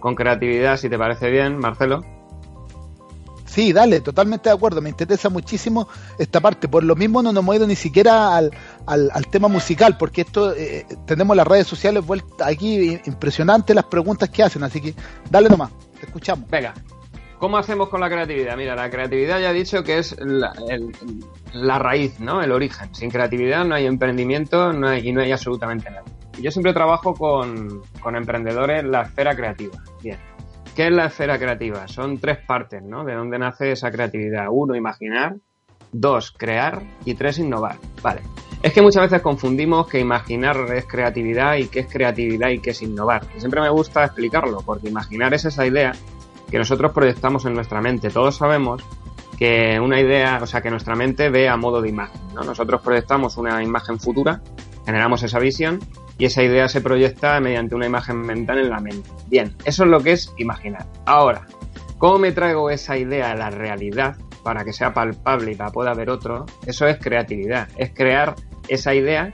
con 0.00 0.14
creatividad, 0.14 0.76
si 0.76 0.88
te 0.88 0.98
parece 0.98 1.30
bien, 1.30 1.58
Marcelo. 1.58 2.02
Sí, 3.52 3.74
dale, 3.74 4.00
totalmente 4.00 4.48
de 4.48 4.54
acuerdo. 4.54 4.80
Me 4.80 4.88
interesa 4.88 5.28
muchísimo 5.28 5.86
esta 6.18 6.40
parte. 6.40 6.68
Por 6.68 6.84
lo 6.84 6.96
mismo 6.96 7.22
no 7.22 7.34
nos 7.34 7.42
hemos 7.42 7.56
ido 7.56 7.66
ni 7.66 7.76
siquiera 7.76 8.34
al, 8.34 8.50
al, 8.86 9.26
tema 9.26 9.48
musical, 9.48 9.98
porque 9.98 10.22
esto 10.22 10.54
eh, 10.56 10.86
tenemos 11.06 11.36
las 11.36 11.46
redes 11.46 11.66
sociales 11.66 12.02
vueltas 12.06 12.48
aquí, 12.48 12.98
impresionante 13.04 13.74
las 13.74 13.84
preguntas 13.84 14.30
que 14.30 14.42
hacen. 14.42 14.62
Así 14.62 14.80
que 14.80 14.94
dale 15.28 15.50
nomás, 15.50 15.70
te 16.00 16.06
escuchamos. 16.06 16.48
Venga, 16.48 16.72
¿cómo 17.38 17.58
hacemos 17.58 17.90
con 17.90 18.00
la 18.00 18.08
creatividad? 18.08 18.56
Mira, 18.56 18.74
la 18.74 18.88
creatividad 18.88 19.38
ya 19.38 19.50
he 19.50 19.54
dicho 19.54 19.84
que 19.84 19.98
es 19.98 20.16
la, 20.18 20.54
la 21.52 21.78
raíz, 21.78 22.20
¿no? 22.20 22.42
El 22.42 22.52
origen. 22.52 22.94
Sin 22.94 23.10
creatividad 23.10 23.66
no 23.66 23.74
hay 23.74 23.84
emprendimiento 23.84 24.72
no 24.72 24.88
hay, 24.88 25.06
y 25.06 25.12
no 25.12 25.20
hay 25.20 25.30
absolutamente 25.30 25.90
nada. 25.90 26.04
Yo 26.40 26.50
siempre 26.50 26.72
trabajo 26.72 27.12
con, 27.12 27.82
con 28.00 28.16
emprendedores 28.16 28.82
la 28.82 29.02
esfera 29.02 29.36
creativa. 29.36 29.76
Bien. 30.02 30.16
¿Qué 30.74 30.86
es 30.86 30.92
la 30.92 31.06
esfera 31.06 31.38
creativa? 31.38 31.86
Son 31.86 32.18
tres 32.18 32.38
partes, 32.46 32.82
¿no? 32.82 33.04
De 33.04 33.14
dónde 33.14 33.38
nace 33.38 33.72
esa 33.72 33.90
creatividad. 33.90 34.46
Uno, 34.50 34.74
imaginar. 34.74 35.36
Dos, 35.92 36.32
crear. 36.32 36.82
Y 37.04 37.14
tres, 37.14 37.38
innovar. 37.38 37.76
Vale. 38.02 38.22
Es 38.62 38.72
que 38.72 38.80
muchas 38.80 39.02
veces 39.02 39.20
confundimos 39.20 39.86
que 39.86 39.98
imaginar 39.98 40.56
es 40.74 40.86
creatividad 40.86 41.56
y 41.56 41.66
qué 41.66 41.80
es 41.80 41.92
creatividad 41.92 42.48
y 42.48 42.60
qué 42.60 42.70
es 42.70 42.80
innovar. 42.80 43.22
Y 43.36 43.40
siempre 43.40 43.60
me 43.60 43.68
gusta 43.68 44.04
explicarlo, 44.04 44.62
porque 44.64 44.88
imaginar 44.88 45.34
es 45.34 45.44
esa 45.44 45.66
idea 45.66 45.92
que 46.50 46.58
nosotros 46.58 46.92
proyectamos 46.92 47.44
en 47.44 47.54
nuestra 47.54 47.82
mente. 47.82 48.08
Todos 48.08 48.36
sabemos 48.36 48.82
que 49.38 49.78
una 49.80 50.00
idea, 50.00 50.38
o 50.40 50.46
sea, 50.46 50.62
que 50.62 50.70
nuestra 50.70 50.94
mente 50.94 51.28
ve 51.28 51.48
a 51.48 51.56
modo 51.56 51.82
de 51.82 51.88
imagen, 51.88 52.20
¿no? 52.34 52.44
Nosotros 52.44 52.80
proyectamos 52.80 53.36
una 53.36 53.62
imagen 53.62 53.98
futura, 53.98 54.40
generamos 54.86 55.22
esa 55.22 55.38
visión 55.38 55.80
y 56.18 56.26
esa 56.26 56.42
idea 56.42 56.68
se 56.68 56.80
proyecta 56.80 57.40
mediante 57.40 57.74
una 57.74 57.86
imagen 57.86 58.20
mental 58.20 58.58
en 58.58 58.70
la 58.70 58.80
mente. 58.80 59.10
Bien, 59.28 59.56
eso 59.64 59.84
es 59.84 59.90
lo 59.90 60.00
que 60.00 60.12
es 60.12 60.32
imaginar. 60.38 60.86
Ahora, 61.06 61.46
¿cómo 61.98 62.18
me 62.18 62.32
traigo 62.32 62.70
esa 62.70 62.96
idea 62.96 63.32
a 63.32 63.34
la 63.34 63.50
realidad 63.50 64.16
para 64.42 64.64
que 64.64 64.72
sea 64.72 64.92
palpable 64.92 65.52
y 65.52 65.54
para 65.54 65.70
pueda 65.70 65.94
ver 65.94 66.10
otro? 66.10 66.46
Eso 66.66 66.86
es 66.86 66.98
creatividad, 66.98 67.68
es 67.76 67.92
crear 67.94 68.34
esa 68.68 68.94
idea 68.94 69.32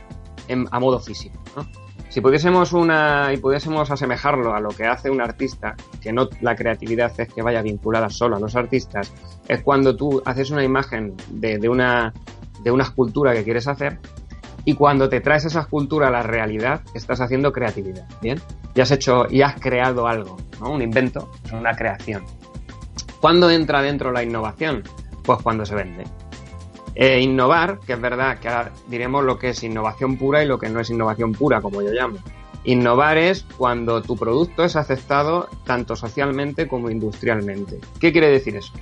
a 0.71 0.81
modo 0.81 0.99
físico. 0.99 1.39
Si 2.09 2.23
pudiésemos 2.23 2.73
una 2.73 3.33
y 3.35 3.37
pudiésemos 3.37 3.91
asemejarlo 3.91 4.55
a 4.55 4.61
lo 4.61 4.71
que 4.71 4.87
hace 4.87 5.11
un 5.11 5.21
artista, 5.21 5.77
que 6.01 6.11
no 6.11 6.29
la 6.41 6.57
creatividad 6.57 7.13
es 7.21 7.33
que 7.33 7.43
vaya 7.43 7.61
vinculada 7.61 8.09
solo 8.09 8.37
a 8.37 8.41
los 8.41 8.57
artistas, 8.57 9.13
es 9.47 9.63
cuando 9.63 9.95
tú 9.95 10.23
haces 10.25 10.51
una 10.51 10.65
imagen 10.65 11.15
de 11.29 11.69
una 11.69 12.15
de 12.63 12.71
una 12.71 12.85
escultura 12.85 13.35
que 13.35 13.45
quieres 13.45 13.69
hacer 13.69 14.01
y 14.69 14.75
cuando 14.75 15.09
te 15.09 15.23
traes 15.23 15.47
esa 15.47 15.61
escultura 15.61 16.09
a 16.09 16.11
la 16.11 16.23
realidad 16.23 16.83
estás 16.93 17.23
haciendo 17.23 17.55
creatividad, 17.55 18.07
¿bien? 18.21 18.39
Y 18.75 18.83
has 18.83 18.91
hecho 18.91 19.25
y 19.31 19.41
has 19.41 19.59
creado 19.59 20.07
algo, 20.07 20.37
¿no? 20.61 20.73
Un 20.73 20.83
invento, 20.83 21.33
una 21.55 21.75
creación. 21.75 22.23
¿Cuándo 23.19 23.51
entra 23.51 23.81
dentro 23.81 24.13
la 24.13 24.23
innovación? 24.23 24.83
Pues 25.23 25.41
cuando 25.43 25.65
se 25.65 25.75
vende. 25.75 26.05
Eh, 26.95 27.19
innovar, 27.23 27.79
que 27.87 27.95
es 27.95 28.01
verdad 28.03 28.41
que 28.41 28.49
ahora 28.49 28.73
diremos 28.89 29.25
lo 29.25 29.39
que 29.39 29.49
es 29.49 29.63
innovación 29.63 30.19
pura 30.19 30.45
y 30.45 30.47
lo 30.47 30.59
que 30.59 30.69
no 30.69 30.81
es 30.81 30.91
innovación 30.91 31.33
pura, 31.33 31.63
como 31.63 31.81
yo 31.81 31.91
llamo. 31.91 32.19
Innovar 32.65 33.17
es 33.17 33.47
cuando 33.57 34.03
tu 34.03 34.19
producto 34.19 34.65
es 34.65 34.77
aceptado 34.77 35.49
tanto 35.65 35.97
socialmente 35.97 36.69
como 36.69 36.91
industrialmente. 36.91 37.81
¿Qué 37.99 38.13
quiere 38.13 38.29
decir 38.29 38.55
eso? 38.55 38.75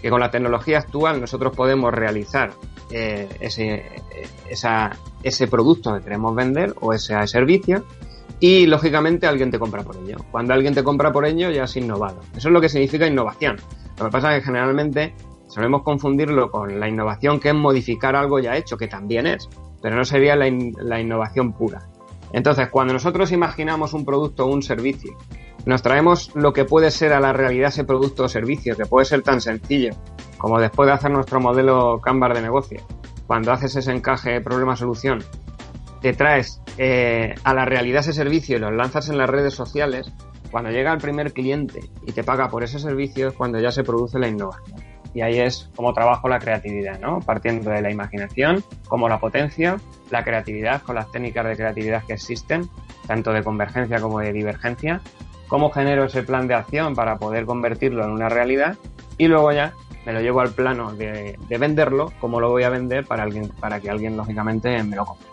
Que 0.00 0.10
con 0.10 0.20
la 0.20 0.30
tecnología 0.30 0.78
actual 0.78 1.20
nosotros 1.20 1.54
podemos 1.54 1.92
realizar 1.92 2.52
eh, 2.90 3.28
ese, 3.40 3.84
ese 5.22 5.46
producto 5.48 5.94
que 5.94 6.02
queremos 6.02 6.34
vender 6.34 6.74
o 6.80 6.92
ese 6.92 7.26
servicio 7.26 7.84
y 8.40 8.66
lógicamente 8.66 9.26
alguien 9.26 9.50
te 9.50 9.58
compra 9.58 9.82
por 9.82 9.96
ello. 9.96 10.16
Cuando 10.30 10.54
alguien 10.54 10.74
te 10.74 10.82
compra 10.82 11.12
por 11.12 11.26
ello 11.26 11.50
ya 11.50 11.64
has 11.64 11.76
innovado. 11.76 12.20
Eso 12.34 12.48
es 12.48 12.52
lo 12.52 12.60
que 12.60 12.68
significa 12.68 13.06
innovación. 13.06 13.56
Lo 13.98 14.06
que 14.06 14.10
pasa 14.10 14.34
es 14.34 14.40
que 14.40 14.46
generalmente 14.46 15.14
solemos 15.48 15.82
confundirlo 15.82 16.50
con 16.50 16.80
la 16.80 16.88
innovación 16.88 17.38
que 17.38 17.50
es 17.50 17.54
modificar 17.54 18.16
algo 18.16 18.38
ya 18.38 18.56
hecho, 18.56 18.78
que 18.78 18.88
también 18.88 19.26
es, 19.26 19.48
pero 19.82 19.96
no 19.96 20.04
sería 20.04 20.36
la, 20.36 20.46
la 20.78 21.00
innovación 21.00 21.52
pura. 21.52 21.86
Entonces, 22.32 22.68
cuando 22.68 22.92
nosotros 22.92 23.32
imaginamos 23.32 23.92
un 23.92 24.04
producto 24.04 24.46
o 24.46 24.52
un 24.52 24.62
servicio, 24.62 25.16
nos 25.66 25.82
traemos 25.82 26.30
lo 26.34 26.52
que 26.52 26.64
puede 26.64 26.90
ser 26.90 27.12
a 27.12 27.20
la 27.20 27.32
realidad 27.32 27.68
ese 27.68 27.84
producto 27.84 28.24
o 28.24 28.28
servicio, 28.28 28.76
que 28.76 28.86
puede 28.86 29.04
ser 29.04 29.22
tan 29.22 29.40
sencillo 29.40 29.94
como 30.38 30.58
después 30.58 30.86
de 30.86 30.94
hacer 30.94 31.10
nuestro 31.10 31.38
modelo 31.38 32.00
Canvas 32.00 32.34
de 32.34 32.40
negocio, 32.40 32.80
cuando 33.26 33.52
haces 33.52 33.76
ese 33.76 33.92
encaje 33.92 34.40
problema-solución, 34.40 35.22
te 36.00 36.14
traes 36.14 36.62
eh, 36.78 37.34
a 37.44 37.52
la 37.52 37.66
realidad 37.66 38.00
ese 38.00 38.14
servicio 38.14 38.56
y 38.56 38.60
lo 38.60 38.70
lanzas 38.70 39.10
en 39.10 39.18
las 39.18 39.28
redes 39.28 39.54
sociales, 39.54 40.10
cuando 40.50 40.70
llega 40.70 40.92
el 40.92 40.98
primer 40.98 41.32
cliente 41.32 41.80
y 42.06 42.12
te 42.12 42.24
paga 42.24 42.48
por 42.48 42.64
ese 42.64 42.78
servicio 42.78 43.28
es 43.28 43.34
cuando 43.34 43.60
ya 43.60 43.70
se 43.70 43.84
produce 43.84 44.18
la 44.18 44.28
innovación. 44.28 44.80
Y 45.12 45.22
ahí 45.22 45.40
es 45.40 45.68
como 45.74 45.92
trabajo 45.92 46.28
la 46.28 46.38
creatividad, 46.38 46.98
¿no? 47.00 47.20
Partiendo 47.20 47.70
de 47.70 47.82
la 47.82 47.90
imaginación, 47.90 48.64
como 48.88 49.08
la 49.08 49.18
potencia, 49.18 49.76
la 50.10 50.24
creatividad 50.24 50.82
con 50.82 50.94
las 50.94 51.10
técnicas 51.10 51.46
de 51.46 51.56
creatividad 51.56 52.04
que 52.04 52.14
existen, 52.14 52.68
tanto 53.06 53.32
de 53.32 53.42
convergencia 53.42 54.00
como 54.00 54.20
de 54.20 54.32
divergencia, 54.32 55.00
cómo 55.50 55.70
genero 55.70 56.04
ese 56.04 56.22
plan 56.22 56.48
de 56.48 56.54
acción 56.54 56.94
para 56.94 57.18
poder 57.18 57.44
convertirlo 57.44 58.04
en 58.04 58.12
una 58.12 58.30
realidad 58.30 58.76
y 59.18 59.26
luego 59.26 59.52
ya 59.52 59.74
me 60.06 60.12
lo 60.14 60.20
llevo 60.22 60.40
al 60.40 60.50
plano 60.52 60.94
de, 60.94 61.38
de 61.48 61.58
venderlo, 61.58 62.10
cómo 62.20 62.40
lo 62.40 62.48
voy 62.48 62.62
a 62.62 62.70
vender 62.70 63.04
para, 63.04 63.24
alguien, 63.24 63.48
para 63.60 63.80
que 63.80 63.90
alguien 63.90 64.16
lógicamente 64.16 64.82
me 64.82 64.96
lo 64.96 65.04
compre. 65.04 65.26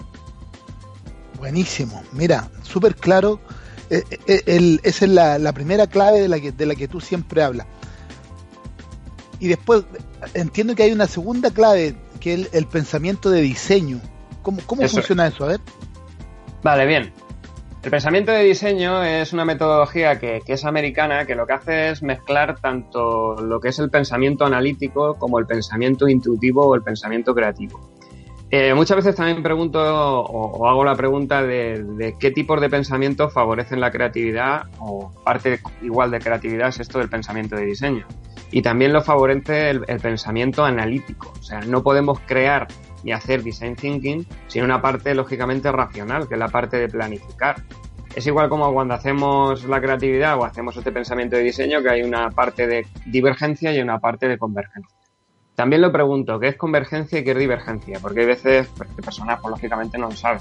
Buenísimo. 1.40 2.04
Mira, 2.12 2.50
súper 2.64 2.96
claro. 2.96 3.40
Eh, 3.90 4.04
eh, 4.28 4.42
el- 4.48 4.82
esa 4.84 5.06
es 5.06 5.12
la, 5.12 5.38
la 5.40 5.54
primera 5.54 5.88
clave 5.88 6.20
de 6.20 6.28
la, 6.28 6.40
que, 6.40 6.52
de 6.52 6.66
la 6.66 6.76
que 6.76 6.88
tú 6.90 7.00
siempre 7.00 7.42
hablas. 7.44 7.68
Y 9.40 9.48
después 9.48 9.84
entiendo 10.34 10.76
que 10.76 10.84
hay 10.84 10.92
una 10.92 11.08
segunda 11.08 11.52
clave, 11.52 11.96
que 12.20 12.34
es 12.34 12.40
el, 12.40 12.50
el 12.54 12.66
pensamiento 12.66 13.30
de 13.30 13.42
diseño. 13.42 14.02
¿Cómo, 14.42 14.60
cómo 14.66 14.82
Eso 14.82 14.96
funciona 14.98 15.28
eso? 15.28 15.46
A 15.46 15.50
ver. 15.50 15.62
Vale, 16.64 16.86
bien. 16.88 17.14
El 17.88 17.92
pensamiento 17.92 18.34
de 18.34 18.44
diseño 18.44 19.02
es 19.02 19.32
una 19.32 19.46
metodología 19.46 20.20
que, 20.20 20.42
es 20.46 20.66
americana, 20.66 21.26
que 21.26 21.36
lo 21.36 21.48
que 21.48 21.54
hace 21.54 21.90
es 21.92 22.04
mezclar 22.04 22.60
tanto 22.60 23.36
lo 23.36 23.62
que 23.62 23.70
es 23.70 23.80
el 23.80 23.90
pensamiento 23.90 24.44
analítico 24.44 25.14
como 25.14 25.40
el 25.40 25.46
pensamiento 25.46 26.10
intuitivo 26.10 26.68
o 26.68 26.76
el 26.76 26.82
pensamiento 26.82 27.34
creativo. 27.34 27.80
Eh, 28.52 28.74
muchas 28.74 28.98
veces 28.98 29.16
también 29.16 29.42
pregunto 29.42 29.80
o, 29.80 30.68
hago 30.68 30.84
la 30.84 30.96
pregunta 30.96 31.44
de, 31.44 32.14
qué 32.20 32.32
tipos 32.32 32.60
de 32.60 32.70
pensamientos 32.70 33.32
favorecen 33.32 33.80
la 33.80 33.90
creatividad 33.90 34.64
o 34.80 35.10
parte 35.24 35.62
igual 35.82 36.12
de 36.12 36.20
creatividad 36.20 36.68
es 36.68 36.82
esto 36.82 37.00
del 37.00 37.08
pensamiento 37.08 37.56
de 37.56 37.68
diseño. 37.68 38.06
Y 38.52 38.64
también 38.64 38.92
lo 38.92 39.02
favorece 39.02 39.70
el, 39.70 39.86
el 39.88 40.02
pensamiento 40.02 40.66
analítico. 40.66 41.32
O 41.40 41.42
sea, 41.42 41.62
no 41.62 41.82
podemos 41.84 42.20
crear 42.26 42.68
ni 43.04 43.12
hacer 43.12 43.44
design 43.44 43.76
thinking 43.76 44.26
sin 44.48 44.64
una 44.64 44.82
parte 44.82 45.14
lógicamente 45.14 45.72
racional, 45.72 46.28
que 46.28 46.36
es 46.36 46.40
la 46.40 46.50
parte 46.50 46.78
de 46.78 46.88
planificar. 46.88 47.64
Es 48.16 48.26
igual 48.26 48.50
como 48.50 48.74
cuando 48.74 48.96
hacemos 48.96 49.64
la 49.66 49.80
creatividad 49.80 50.38
o 50.38 50.46
hacemos 50.46 50.76
este 50.76 50.92
pensamiento 50.92 51.36
de 51.36 51.44
diseño, 51.44 51.82
que 51.84 51.90
hay 51.90 52.02
una 52.02 52.30
parte 52.32 52.66
de 52.66 52.88
divergencia 53.06 53.72
y 53.74 53.80
una 53.80 54.00
parte 54.00 54.28
de 54.28 54.38
convergencia. 54.38 54.98
También 55.58 55.82
lo 55.82 55.92
pregunto, 55.92 56.40
¿qué 56.40 56.50
es 56.50 56.56
convergencia 56.56 57.20
y 57.20 57.24
qué 57.24 57.32
es 57.32 57.38
divergencia? 57.38 57.98
Porque 58.00 58.20
hay 58.20 58.26
veces 58.28 58.68
pues, 58.78 58.90
que 58.96 59.02
personas, 59.02 59.40
pues, 59.42 59.50
lógicamente, 59.50 59.98
no 59.98 60.08
lo 60.10 60.16
saben. 60.16 60.40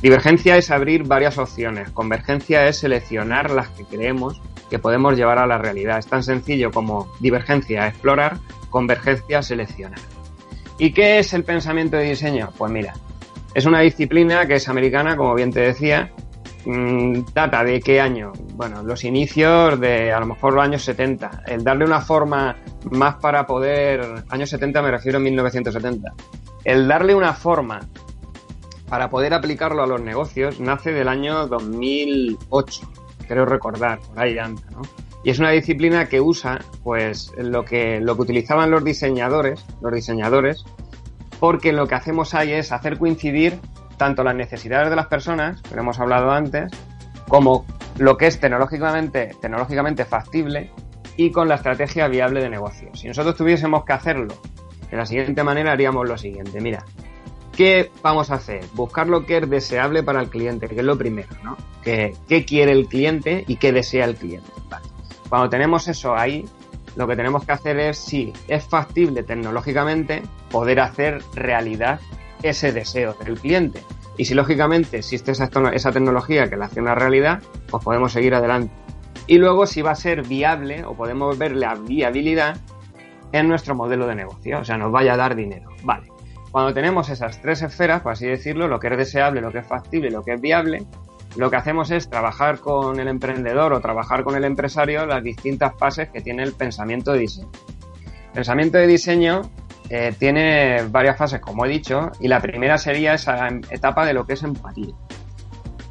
Divergencia 0.00 0.56
es 0.56 0.70
abrir 0.70 1.04
varias 1.04 1.36
opciones. 1.38 1.90
Convergencia 1.90 2.66
es 2.68 2.78
seleccionar 2.78 3.50
las 3.50 3.68
que 3.70 3.84
creemos 3.84 4.40
que 4.70 4.78
podemos 4.78 5.16
llevar 5.16 5.38
a 5.38 5.46
la 5.46 5.58
realidad. 5.58 5.98
Es 5.98 6.06
tan 6.06 6.22
sencillo 6.22 6.70
como 6.70 7.12
divergencia, 7.20 7.88
explorar, 7.88 8.38
convergencia, 8.70 9.42
seleccionar. 9.42 9.98
¿Y 10.82 10.92
qué 10.92 11.20
es 11.20 11.32
el 11.32 11.44
pensamiento 11.44 11.96
de 11.96 12.08
diseño? 12.08 12.50
Pues 12.58 12.72
mira, 12.72 12.92
es 13.54 13.66
una 13.66 13.78
disciplina 13.82 14.48
que 14.48 14.54
es 14.54 14.68
americana, 14.68 15.16
como 15.16 15.32
bien 15.32 15.52
te 15.52 15.60
decía. 15.60 16.10
Mm, 16.64 17.20
¿Data 17.32 17.62
de 17.62 17.80
qué 17.80 18.00
año? 18.00 18.32
Bueno, 18.56 18.82
los 18.82 19.04
inicios 19.04 19.78
de 19.78 20.12
a 20.12 20.18
lo 20.18 20.26
mejor 20.26 20.54
los 20.54 20.64
años 20.64 20.82
70. 20.82 21.44
El 21.46 21.62
darle 21.62 21.84
una 21.84 22.00
forma 22.00 22.56
más 22.90 23.14
para 23.20 23.46
poder. 23.46 24.24
Años 24.28 24.50
70 24.50 24.82
me 24.82 24.90
refiero 24.90 25.18
a 25.18 25.20
1970. 25.20 26.14
El 26.64 26.88
darle 26.88 27.14
una 27.14 27.32
forma 27.32 27.78
para 28.88 29.08
poder 29.08 29.34
aplicarlo 29.34 29.84
a 29.84 29.86
los 29.86 30.00
negocios 30.00 30.58
nace 30.58 30.90
del 30.90 31.06
año 31.06 31.46
2008, 31.46 32.90
creo 33.28 33.44
recordar, 33.44 34.00
por 34.00 34.18
ahí 34.18 34.36
anda, 34.36 34.62
¿no? 34.72 34.82
Y 35.24 35.30
es 35.30 35.38
una 35.38 35.50
disciplina 35.50 36.06
que 36.08 36.20
usa, 36.20 36.58
pues, 36.82 37.32
lo 37.36 37.64
que, 37.64 38.00
lo 38.00 38.16
que 38.16 38.22
utilizaban 38.22 38.70
los 38.70 38.82
diseñadores, 38.82 39.64
los 39.80 39.92
diseñadores, 39.92 40.64
porque 41.38 41.72
lo 41.72 41.86
que 41.86 41.94
hacemos 41.94 42.34
ahí 42.34 42.52
es 42.52 42.72
hacer 42.72 42.98
coincidir 42.98 43.58
tanto 43.96 44.24
las 44.24 44.34
necesidades 44.34 44.90
de 44.90 44.96
las 44.96 45.06
personas, 45.06 45.62
que 45.62 45.78
hemos 45.78 46.00
hablado 46.00 46.32
antes, 46.32 46.72
como 47.28 47.64
lo 47.98 48.16
que 48.16 48.26
es 48.26 48.40
tecnológicamente, 48.40 49.30
tecnológicamente 49.40 50.04
factible 50.04 50.70
y 51.16 51.30
con 51.30 51.48
la 51.48 51.56
estrategia 51.56 52.08
viable 52.08 52.42
de 52.42 52.48
negocio. 52.48 52.90
Si 52.94 53.06
nosotros 53.06 53.36
tuviésemos 53.36 53.84
que 53.84 53.92
hacerlo 53.92 54.34
de 54.90 54.96
la 54.96 55.06
siguiente 55.06 55.42
manera, 55.44 55.72
haríamos 55.72 56.08
lo 56.08 56.18
siguiente. 56.18 56.60
Mira, 56.60 56.84
¿qué 57.56 57.90
vamos 58.02 58.30
a 58.30 58.34
hacer? 58.34 58.64
Buscar 58.74 59.08
lo 59.08 59.24
que 59.24 59.38
es 59.38 59.48
deseable 59.48 60.02
para 60.02 60.20
el 60.20 60.28
cliente, 60.28 60.68
que 60.68 60.76
es 60.76 60.84
lo 60.84 60.98
primero, 60.98 61.30
¿no? 61.42 61.56
¿Qué, 61.82 62.12
qué 62.28 62.44
quiere 62.44 62.72
el 62.72 62.86
cliente 62.86 63.44
y 63.46 63.56
qué 63.56 63.72
desea 63.72 64.04
el 64.04 64.16
cliente? 64.16 64.50
Vale. 64.68 64.91
Cuando 65.32 65.48
tenemos 65.48 65.88
eso 65.88 66.14
ahí, 66.14 66.44
lo 66.94 67.08
que 67.08 67.16
tenemos 67.16 67.46
que 67.46 67.52
hacer 67.52 67.80
es, 67.80 67.96
si 67.96 68.34
es 68.48 68.66
factible 68.66 69.22
tecnológicamente, 69.22 70.22
poder 70.50 70.78
hacer 70.78 71.22
realidad 71.34 72.00
ese 72.42 72.70
deseo 72.70 73.14
del 73.14 73.40
cliente. 73.40 73.82
Y 74.18 74.26
si 74.26 74.34
lógicamente 74.34 74.98
existe 74.98 75.32
esa, 75.32 75.48
esa 75.72 75.90
tecnología 75.90 76.50
que 76.50 76.58
la 76.58 76.66
hace 76.66 76.82
una 76.82 76.94
realidad, 76.94 77.42
pues 77.70 77.82
podemos 77.82 78.12
seguir 78.12 78.34
adelante. 78.34 78.74
Y 79.26 79.38
luego 79.38 79.64
si 79.64 79.80
va 79.80 79.92
a 79.92 79.94
ser 79.94 80.20
viable 80.20 80.84
o 80.84 80.94
podemos 80.94 81.38
ver 81.38 81.56
la 81.56 81.76
viabilidad 81.76 82.58
en 83.32 83.48
nuestro 83.48 83.74
modelo 83.74 84.06
de 84.06 84.16
negocio, 84.16 84.58
o 84.58 84.64
sea, 84.66 84.76
nos 84.76 84.92
vaya 84.92 85.14
a 85.14 85.16
dar 85.16 85.34
dinero. 85.34 85.70
Vale. 85.82 86.08
Cuando 86.50 86.74
tenemos 86.74 87.08
esas 87.08 87.40
tres 87.40 87.62
esferas, 87.62 88.02
por 88.02 88.12
así 88.12 88.26
decirlo, 88.26 88.68
lo 88.68 88.78
que 88.78 88.88
es 88.88 88.98
deseable, 88.98 89.40
lo 89.40 89.50
que 89.50 89.60
es 89.60 89.66
factible, 89.66 90.10
lo 90.10 90.22
que 90.22 90.34
es 90.34 90.40
viable, 90.42 90.84
lo 91.36 91.50
que 91.50 91.56
hacemos 91.56 91.90
es 91.90 92.08
trabajar 92.10 92.60
con 92.60 93.00
el 93.00 93.08
emprendedor 93.08 93.72
o 93.72 93.80
trabajar 93.80 94.22
con 94.24 94.36
el 94.36 94.44
empresario 94.44 95.06
las 95.06 95.22
distintas 95.22 95.74
fases 95.78 96.10
que 96.10 96.20
tiene 96.20 96.42
el 96.42 96.52
pensamiento 96.52 97.12
de 97.12 97.20
diseño. 97.20 97.50
El 98.26 98.32
pensamiento 98.32 98.78
de 98.78 98.86
diseño 98.86 99.42
eh, 99.88 100.14
tiene 100.18 100.84
varias 100.90 101.16
fases, 101.16 101.40
como 101.40 101.66
he 101.66 101.68
dicho, 101.68 102.10
y 102.20 102.28
la 102.28 102.40
primera 102.40 102.78
sería 102.78 103.14
esa 103.14 103.48
etapa 103.70 104.06
de 104.06 104.14
lo 104.14 104.24
que 104.24 104.34
es 104.34 104.42
empatía. 104.42 104.94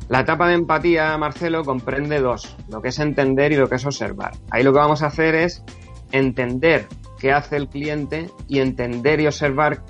La 0.09 0.21
etapa 0.21 0.47
de 0.47 0.55
empatía, 0.55 1.17
Marcelo, 1.17 1.63
comprende 1.63 2.19
dos, 2.19 2.57
lo 2.69 2.81
que 2.81 2.89
es 2.89 2.99
entender 2.99 3.51
y 3.51 3.55
lo 3.55 3.69
que 3.69 3.75
es 3.75 3.85
observar. 3.85 4.33
Ahí 4.49 4.63
lo 4.63 4.73
que 4.73 4.79
vamos 4.79 5.03
a 5.03 5.07
hacer 5.07 5.35
es 5.35 5.63
entender 6.11 6.87
qué 7.17 7.31
hace 7.31 7.55
el 7.55 7.69
cliente 7.69 8.29
y 8.47 8.59
entender 8.59 9.21
y 9.21 9.27
observar 9.27 9.81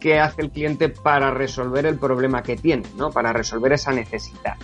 qué 0.00 0.18
hace 0.18 0.42
el 0.42 0.50
cliente 0.50 0.88
para 0.88 1.30
resolver 1.30 1.86
el 1.86 1.98
problema 1.98 2.42
que 2.42 2.56
tiene, 2.56 2.88
¿no? 2.96 3.10
Para 3.10 3.32
resolver 3.32 3.72
esa 3.72 3.92
necesidad, 3.92 4.54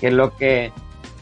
que 0.00 0.08
es 0.08 0.12
lo 0.12 0.36
que 0.36 0.72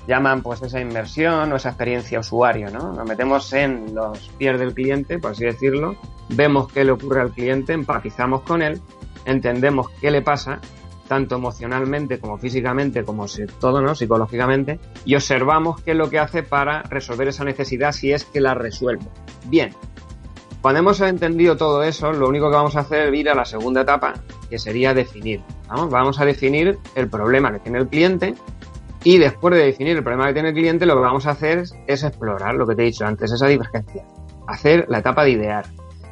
llaman 0.06 0.42
pues 0.42 0.62
esa 0.62 0.80
inversión 0.80 1.52
o 1.52 1.56
esa 1.56 1.70
experiencia 1.70 2.20
usuario, 2.20 2.70
¿no? 2.70 2.92
Nos 2.92 3.06
metemos 3.06 3.52
en 3.52 3.94
los 3.94 4.28
pies 4.36 4.58
del 4.58 4.74
cliente, 4.74 5.18
por 5.18 5.32
así 5.32 5.44
decirlo, 5.44 5.96
vemos 6.30 6.70
qué 6.72 6.84
le 6.84 6.92
ocurre 6.92 7.20
al 7.20 7.30
cliente, 7.30 7.72
empatizamos 7.72 8.42
con 8.42 8.62
él, 8.62 8.80
entendemos 9.24 9.88
qué 10.00 10.10
le 10.10 10.22
pasa, 10.22 10.60
tanto 11.08 11.36
emocionalmente 11.36 12.18
como 12.18 12.38
físicamente, 12.38 13.04
como 13.04 13.26
todo, 13.60 13.80
¿no? 13.80 13.94
Psicológicamente, 13.94 14.78
y 15.04 15.14
observamos 15.14 15.80
qué 15.82 15.92
es 15.92 15.96
lo 15.96 16.10
que 16.10 16.18
hace 16.18 16.42
para 16.42 16.82
resolver 16.82 17.28
esa 17.28 17.44
necesidad 17.44 17.92
si 17.92 18.12
es 18.12 18.24
que 18.24 18.40
la 18.40 18.54
resuelve. 18.54 19.06
Bien. 19.46 19.74
Cuando 20.60 20.80
hemos 20.80 20.98
entendido 21.02 21.58
todo 21.58 21.82
eso, 21.82 22.10
lo 22.14 22.26
único 22.26 22.48
que 22.48 22.56
vamos 22.56 22.74
a 22.76 22.80
hacer 22.80 23.12
es 23.12 23.20
ir 23.20 23.28
a 23.28 23.34
la 23.34 23.44
segunda 23.44 23.82
etapa, 23.82 24.14
que 24.48 24.58
sería 24.58 24.94
definir. 24.94 25.42
¿no? 25.68 25.90
Vamos 25.90 26.18
a 26.20 26.24
definir 26.24 26.78
el 26.94 27.10
problema 27.10 27.52
que 27.52 27.58
tiene 27.58 27.80
el 27.80 27.88
cliente 27.88 28.34
y 29.04 29.18
después 29.18 29.54
de 29.54 29.66
definir 29.66 29.98
el 29.98 30.02
problema 30.02 30.26
que 30.26 30.32
tiene 30.32 30.48
el 30.48 30.54
cliente, 30.54 30.86
lo 30.86 30.94
que 30.94 31.02
vamos 31.02 31.26
a 31.26 31.32
hacer 31.32 31.64
es, 31.86 32.02
explorar 32.02 32.54
lo 32.54 32.66
que 32.66 32.74
te 32.74 32.82
he 32.82 32.86
dicho 32.86 33.04
antes, 33.04 33.30
esa 33.30 33.46
divergencia. 33.46 34.02
Hacer 34.48 34.86
la 34.88 34.98
etapa 34.98 35.24
de 35.24 35.30
idear. 35.30 35.66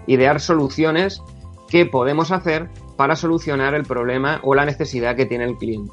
Idear 0.06 0.40
soluciones 0.40 1.22
que 1.68 1.86
podemos 1.86 2.30
hacer 2.30 2.68
para 2.98 3.16
solucionar 3.16 3.74
el 3.74 3.84
problema 3.84 4.40
o 4.42 4.54
la 4.54 4.66
necesidad 4.66 5.16
que 5.16 5.24
tiene 5.24 5.44
el 5.44 5.56
cliente. 5.56 5.90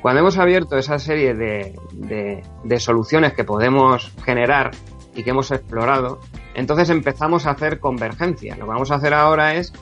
Cuando 0.00 0.20
hemos 0.20 0.38
abierto 0.38 0.78
esa 0.78 1.00
serie 1.00 1.34
de, 1.34 1.76
de, 1.92 2.44
de 2.62 2.80
soluciones 2.80 3.32
que 3.32 3.42
podemos 3.42 4.12
generar 4.24 4.70
y 5.16 5.24
que 5.24 5.30
hemos 5.30 5.50
explorado, 5.50 6.20
entonces 6.54 6.88
empezamos 6.90 7.46
a 7.46 7.50
hacer 7.50 7.80
convergencia. 7.80 8.54
Lo 8.54 8.66
que 8.66 8.70
vamos 8.70 8.92
a 8.92 8.94
hacer 8.94 9.12
ahora 9.12 9.56
es 9.56 9.72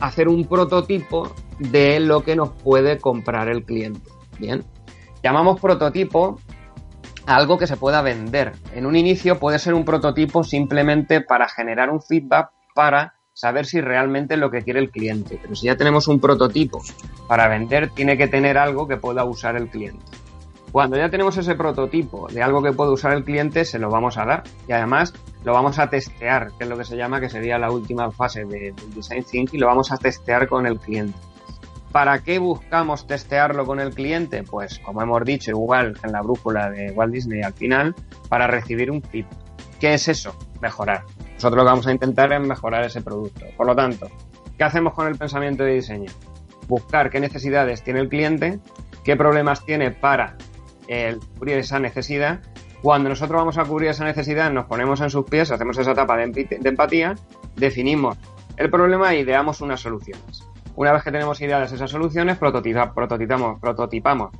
hacer 0.00 0.28
un 0.28 0.46
prototipo 0.46 1.34
de 1.58 1.98
lo 1.98 2.22
que 2.22 2.36
nos 2.36 2.50
puede 2.50 2.98
comprar 2.98 3.48
el 3.48 3.64
cliente. 3.64 4.10
Bien. 4.38 4.64
Llamamos 5.22 5.60
prototipo 5.60 6.38
a 7.26 7.36
algo 7.36 7.58
que 7.58 7.66
se 7.66 7.76
pueda 7.76 8.02
vender. 8.02 8.52
En 8.74 8.86
un 8.86 8.96
inicio 8.96 9.38
puede 9.38 9.58
ser 9.58 9.74
un 9.74 9.84
prototipo 9.84 10.42
simplemente 10.42 11.20
para 11.20 11.48
generar 11.48 11.90
un 11.90 12.02
feedback 12.02 12.50
para 12.74 13.14
saber 13.32 13.64
si 13.66 13.80
realmente 13.80 14.34
es 14.34 14.40
lo 14.40 14.50
que 14.50 14.62
quiere 14.62 14.80
el 14.80 14.90
cliente. 14.90 15.38
Pero 15.40 15.54
si 15.54 15.66
ya 15.66 15.76
tenemos 15.76 16.08
un 16.08 16.20
prototipo 16.20 16.80
para 17.28 17.48
vender, 17.48 17.90
tiene 17.90 18.16
que 18.18 18.28
tener 18.28 18.58
algo 18.58 18.88
que 18.88 18.96
pueda 18.96 19.24
usar 19.24 19.56
el 19.56 19.68
cliente. 19.68 20.04
Cuando 20.72 20.96
ya 20.96 21.10
tenemos 21.10 21.36
ese 21.36 21.54
prototipo 21.54 22.28
de 22.28 22.42
algo 22.42 22.62
que 22.62 22.72
puede 22.72 22.92
usar 22.92 23.12
el 23.12 23.24
cliente, 23.24 23.64
se 23.66 23.78
lo 23.78 23.90
vamos 23.90 24.16
a 24.16 24.24
dar. 24.24 24.42
Y 24.66 24.72
además 24.72 25.12
lo 25.44 25.52
vamos 25.52 25.78
a 25.78 25.88
testear, 25.90 26.50
que 26.56 26.64
es 26.64 26.70
lo 26.70 26.78
que 26.78 26.84
se 26.84 26.96
llama, 26.96 27.20
que 27.20 27.28
sería 27.28 27.58
la 27.58 27.70
última 27.70 28.10
fase 28.10 28.44
de- 28.46 28.72
del 28.72 28.94
design 28.94 29.22
thinking, 29.22 29.60
lo 29.60 29.66
vamos 29.66 29.92
a 29.92 29.98
testear 29.98 30.48
con 30.48 30.66
el 30.66 30.78
cliente. 30.78 31.18
¿Para 31.92 32.22
qué 32.22 32.38
buscamos 32.38 33.06
testearlo 33.06 33.66
con 33.66 33.78
el 33.78 33.94
cliente? 33.94 34.42
Pues, 34.44 34.78
como 34.78 35.02
hemos 35.02 35.22
dicho, 35.24 35.50
igual 35.50 35.94
en 36.02 36.12
la 36.12 36.22
brújula 36.22 36.70
de 36.70 36.90
Walt 36.92 37.12
Disney 37.12 37.42
al 37.42 37.52
final, 37.52 37.94
para 38.30 38.46
recibir 38.46 38.90
un 38.90 39.02
feedback. 39.02 39.36
¿Qué 39.78 39.92
es 39.92 40.08
eso? 40.08 40.34
Mejorar. 40.62 41.04
Nosotros 41.34 41.56
lo 41.56 41.62
que 41.64 41.70
vamos 41.70 41.86
a 41.86 41.92
intentar 41.92 42.32
es 42.32 42.40
mejorar 42.40 42.84
ese 42.84 43.02
producto. 43.02 43.44
Por 43.56 43.66
lo 43.66 43.76
tanto, 43.76 44.08
¿qué 44.56 44.64
hacemos 44.64 44.94
con 44.94 45.06
el 45.06 45.18
pensamiento 45.18 45.64
de 45.64 45.74
diseño? 45.74 46.10
Buscar 46.66 47.10
qué 47.10 47.20
necesidades 47.20 47.82
tiene 47.82 48.00
el 48.00 48.08
cliente, 48.08 48.58
qué 49.04 49.14
problemas 49.16 49.62
tiene 49.66 49.90
para 49.90 50.36
eh, 50.88 51.18
cubrir 51.38 51.58
esa 51.58 51.78
necesidad. 51.78 52.40
Cuando 52.80 53.10
nosotros 53.10 53.38
vamos 53.38 53.58
a 53.58 53.64
cubrir 53.64 53.90
esa 53.90 54.04
necesidad, 54.04 54.50
nos 54.50 54.64
ponemos 54.64 55.00
en 55.02 55.10
sus 55.10 55.26
pies, 55.26 55.50
hacemos 55.50 55.76
esa 55.76 55.92
etapa 55.92 56.16
de, 56.16 56.48
empatía, 56.64 57.16
definimos 57.54 58.16
el 58.56 58.70
problema 58.70 59.12
e 59.12 59.20
ideamos 59.20 59.60
unas 59.60 59.80
soluciones. 59.80 60.51
Una 60.76 60.92
vez 60.92 61.02
que 61.02 61.12
tenemos 61.12 61.40
ideadas 61.40 61.72
esas 61.72 61.90
soluciones, 61.90 62.38
prototipa- 62.38 62.92
prototipamos, 62.94 63.60
prototipamos 63.60 64.30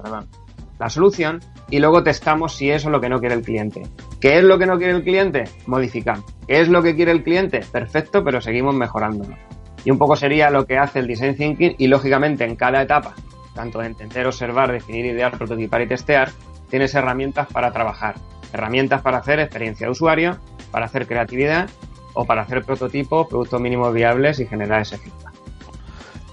la 0.79 0.89
solución 0.89 1.41
y 1.71 1.79
luego 1.79 2.03
testamos 2.03 2.57
si 2.57 2.71
eso 2.71 2.89
es 2.89 2.93
lo 2.93 3.01
que 3.01 3.09
no 3.09 3.21
quiere 3.21 3.35
el 3.37 3.43
cliente. 3.43 3.83
¿Qué 4.21 4.39
es 4.39 4.45
lo 4.45 4.59
que 4.59 4.67
no 4.67 4.79
quiere 4.79 4.95
el 4.95 5.05
cliente? 5.05 5.45
Modificamos. 5.67 6.25
¿Qué 6.49 6.61
es 6.61 6.69
lo 6.69 6.83
que 6.83 6.97
quiere 6.97 7.13
el 7.13 7.23
cliente? 7.23 7.61
Perfecto, 7.71 8.25
pero 8.25 8.41
seguimos 8.41 8.75
mejorándolo. 8.75 9.37
Y 9.85 9.91
un 9.91 9.99
poco 9.99 10.17
sería 10.17 10.51
lo 10.51 10.67
que 10.67 10.79
hace 10.79 10.99
el 11.01 11.07
design 11.07 11.37
thinking 11.37 11.75
y 11.79 11.87
lógicamente 11.87 12.45
en 12.45 12.57
cada 12.57 12.83
etapa, 12.83 13.15
tanto 13.55 13.79
de 13.81 13.87
entender, 13.87 14.27
observar, 14.27 14.73
definir, 14.73 15.07
idear, 15.07 15.37
prototipar 15.37 15.83
y 15.83 15.87
testear, 15.89 16.31
tienes 16.69 16.95
herramientas 16.95 17.47
para 17.53 17.73
trabajar. 17.73 18.15
Herramientas 18.53 19.03
para 19.03 19.19
hacer 19.19 19.39
experiencia 19.39 19.87
de 19.87 19.91
usuario, 19.93 20.39
para 20.71 20.87
hacer 20.87 21.07
creatividad 21.07 21.69
o 22.15 22.25
para 22.25 22.43
hacer 22.43 22.65
prototipos, 22.65 23.29
productos 23.29 23.61
mínimos 23.61 23.93
viables 23.95 24.41
y 24.41 24.47
generar 24.47 24.83
ese 24.83 24.99
feedback. 24.99 25.32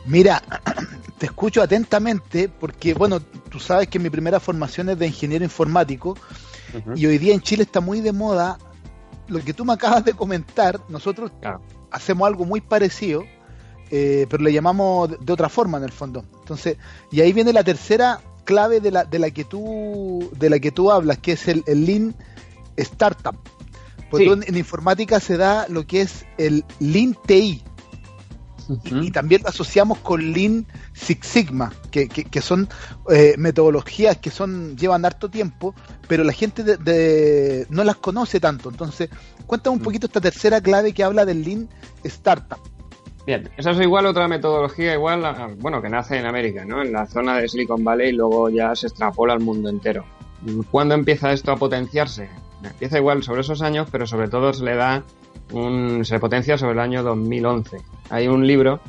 Mira, 0.09 0.41
te 1.19 1.27
escucho 1.27 1.61
atentamente 1.61 2.49
porque, 2.49 2.95
bueno, 2.95 3.19
tú 3.21 3.59
sabes 3.59 3.87
que 3.87 3.99
mi 3.99 4.09
primera 4.09 4.39
formación 4.39 4.89
es 4.89 4.97
de 4.97 5.05
ingeniero 5.05 5.45
informático 5.45 6.17
y 6.95 7.05
hoy 7.05 7.19
día 7.19 7.33
en 7.33 7.41
Chile 7.41 7.63
está 7.63 7.79
muy 7.79 8.01
de 8.01 8.11
moda 8.11 8.57
lo 9.27 9.39
que 9.39 9.53
tú 9.53 9.65
me 9.65 9.73
acabas 9.73 10.03
de 10.03 10.13
comentar. 10.13 10.81
Nosotros 10.89 11.31
hacemos 11.91 12.27
algo 12.27 12.45
muy 12.45 12.59
parecido, 12.59 13.23
eh, 13.91 14.25
pero 14.29 14.43
le 14.43 14.51
llamamos 14.51 15.11
de, 15.23 15.31
otra 15.31 15.47
forma 15.47 15.77
en 15.77 15.83
el 15.83 15.91
fondo. 15.91 16.25
Entonces, 16.39 16.77
y 17.11 17.21
ahí 17.21 17.31
viene 17.31 17.53
la 17.53 17.63
tercera 17.63 18.19
clave 18.45 18.79
de 18.79 18.89
la, 18.89 19.05
de 19.05 19.19
la 19.19 19.29
que 19.29 19.43
tú 19.43 20.31
de 20.35 20.49
la 20.49 20.57
que 20.59 20.71
tú 20.71 20.91
hablas, 20.91 21.19
que 21.19 21.33
es 21.33 21.47
el, 21.47 21.63
el 21.67 21.85
Lean 21.85 22.15
Startup. 22.77 23.37
Pues 24.09 24.21
Sí. 24.23 24.27
tú 24.27 24.33
en, 24.33 24.43
en 24.47 24.57
informática 24.57 25.19
se 25.19 25.37
da 25.37 25.67
lo 25.69 25.85
que 25.85 26.01
es 26.01 26.25
el 26.39 26.65
Lean 26.79 27.15
TI. 27.27 27.63
Y, 28.85 29.07
y 29.07 29.11
también 29.11 29.41
lo 29.41 29.49
asociamos 29.49 29.97
con 29.99 30.31
Lean 30.31 30.65
Six 30.93 31.25
Sigma, 31.25 31.73
que, 31.91 32.07
que- 32.07 32.25
que 32.25 32.41
son 32.41 32.69
eh, 33.09 33.33
metodologías 33.37 34.17
que 34.17 34.29
son 34.29 34.77
llevan 34.77 35.05
harto 35.05 35.29
tiempo, 35.29 35.73
pero 36.07 36.23
la 36.23 36.33
gente 36.33 36.63
de- 36.63 36.77
de- 36.77 37.67
no 37.69 37.83
las 37.83 37.95
conoce 37.95 38.39
tanto. 38.39 38.69
Entonces, 38.69 39.09
cuéntame 39.47 39.77
un 39.77 39.81
poquito 39.81 40.05
esta 40.05 40.21
tercera 40.21 40.61
clave 40.61 40.93
que 40.93 41.03
habla 41.03 41.25
del 41.25 41.43
Lean 41.43 41.67
Startup. 42.03 42.59
Bien, 43.25 43.49
esa 43.57 43.71
es 43.71 43.79
igual 43.81 44.05
otra 44.05 44.27
metodología 44.27 44.93
igual, 44.93 45.25
a- 45.25 45.49
bueno, 45.59 45.81
que 45.81 45.89
nace 45.89 46.17
en 46.17 46.25
América, 46.25 46.63
¿no? 46.65 46.81
En 46.81 46.91
la 46.91 47.05
zona 47.07 47.37
de 47.37 47.47
Silicon 47.49 47.83
Valley 47.83 48.09
y 48.09 48.13
luego 48.13 48.49
ya 48.49 48.75
se 48.75 48.87
extrapola 48.87 49.33
al 49.33 49.39
mundo 49.39 49.69
entero. 49.69 50.05
¿Cuándo 50.71 50.95
empieza 50.95 51.31
esto 51.31 51.51
a 51.51 51.55
potenciarse? 51.57 52.29
Empieza 52.63 52.97
igual 52.97 53.23
sobre 53.23 53.41
esos 53.41 53.61
años, 53.61 53.87
pero 53.91 54.05
sobre 54.07 54.27
todo 54.29 54.53
se 54.53 54.63
le 54.63 54.75
da 54.75 55.03
un, 55.53 56.05
se 56.05 56.19
potencia 56.19 56.57
sobre 56.57 56.73
el 56.73 56.79
año 56.79 57.03
2011. 57.03 57.77
Hay 58.09 58.27
un 58.27 58.45
libro 58.45 58.79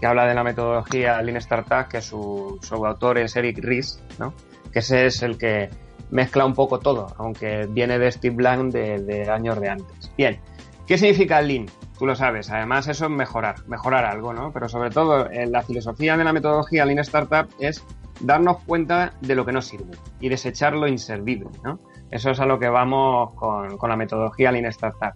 que 0.00 0.06
habla 0.06 0.26
de 0.26 0.34
la 0.34 0.44
metodología 0.44 1.20
Lean 1.22 1.36
Startup, 1.38 1.88
que 1.88 2.00
su, 2.00 2.58
autor 2.70 3.18
es 3.18 3.36
Eric 3.36 3.58
Ries, 3.62 4.02
¿no? 4.18 4.34
Que 4.72 4.80
ese 4.80 5.06
es 5.06 5.22
el 5.22 5.38
que 5.38 5.70
mezcla 6.10 6.44
un 6.44 6.54
poco 6.54 6.78
todo, 6.78 7.08
aunque 7.18 7.66
viene 7.68 7.98
de 7.98 8.10
Steve 8.10 8.36
Blank 8.36 8.72
de, 8.72 9.30
años 9.30 9.60
de 9.60 9.68
antes. 9.68 10.12
Bien, 10.16 10.40
¿qué 10.86 10.98
significa 10.98 11.40
Lean? 11.40 11.66
Tú 11.98 12.06
lo 12.06 12.16
sabes, 12.16 12.50
además 12.50 12.88
eso 12.88 13.04
es 13.06 13.10
mejorar, 13.10 13.66
mejorar 13.68 14.04
algo, 14.04 14.32
¿no? 14.32 14.52
Pero 14.52 14.68
sobre 14.68 14.90
todo 14.90 15.30
en 15.30 15.52
la 15.52 15.62
filosofía 15.62 16.16
de 16.16 16.24
la 16.24 16.32
metodología 16.32 16.84
Lean 16.84 16.98
Startup 16.98 17.48
es 17.58 17.84
darnos 18.20 18.58
cuenta 18.64 19.14
de 19.20 19.34
lo 19.34 19.44
que 19.44 19.52
no 19.52 19.62
sirve 19.62 19.96
y 20.20 20.28
desechar 20.28 20.74
lo 20.74 20.88
inservible, 20.88 21.50
¿no? 21.62 21.78
Eso 22.10 22.30
es 22.30 22.40
a 22.40 22.46
lo 22.46 22.58
que 22.58 22.68
vamos 22.68 23.34
con 23.34 23.88
la 23.88 23.96
metodología 23.96 24.52
Lean 24.52 24.66
Startup. 24.66 25.14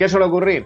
¿Qué 0.00 0.08
suele 0.08 0.24
ocurrir? 0.24 0.64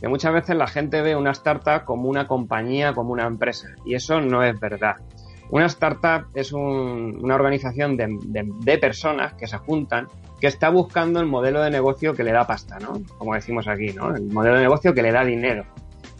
Que 0.00 0.06
muchas 0.06 0.32
veces 0.32 0.54
la 0.54 0.68
gente 0.68 1.02
ve 1.02 1.16
una 1.16 1.32
startup 1.32 1.84
como 1.84 2.08
una 2.08 2.28
compañía, 2.28 2.92
como 2.92 3.10
una 3.12 3.26
empresa, 3.26 3.66
y 3.84 3.96
eso 3.96 4.20
no 4.20 4.44
es 4.44 4.60
verdad. 4.60 4.94
Una 5.50 5.66
startup 5.66 6.28
es 6.34 6.52
un- 6.52 7.18
una 7.20 7.34
organización 7.34 7.96
de, 7.96 8.06
de- 8.26 8.48
de 8.60 8.78
personas 8.78 9.34
que 9.34 9.48
se 9.48 9.58
juntan, 9.58 10.06
que 10.40 10.46
está 10.46 10.68
buscando 10.70 11.18
el 11.18 11.26
modelo 11.26 11.62
de 11.62 11.70
negocio 11.72 12.14
que 12.14 12.22
le 12.22 12.30
da 12.30 12.46
pasta, 12.46 12.78
¿no? 12.78 13.00
Como 13.18 13.34
decimos 13.34 13.66
aquí, 13.66 13.88
¿no? 13.92 14.14
El 14.14 14.26
modelo 14.26 14.54
de 14.54 14.62
negocio 14.62 14.94
que 14.94 15.02
le 15.02 15.10
da 15.10 15.24
dinero. 15.24 15.64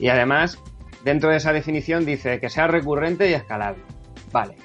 Y 0.00 0.08
además, 0.08 0.60
dentro 1.04 1.30
de 1.30 1.36
esa 1.36 1.52
definición 1.52 2.04
dice 2.04 2.40
que 2.40 2.48
sea 2.50 2.66
recurrente 2.66 3.30
y 3.30 3.34
escalable. 3.34 3.84
Vale. 4.32 4.56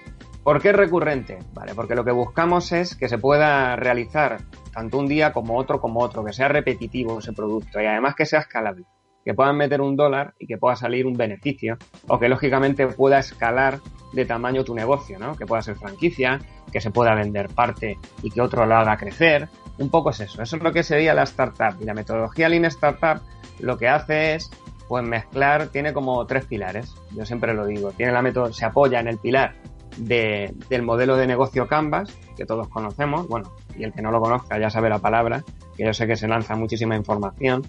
¿Por 0.43 0.59
qué 0.59 0.71
recurrente? 0.71 1.37
Vale, 1.53 1.75
porque 1.75 1.93
lo 1.93 2.03
que 2.03 2.11
buscamos 2.13 2.71
es 2.71 2.95
que 2.95 3.07
se 3.07 3.19
pueda 3.19 3.75
realizar 3.75 4.39
tanto 4.73 4.97
un 4.97 5.07
día 5.07 5.31
como 5.33 5.57
otro 5.57 5.79
como 5.81 6.01
otro, 6.01 6.23
que 6.23 6.33
sea 6.33 6.47
repetitivo 6.47 7.19
ese 7.19 7.33
producto 7.33 7.81
y 7.81 7.85
además 7.85 8.15
que 8.15 8.25
sea 8.25 8.39
escalable, 8.39 8.85
que 9.25 9.33
puedan 9.33 9.57
meter 9.57 9.81
un 9.81 9.95
dólar 9.95 10.33
y 10.39 10.47
que 10.47 10.57
pueda 10.57 10.75
salir 10.75 11.05
un 11.05 11.13
beneficio 11.13 11.77
o 12.07 12.17
que 12.19 12.29
lógicamente 12.29 12.87
pueda 12.87 13.19
escalar 13.19 13.79
de 14.13 14.25
tamaño 14.25 14.63
tu 14.63 14.73
negocio, 14.75 15.17
¿no? 15.19 15.35
Que 15.35 15.45
pueda 15.45 15.61
ser 15.61 15.75
franquicia, 15.75 16.39
que 16.71 16.81
se 16.81 16.91
pueda 16.91 17.15
vender 17.15 17.49
parte 17.49 17.97
y 18.23 18.29
que 18.31 18.41
otro 18.41 18.65
lo 18.65 18.75
haga 18.75 18.97
crecer. 18.97 19.47
Un 19.77 19.89
poco 19.89 20.09
es 20.09 20.19
eso, 20.19 20.41
eso 20.41 20.57
es 20.57 20.63
lo 20.63 20.71
que 20.73 20.83
sería 20.83 21.13
la 21.13 21.23
startup 21.23 21.75
y 21.81 21.85
la 21.85 21.93
metodología 21.93 22.49
Lean 22.49 22.65
Startup 22.65 23.21
lo 23.59 23.77
que 23.77 23.87
hace 23.87 24.35
es 24.35 24.49
pues 24.87 25.05
mezclar, 25.05 25.67
tiene 25.67 25.93
como 25.93 26.25
tres 26.25 26.45
pilares, 26.45 26.93
yo 27.15 27.25
siempre 27.25 27.53
lo 27.53 27.65
digo, 27.65 27.91
tiene 27.93 28.11
la 28.11 28.21
método, 28.21 28.51
se 28.51 28.65
apoya 28.65 28.99
en 28.99 29.07
el 29.07 29.17
pilar 29.17 29.53
de- 29.97 30.53
del 30.69 30.81
modelo 30.81 31.15
de 31.15 31.27
negocio 31.27 31.65
Canvas, 31.67 32.13
que 32.35 32.45
todos 32.45 32.67
conocemos, 32.67 33.27
bueno, 33.29 33.49
y 33.77 33.83
el 33.83 33.93
que 33.93 34.01
no 34.01 34.11
lo 34.11 34.19
conozca 34.19 34.59
ya 34.59 34.69
sabe 34.69 34.89
la 34.89 34.99
palabra, 34.99 35.43
que 35.75 35.85
yo 35.85 35.93
sé 35.93 36.07
que 36.07 36.15
se 36.15 36.27
lanza 36.27 36.55
muchísima 36.55 36.95
información. 36.95 37.63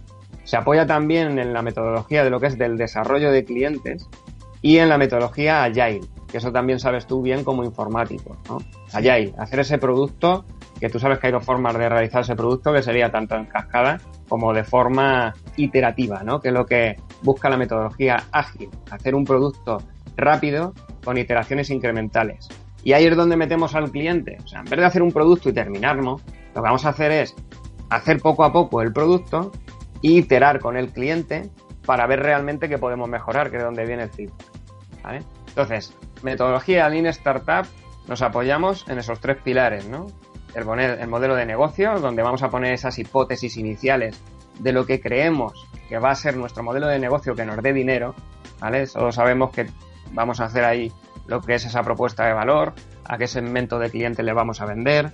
Se 0.44 0.56
apoya 0.56 0.86
también 0.86 1.38
en 1.38 1.52
la 1.52 1.62
metodología 1.62 2.24
de 2.24 2.30
lo 2.30 2.40
que 2.40 2.48
es 2.48 2.58
del 2.58 2.76
desarrollo 2.76 3.30
de 3.30 3.44
clientes 3.44 4.08
y 4.60 4.78
en 4.78 4.88
la 4.88 4.98
metodología 4.98 5.64
Agile, 5.64 6.06
que 6.30 6.38
eso 6.38 6.52
también 6.52 6.78
sabes 6.78 7.06
tú 7.06 7.20
bien 7.20 7.44
como 7.44 7.64
informático, 7.64 8.36
¿no? 8.48 8.58
Agile, 8.92 9.34
hacer 9.38 9.60
ese 9.60 9.78
producto, 9.78 10.44
que 10.80 10.88
tú 10.88 10.98
sabes 10.98 11.18
que 11.18 11.28
hay 11.28 11.32
dos 11.32 11.44
formas 11.44 11.76
de 11.76 11.88
realizar 11.88 12.22
ese 12.22 12.36
producto, 12.36 12.72
que 12.72 12.82
sería 12.82 13.10
tanto 13.10 13.36
en 13.36 13.46
cascada 13.46 14.00
como 14.28 14.52
de 14.52 14.64
forma 14.64 15.34
iterativa, 15.56 16.22
¿no? 16.22 16.40
Que 16.40 16.48
es 16.48 16.54
lo 16.54 16.64
que 16.64 16.96
busca 17.22 17.50
la 17.50 17.56
metodología 17.56 18.24
ágil, 18.32 18.70
hacer 18.90 19.14
un 19.14 19.24
producto 19.24 19.78
rápido 20.16 20.72
con 21.04 21.18
iteraciones 21.18 21.70
incrementales. 21.70 22.48
Y 22.84 22.92
ahí 22.94 23.04
es 23.06 23.16
donde 23.16 23.36
metemos 23.36 23.74
al 23.74 23.90
cliente. 23.90 24.38
O 24.44 24.46
sea, 24.48 24.60
en 24.60 24.64
vez 24.66 24.78
de 24.80 24.84
hacer 24.86 25.02
un 25.02 25.12
producto 25.12 25.48
y 25.48 25.52
terminarlo, 25.52 26.20
lo 26.20 26.54
que 26.54 26.60
vamos 26.60 26.84
a 26.84 26.90
hacer 26.90 27.12
es 27.12 27.34
hacer 27.90 28.20
poco 28.20 28.44
a 28.44 28.52
poco 28.52 28.82
el 28.82 28.92
producto 28.92 29.52
e 30.02 30.08
iterar 30.12 30.58
con 30.60 30.76
el 30.76 30.92
cliente 30.92 31.50
para 31.86 32.06
ver 32.06 32.20
realmente 32.20 32.68
qué 32.68 32.78
podemos 32.78 33.08
mejorar, 33.08 33.50
que 33.50 33.56
es 33.56 33.62
de 33.62 33.66
donde 33.66 33.84
viene 33.86 34.04
el 34.04 34.10
feedback. 34.10 35.22
Entonces, 35.48 35.94
metodología 36.22 36.88
Lean 36.88 37.06
Startup, 37.06 37.66
nos 38.08 38.22
apoyamos 38.22 38.88
en 38.88 38.98
esos 38.98 39.20
tres 39.20 39.36
pilares, 39.42 39.86
¿no? 39.88 40.06
El, 40.54 40.64
poner- 40.64 40.98
el 41.00 41.08
modelo 41.08 41.34
de 41.34 41.46
negocio, 41.46 41.98
donde 41.98 42.22
vamos 42.22 42.42
a 42.42 42.50
poner 42.50 42.72
esas 42.72 42.98
hipótesis 42.98 43.56
iniciales 43.56 44.20
de 44.58 44.72
lo 44.72 44.86
que 44.86 45.00
creemos 45.00 45.52
que 45.88 45.98
va 45.98 46.10
a 46.10 46.14
ser 46.14 46.36
nuestro 46.36 46.62
modelo 46.62 46.86
de 46.88 46.98
negocio 46.98 47.34
que 47.34 47.44
nos 47.44 47.62
dé 47.62 47.72
dinero, 47.72 48.14
¿vale? 48.60 48.86
Todos 48.86 49.14
sabemos 49.14 49.50
que 49.50 49.66
vamos 50.12 50.40
a 50.40 50.44
hacer 50.44 50.64
ahí 50.64 50.92
lo 51.26 51.40
que 51.40 51.54
es 51.54 51.64
esa 51.64 51.82
propuesta 51.82 52.26
de 52.26 52.32
valor, 52.32 52.72
a 53.04 53.18
qué 53.18 53.26
segmento 53.26 53.78
de 53.78 53.90
clientes 53.90 54.24
le 54.24 54.32
vamos 54.32 54.60
a 54.60 54.66
vender, 54.66 55.12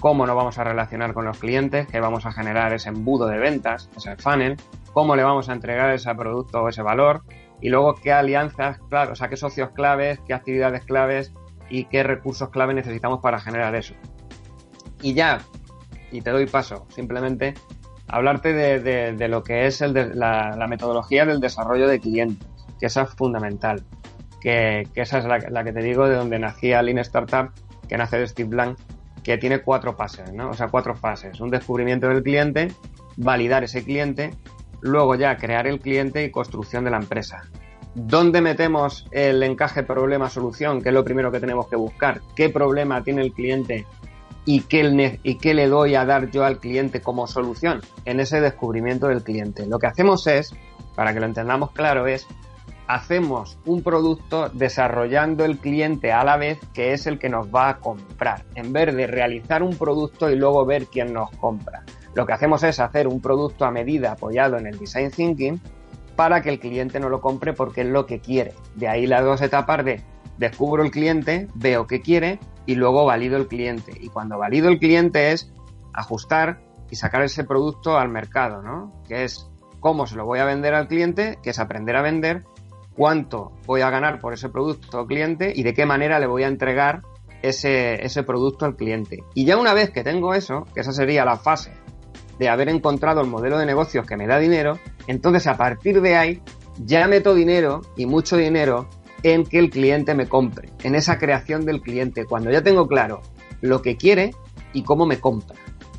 cómo 0.00 0.26
nos 0.26 0.36
vamos 0.36 0.58
a 0.58 0.64
relacionar 0.64 1.14
con 1.14 1.24
los 1.24 1.38
clientes, 1.38 1.86
que 1.86 2.00
vamos 2.00 2.26
a 2.26 2.32
generar 2.32 2.72
ese 2.72 2.88
embudo 2.90 3.26
de 3.26 3.38
ventas, 3.38 3.88
ese 3.96 4.16
funnel, 4.16 4.56
cómo 4.92 5.16
le 5.16 5.22
vamos 5.22 5.48
a 5.48 5.52
entregar 5.52 5.90
ese 5.92 6.14
producto 6.14 6.62
o 6.62 6.68
ese 6.68 6.82
valor, 6.82 7.22
y 7.60 7.70
luego 7.70 7.94
qué 7.94 8.12
alianzas, 8.12 8.78
claro, 8.90 9.12
o 9.12 9.16
sea, 9.16 9.28
qué 9.28 9.36
socios 9.36 9.70
claves, 9.70 10.20
qué 10.26 10.34
actividades 10.34 10.84
claves 10.84 11.32
y 11.70 11.84
qué 11.86 12.02
recursos 12.02 12.50
clave 12.50 12.74
necesitamos 12.74 13.20
para 13.20 13.40
generar 13.40 13.74
eso. 13.74 13.94
Y 15.02 15.14
ya, 15.14 15.38
y 16.12 16.20
te 16.20 16.30
doy 16.30 16.46
paso, 16.46 16.86
simplemente 16.90 17.54
hablarte 18.08 18.52
de, 18.52 19.28
lo 19.28 19.42
que 19.42 19.66
es 19.66 19.80
el 19.80 19.92
de- 19.94 20.14
la, 20.14 20.54
la 20.56 20.66
metodología 20.66 21.24
del 21.24 21.40
desarrollo 21.40 21.88
de 21.88 21.98
clientes, 22.00 22.48
que 22.78 22.86
esa 22.86 23.02
es 23.02 23.10
fundamental, 23.10 23.84
que, 24.40 24.88
esa 24.94 25.18
es 25.18 25.24
la, 25.24 25.38
la 25.38 25.64
que 25.64 25.72
te 25.72 25.82
digo 25.82 26.08
de 26.08 26.16
donde 26.16 26.38
nacía 26.38 26.82
Lean 26.82 26.98
Startup, 26.98 27.50
que 27.88 27.96
nace 27.96 28.18
de 28.18 28.26
Steve 28.26 28.48
Blank, 28.48 28.78
que 29.22 29.38
tiene 29.38 29.58
cuatro 29.60 29.92
fases, 29.94 30.32
¿no? 30.32 30.50
O 30.50 30.54
sea, 30.54 30.68
cuatro 30.68 30.94
fases. 30.94 31.40
Un 31.40 31.50
descubrimiento 31.50 32.08
del 32.08 32.22
cliente, 32.22 32.68
validar 33.16 33.64
ese 33.64 33.82
cliente, 33.82 34.30
luego 34.80 35.14
ya 35.14 35.36
crear 35.36 35.66
el 35.66 35.80
cliente 35.80 36.22
y 36.24 36.30
construcción 36.30 36.84
de 36.84 36.90
la 36.90 36.98
empresa. 36.98 37.42
¿Dónde 37.94 38.40
metemos 38.40 39.08
el 39.10 39.42
encaje 39.42 39.82
problema-solución? 39.82 40.82
Que 40.82 40.90
es 40.90 40.94
lo 40.94 41.02
primero 41.02 41.32
que 41.32 41.40
tenemos 41.40 41.66
que 41.66 41.76
buscar. 41.76 42.20
¿Qué 42.36 42.50
problema 42.50 43.02
tiene 43.02 43.22
el 43.22 43.32
cliente 43.32 43.86
y 44.44 44.60
qué, 44.60 45.18
y 45.22 45.38
qué 45.38 45.54
le 45.54 45.66
doy 45.66 45.94
a 45.94 46.04
dar 46.04 46.30
yo 46.30 46.44
al 46.44 46.58
cliente 46.58 47.00
como 47.00 47.26
solución? 47.26 47.80
En 48.04 48.20
ese 48.20 48.40
descubrimiento 48.40 49.08
del 49.08 49.22
cliente. 49.22 49.66
Lo 49.66 49.78
que 49.78 49.86
hacemos 49.86 50.26
es, 50.26 50.54
para 50.94 51.14
que 51.14 51.20
lo 51.20 51.26
entendamos 51.26 51.72
claro, 51.72 52.06
es 52.06 52.26
hacemos 52.86 53.58
un 53.66 53.82
producto 53.82 54.48
desarrollando 54.48 55.44
el 55.44 55.58
cliente 55.58 56.12
a 56.12 56.24
la 56.24 56.36
vez 56.36 56.58
que 56.72 56.92
es 56.92 57.06
el 57.06 57.18
que 57.18 57.28
nos 57.28 57.48
va 57.48 57.68
a 57.68 57.78
comprar, 57.78 58.44
en 58.54 58.72
vez 58.72 58.94
de 58.94 59.06
realizar 59.06 59.62
un 59.62 59.76
producto 59.76 60.30
y 60.30 60.36
luego 60.36 60.64
ver 60.64 60.86
quién 60.86 61.12
nos 61.12 61.30
compra. 61.32 61.84
Lo 62.14 62.26
que 62.26 62.32
hacemos 62.32 62.62
es 62.62 62.80
hacer 62.80 63.08
un 63.08 63.20
producto 63.20 63.64
a 63.64 63.70
medida 63.70 64.12
apoyado 64.12 64.56
en 64.56 64.66
el 64.66 64.78
design 64.78 65.10
thinking 65.10 65.60
para 66.14 66.40
que 66.40 66.48
el 66.48 66.58
cliente 66.58 66.98
no 66.98 67.08
lo 67.08 67.20
compre 67.20 67.52
porque 67.52 67.82
es 67.82 67.88
lo 67.88 68.06
que 68.06 68.20
quiere. 68.20 68.54
De 68.74 68.88
ahí 68.88 69.06
las 69.06 69.22
dos 69.22 69.42
etapas 69.42 69.84
de 69.84 70.02
descubro 70.38 70.82
el 70.82 70.90
cliente, 70.90 71.48
veo 71.54 71.86
qué 71.86 72.00
quiere 72.00 72.38
y 72.64 72.74
luego 72.74 73.04
valido 73.04 73.36
el 73.36 73.48
cliente. 73.48 73.92
Y 74.00 74.08
cuando 74.08 74.38
valido 74.38 74.68
el 74.68 74.78
cliente 74.78 75.32
es 75.32 75.52
ajustar 75.92 76.60
y 76.90 76.96
sacar 76.96 77.22
ese 77.22 77.44
producto 77.44 77.98
al 77.98 78.08
mercado, 78.08 78.62
¿no? 78.62 78.92
Que 79.06 79.24
es 79.24 79.50
cómo 79.80 80.06
se 80.06 80.16
lo 80.16 80.24
voy 80.24 80.38
a 80.38 80.44
vender 80.44 80.74
al 80.74 80.88
cliente, 80.88 81.38
que 81.42 81.50
es 81.50 81.58
aprender 81.58 81.96
a 81.96 82.02
vender, 82.02 82.44
cuánto 82.96 83.52
voy 83.66 83.82
a 83.82 83.90
ganar 83.90 84.20
por 84.20 84.32
ese 84.32 84.48
producto 84.48 84.98
al 84.98 85.06
cliente 85.06 85.52
y 85.54 85.62
de 85.62 85.74
qué 85.74 85.86
manera 85.86 86.18
le 86.18 86.26
voy 86.26 86.44
a 86.44 86.48
entregar 86.48 87.02
ese, 87.42 88.04
ese 88.04 88.22
producto 88.22 88.64
al 88.64 88.76
cliente. 88.76 89.22
Y 89.34 89.44
ya 89.44 89.56
una 89.56 89.74
vez 89.74 89.90
que 89.90 90.02
tengo 90.02 90.34
eso, 90.34 90.66
que 90.74 90.80
esa 90.80 90.92
sería 90.92 91.24
la 91.24 91.36
fase 91.36 91.72
de 92.38 92.48
haber 92.48 92.68
encontrado 92.68 93.20
el 93.20 93.28
modelo 93.28 93.58
de 93.58 93.66
negocios 93.66 94.06
que 94.06 94.16
me 94.16 94.26
da 94.26 94.38
dinero, 94.38 94.78
entonces 95.06 95.46
a 95.46 95.56
partir 95.56 96.00
de 96.00 96.16
ahí 96.16 96.42
ya 96.84 97.06
meto 97.08 97.34
dinero 97.34 97.82
y 97.96 98.06
mucho 98.06 98.36
dinero 98.36 98.88
en 99.22 99.44
que 99.44 99.58
el 99.58 99.70
cliente 99.70 100.14
me 100.14 100.28
compre, 100.28 100.70
en 100.82 100.94
esa 100.94 101.18
creación 101.18 101.64
del 101.64 101.80
cliente, 101.80 102.26
cuando 102.26 102.50
ya 102.50 102.62
tengo 102.62 102.86
claro 102.86 103.22
lo 103.60 103.82
que 103.82 103.96
quiere 103.96 104.30
y 104.72 104.82
cómo 104.82 105.06
me 105.06 105.18
compra. 105.20 105.56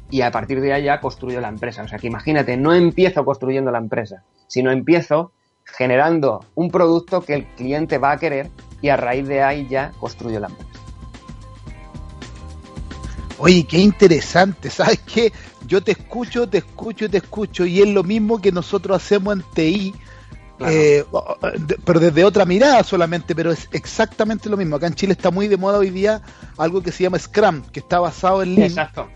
Y 0.09 0.21
a 0.21 0.31
partir 0.31 0.61
de 0.61 0.71
ahí 0.71 0.85
ya 0.85 1.01
construyo 1.01 1.41
la 1.41 1.49
empresa. 1.49 1.83
O 1.83 1.87
sea 1.87 1.99
que 1.99 2.07
imagínate, 2.07 2.55
no 2.55 2.73
empiezo 2.73 3.25
construyendo 3.25 3.71
la 3.71 3.79
empresa, 3.79 4.23
sino 4.47 4.71
empiezo 4.71 5.33
generando 5.75 6.45
un 6.55 6.69
producto 6.69 7.21
que 7.21 7.33
el 7.33 7.45
cliente 7.45 7.97
va 7.97 8.11
a 8.11 8.17
querer 8.17 8.49
y 8.81 8.89
a 8.89 8.97
raíz 8.97 9.27
de 9.27 9.41
ahí 9.41 9.67
ya 9.67 9.91
construyo 9.99 10.39
la 10.39 10.47
empresa. 10.47 10.67
Oye, 13.39 13.65
qué 13.65 13.77
interesante, 13.77 14.69
¿sabes 14.69 14.99
qué? 14.99 15.31
Yo 15.67 15.83
te 15.83 15.91
escucho, 15.91 16.49
te 16.49 16.59
escucho, 16.59 17.09
te 17.09 17.17
escucho 17.17 17.65
y 17.65 17.81
es 17.81 17.87
lo 17.87 18.03
mismo 18.03 18.41
que 18.41 18.51
nosotros 18.51 18.97
hacemos 18.97 19.35
en 19.35 19.43
TI, 19.53 19.95
eh, 20.59 21.05
pero 21.85 21.99
desde 21.99 22.23
otra 22.23 22.45
mirada 22.45 22.83
solamente, 22.83 23.35
pero 23.35 23.51
es 23.51 23.69
exactamente 23.71 24.49
lo 24.49 24.57
mismo. 24.57 24.77
Acá 24.77 24.87
en 24.87 24.95
Chile 24.95 25.11
está 25.11 25.29
muy 25.29 25.47
de 25.47 25.57
moda 25.57 25.77
hoy 25.77 25.91
día 25.91 26.21
algo 26.57 26.81
que 26.81 26.91
se 26.91 27.03
llama 27.03 27.19
Scrum, 27.19 27.61
que 27.71 27.79
está 27.79 27.99
basado 27.99 28.41
en 28.41 28.55
Lean. 28.55 28.69
Exacto, 28.69 29.07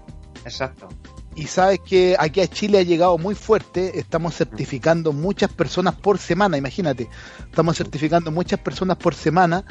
exacto. 0.46 0.90
Y 1.36 1.48
sabes 1.48 1.80
que 1.80 2.16
aquí 2.20 2.42
a 2.42 2.48
Chile 2.48 2.80
ha 2.80 2.84
llegado 2.84 3.18
muy 3.18 3.36
fuerte, 3.36 3.98
estamos 3.98 4.36
certificando 4.36 5.14
muchas 5.14 5.52
personas 5.52 5.96
por 5.96 6.18
semana, 6.18 6.58
imagínate, 6.58 7.10
estamos 7.46 7.78
certificando 7.78 8.32
muchas 8.32 8.60
personas 8.60 8.98
por 8.98 9.16
semana, 9.16 9.64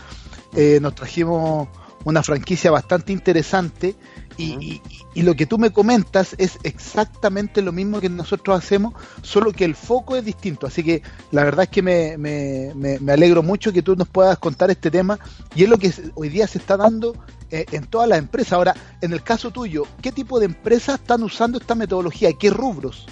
eh, 0.54 0.78
nos 0.80 0.94
trajimos 0.94 1.68
una 2.04 2.22
franquicia 2.22 2.70
bastante 2.70 3.12
interesante 3.12 3.94
y, 4.36 4.80
lo 5.14 5.34
que 5.34 5.46
tú 5.46 5.58
me 5.58 5.70
comentas 5.70 6.34
es 6.38 6.58
exactamente 6.62 7.62
lo 7.62 7.72
mismo 7.72 8.00
que 8.00 8.08
nosotros 8.08 8.58
hacemos, 8.58 8.94
solo 9.22 9.52
que 9.52 9.64
el 9.64 9.74
foco 9.74 10.16
es 10.16 10.24
distinto. 10.24 10.66
Así 10.66 10.82
que 10.82 11.02
la 11.30 11.44
verdad 11.44 11.64
es 11.64 11.68
que 11.68 11.82
me, 11.82 12.16
me, 12.16 12.72
me, 12.74 13.12
alegro 13.12 13.42
mucho 13.42 13.72
que 13.72 13.82
tú 13.82 13.96
nos 13.96 14.08
puedas 14.08 14.38
contar 14.38 14.70
este 14.70 14.90
tema 14.90 15.18
y 15.54 15.64
es 15.64 15.68
lo 15.68 15.78
que 15.78 15.92
hoy 16.14 16.28
día 16.28 16.46
se 16.46 16.58
está 16.58 16.76
dando 16.76 17.14
eh, 17.50 17.66
en 17.72 17.86
todas 17.86 18.08
las 18.08 18.18
empresas. 18.18 18.54
Ahora, 18.54 18.74
en 19.00 19.12
el 19.12 19.22
caso 19.22 19.50
tuyo, 19.50 19.84
¿qué 20.00 20.12
tipo 20.12 20.38
de 20.38 20.46
empresas 20.46 21.00
están 21.00 21.22
usando 21.22 21.58
esta 21.58 21.74
metodología? 21.74 22.32
¿Qué 22.32 22.50
rubros? 22.50 23.06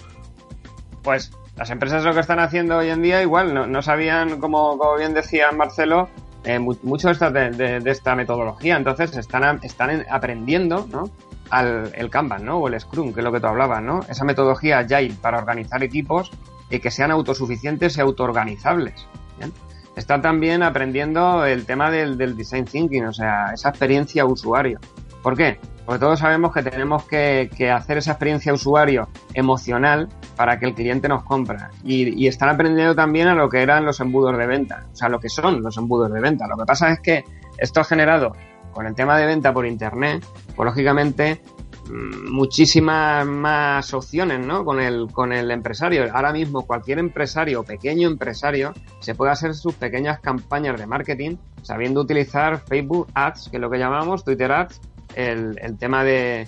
Pues 1.02 1.30
las 1.56 1.70
empresas 1.70 2.04
lo 2.04 2.14
que 2.14 2.20
están 2.20 2.38
haciendo 2.38 2.78
hoy 2.78 2.90
en 2.90 3.02
día 3.02 3.20
igual, 3.20 3.52
no, 3.52 3.66
no 3.66 3.82
sabían, 3.82 4.40
como, 4.40 4.78
como 4.78 4.96
bien 4.96 5.12
decía 5.12 5.50
Marcelo, 5.52 6.08
eh, 6.48 6.58
de 6.58 7.10
esta, 7.10 7.30
de, 7.30 7.90
esta 7.90 8.14
metodología. 8.14 8.76
Entonces 8.76 9.16
están, 9.16 9.60
están 9.62 10.04
aprendiendo 10.10 10.86
¿no? 10.90 11.10
al 11.50 11.92
el 11.94 12.08
Kanban 12.08 12.44
¿no? 12.44 12.58
o 12.58 12.68
el 12.68 12.80
Scrum, 12.80 13.12
que 13.12 13.20
es 13.20 13.24
lo 13.24 13.32
que 13.32 13.40
tú 13.40 13.46
hablabas, 13.46 13.82
¿no? 13.82 14.00
esa 14.08 14.24
metodología 14.24 14.78
Agile 14.78 15.14
para 15.20 15.38
organizar 15.38 15.82
equipos 15.82 16.30
y 16.70 16.78
que 16.78 16.90
sean 16.90 17.10
autosuficientes 17.10 17.98
y 17.98 18.00
autoorganizables. 18.00 19.06
Está 19.94 20.22
también 20.22 20.62
aprendiendo 20.62 21.44
el 21.44 21.66
tema 21.66 21.90
del, 21.90 22.16
del 22.16 22.36
design 22.36 22.64
thinking, 22.64 23.06
o 23.06 23.12
sea, 23.12 23.52
esa 23.52 23.68
experiencia 23.70 24.24
usuario. 24.24 24.78
¿Por 25.22 25.36
qué? 25.36 25.58
Porque 25.88 26.00
todos 26.00 26.18
sabemos 26.18 26.52
que 26.52 26.62
tenemos 26.62 27.04
que, 27.04 27.48
hacer 27.74 27.96
esa 27.96 28.10
experiencia 28.10 28.52
usuario 28.52 29.08
emocional 29.32 30.06
para 30.36 30.58
que 30.58 30.66
el 30.66 30.74
cliente 30.74 31.08
nos 31.08 31.22
compra. 31.22 31.70
Y, 31.82 32.26
están 32.26 32.50
aprendiendo 32.50 32.94
también 32.94 33.26
a 33.26 33.34
lo 33.34 33.48
que 33.48 33.62
eran 33.62 33.86
los 33.86 33.98
embudos 34.00 34.36
de 34.36 34.46
venta, 34.46 34.84
o 34.92 34.94
sea, 34.94 35.08
lo 35.08 35.18
que 35.18 35.30
son 35.30 35.62
los 35.62 35.78
embudos 35.78 36.12
de 36.12 36.20
venta. 36.20 36.46
Lo 36.46 36.58
que 36.58 36.66
pasa 36.66 36.92
es 36.92 37.00
que 37.00 37.24
esto 37.56 37.80
ha 37.80 37.84
generado, 37.84 38.32
con 38.70 38.86
el 38.86 38.94
tema 38.94 39.16
de 39.16 39.24
venta 39.24 39.50
por 39.50 39.64
Internet, 39.64 40.22
pues 40.54 40.66
lógicamente 40.66 41.40
mm, 41.88 42.32
muchísimas 42.32 43.24
más 43.24 43.94
opciones 43.94 44.44
¿no? 44.44 44.66
con, 44.66 44.80
el, 44.80 45.10
con 45.10 45.32
el 45.32 45.50
empresario. 45.50 46.04
Ahora 46.12 46.32
mismo 46.32 46.66
cualquier 46.66 46.98
empresario, 46.98 47.62
pequeño 47.62 48.08
empresario, 48.08 48.74
se 49.00 49.14
puede 49.14 49.32
hacer 49.32 49.54
sus 49.54 49.72
pequeñas 49.72 50.20
campañas 50.20 50.78
de 50.78 50.86
marketing 50.86 51.36
sabiendo 51.62 52.02
utilizar 52.02 52.58
Facebook 52.58 53.08
Ads, 53.14 53.48
que 53.48 53.56
es 53.56 53.60
lo 53.62 53.70
que 53.70 53.78
llamamos, 53.78 54.22
Twitter 54.22 54.52
Ads, 54.52 54.82
el, 55.18 55.76
tema 55.78 56.04
de, 56.04 56.46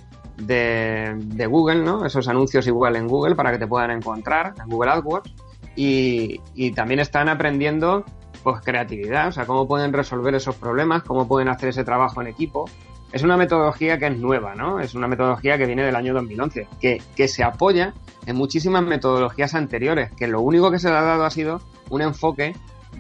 Google, 1.49 1.83
¿no? 1.83 2.07
Esos 2.07 2.29
anuncios 2.29 2.67
igual 2.67 2.97
en 2.97 3.09
Google 3.09 3.35
para 3.35 3.51
que 3.51 3.59
te 3.59 3.67
puedan 3.67 3.91
encontrar, 3.91 4.55
en 4.63 4.69
Google 4.69 4.93
AdWords. 4.93 5.35
Y, 5.77 6.71
también 6.73 7.01
están 7.01 7.29
aprendiendo 7.29 8.05
pues 8.43 8.63
creatividad, 8.63 9.29
o 9.29 9.33
sea, 9.33 9.45
cómo 9.45 9.69
pueden 9.69 9.93
resolver 9.93 10.35
esos 10.35 10.57
problemas, 10.57 11.03
cómo 11.03 11.29
pueden 11.29 11.49
hacer 11.49 11.71
ese 11.71 11.85
trabajo 11.85 12.23
en 12.23 12.29
equipo. 12.29 12.65
Es 13.13 13.23
una 13.23 13.37
metodología 13.37 13.99
que 13.99 14.07
es 14.07 14.17
nueva, 14.17 14.55
¿no? 14.55 14.81
Es 14.81 14.95
una 14.95 15.09
metodología 15.09 15.59
que 15.59 15.67
viene 15.67 15.85
del 15.85 15.97
año 15.97 16.15
2011, 16.15 16.69
que, 16.81 17.03
que 17.17 17.29
se 17.29 17.43
apoya 17.43 17.93
en 18.25 18.37
muchísimas 18.37 18.83
metodologías 18.83 19.55
anteriores, 19.55 20.11
que 20.13 20.27
lo 20.27 20.41
único 20.41 20.71
que 20.71 20.79
se 20.79 20.89
le 20.89 20.97
ha 20.97 21.03
dado 21.03 21.25
ha 21.25 21.31
sido 21.31 21.61
un 21.91 22.03
enfoque 22.03 22.55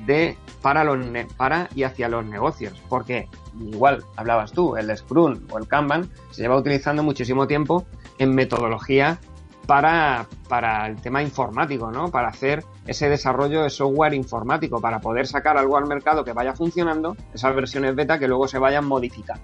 de 0.06 0.36
para 0.62 0.84
los 0.84 0.98
para 1.36 1.68
y 1.74 1.84
hacia 1.84 2.08
los 2.08 2.24
negocios, 2.24 2.80
porque 2.88 3.28
igual 3.58 4.04
hablabas 4.16 4.52
tú, 4.52 4.76
el 4.76 4.94
Scrum 4.96 5.46
o 5.50 5.58
el 5.58 5.66
Kanban 5.66 6.10
se 6.30 6.42
lleva 6.42 6.56
utilizando 6.56 7.02
muchísimo 7.02 7.46
tiempo 7.46 7.86
en 8.18 8.34
metodología 8.34 9.18
para, 9.66 10.26
para 10.48 10.86
el 10.86 11.00
tema 11.00 11.22
informático, 11.22 11.90
¿no? 11.90 12.10
Para 12.10 12.28
hacer 12.28 12.64
ese 12.86 13.08
desarrollo 13.08 13.62
de 13.62 13.70
software 13.70 14.14
informático, 14.14 14.80
para 14.80 15.00
poder 15.00 15.26
sacar 15.26 15.56
algo 15.56 15.76
al 15.76 15.86
mercado 15.86 16.24
que 16.24 16.32
vaya 16.32 16.54
funcionando, 16.54 17.16
esas 17.32 17.54
versiones 17.54 17.94
beta 17.94 18.18
que 18.18 18.26
luego 18.26 18.48
se 18.48 18.58
vayan 18.58 18.86
modificando. 18.86 19.42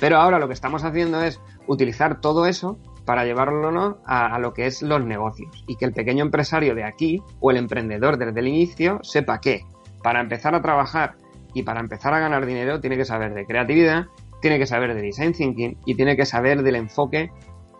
Pero 0.00 0.18
ahora 0.18 0.38
lo 0.38 0.48
que 0.48 0.54
estamos 0.54 0.84
haciendo 0.84 1.22
es 1.22 1.40
utilizar 1.66 2.20
todo 2.20 2.46
eso 2.46 2.78
para 3.04 3.24
llevarlo 3.24 4.00
a, 4.04 4.34
a, 4.34 4.38
lo 4.38 4.52
que 4.52 4.66
es 4.66 4.82
los 4.82 5.02
negocios 5.04 5.64
y 5.66 5.76
que 5.76 5.84
el 5.84 5.92
pequeño 5.92 6.24
empresario 6.24 6.74
de 6.74 6.84
aquí 6.84 7.22
o 7.40 7.50
el 7.50 7.56
emprendedor 7.56 8.18
desde 8.18 8.40
el 8.40 8.48
inicio 8.48 9.00
sepa 9.02 9.40
que 9.40 9.64
para 10.02 10.20
empezar 10.20 10.54
a 10.54 10.62
trabajar 10.62 11.16
y 11.54 11.62
para 11.62 11.80
empezar 11.80 12.14
a 12.14 12.20
ganar 12.20 12.46
dinero 12.46 12.80
tiene 12.80 12.96
que 12.96 13.04
saber 13.04 13.34
de 13.34 13.46
creatividad, 13.46 14.06
tiene 14.40 14.58
que 14.58 14.66
saber 14.66 14.94
de 14.94 15.02
design 15.02 15.32
thinking 15.32 15.78
y 15.84 15.94
tiene 15.94 16.16
que 16.16 16.26
saber 16.26 16.62
del 16.62 16.76
enfoque 16.76 17.30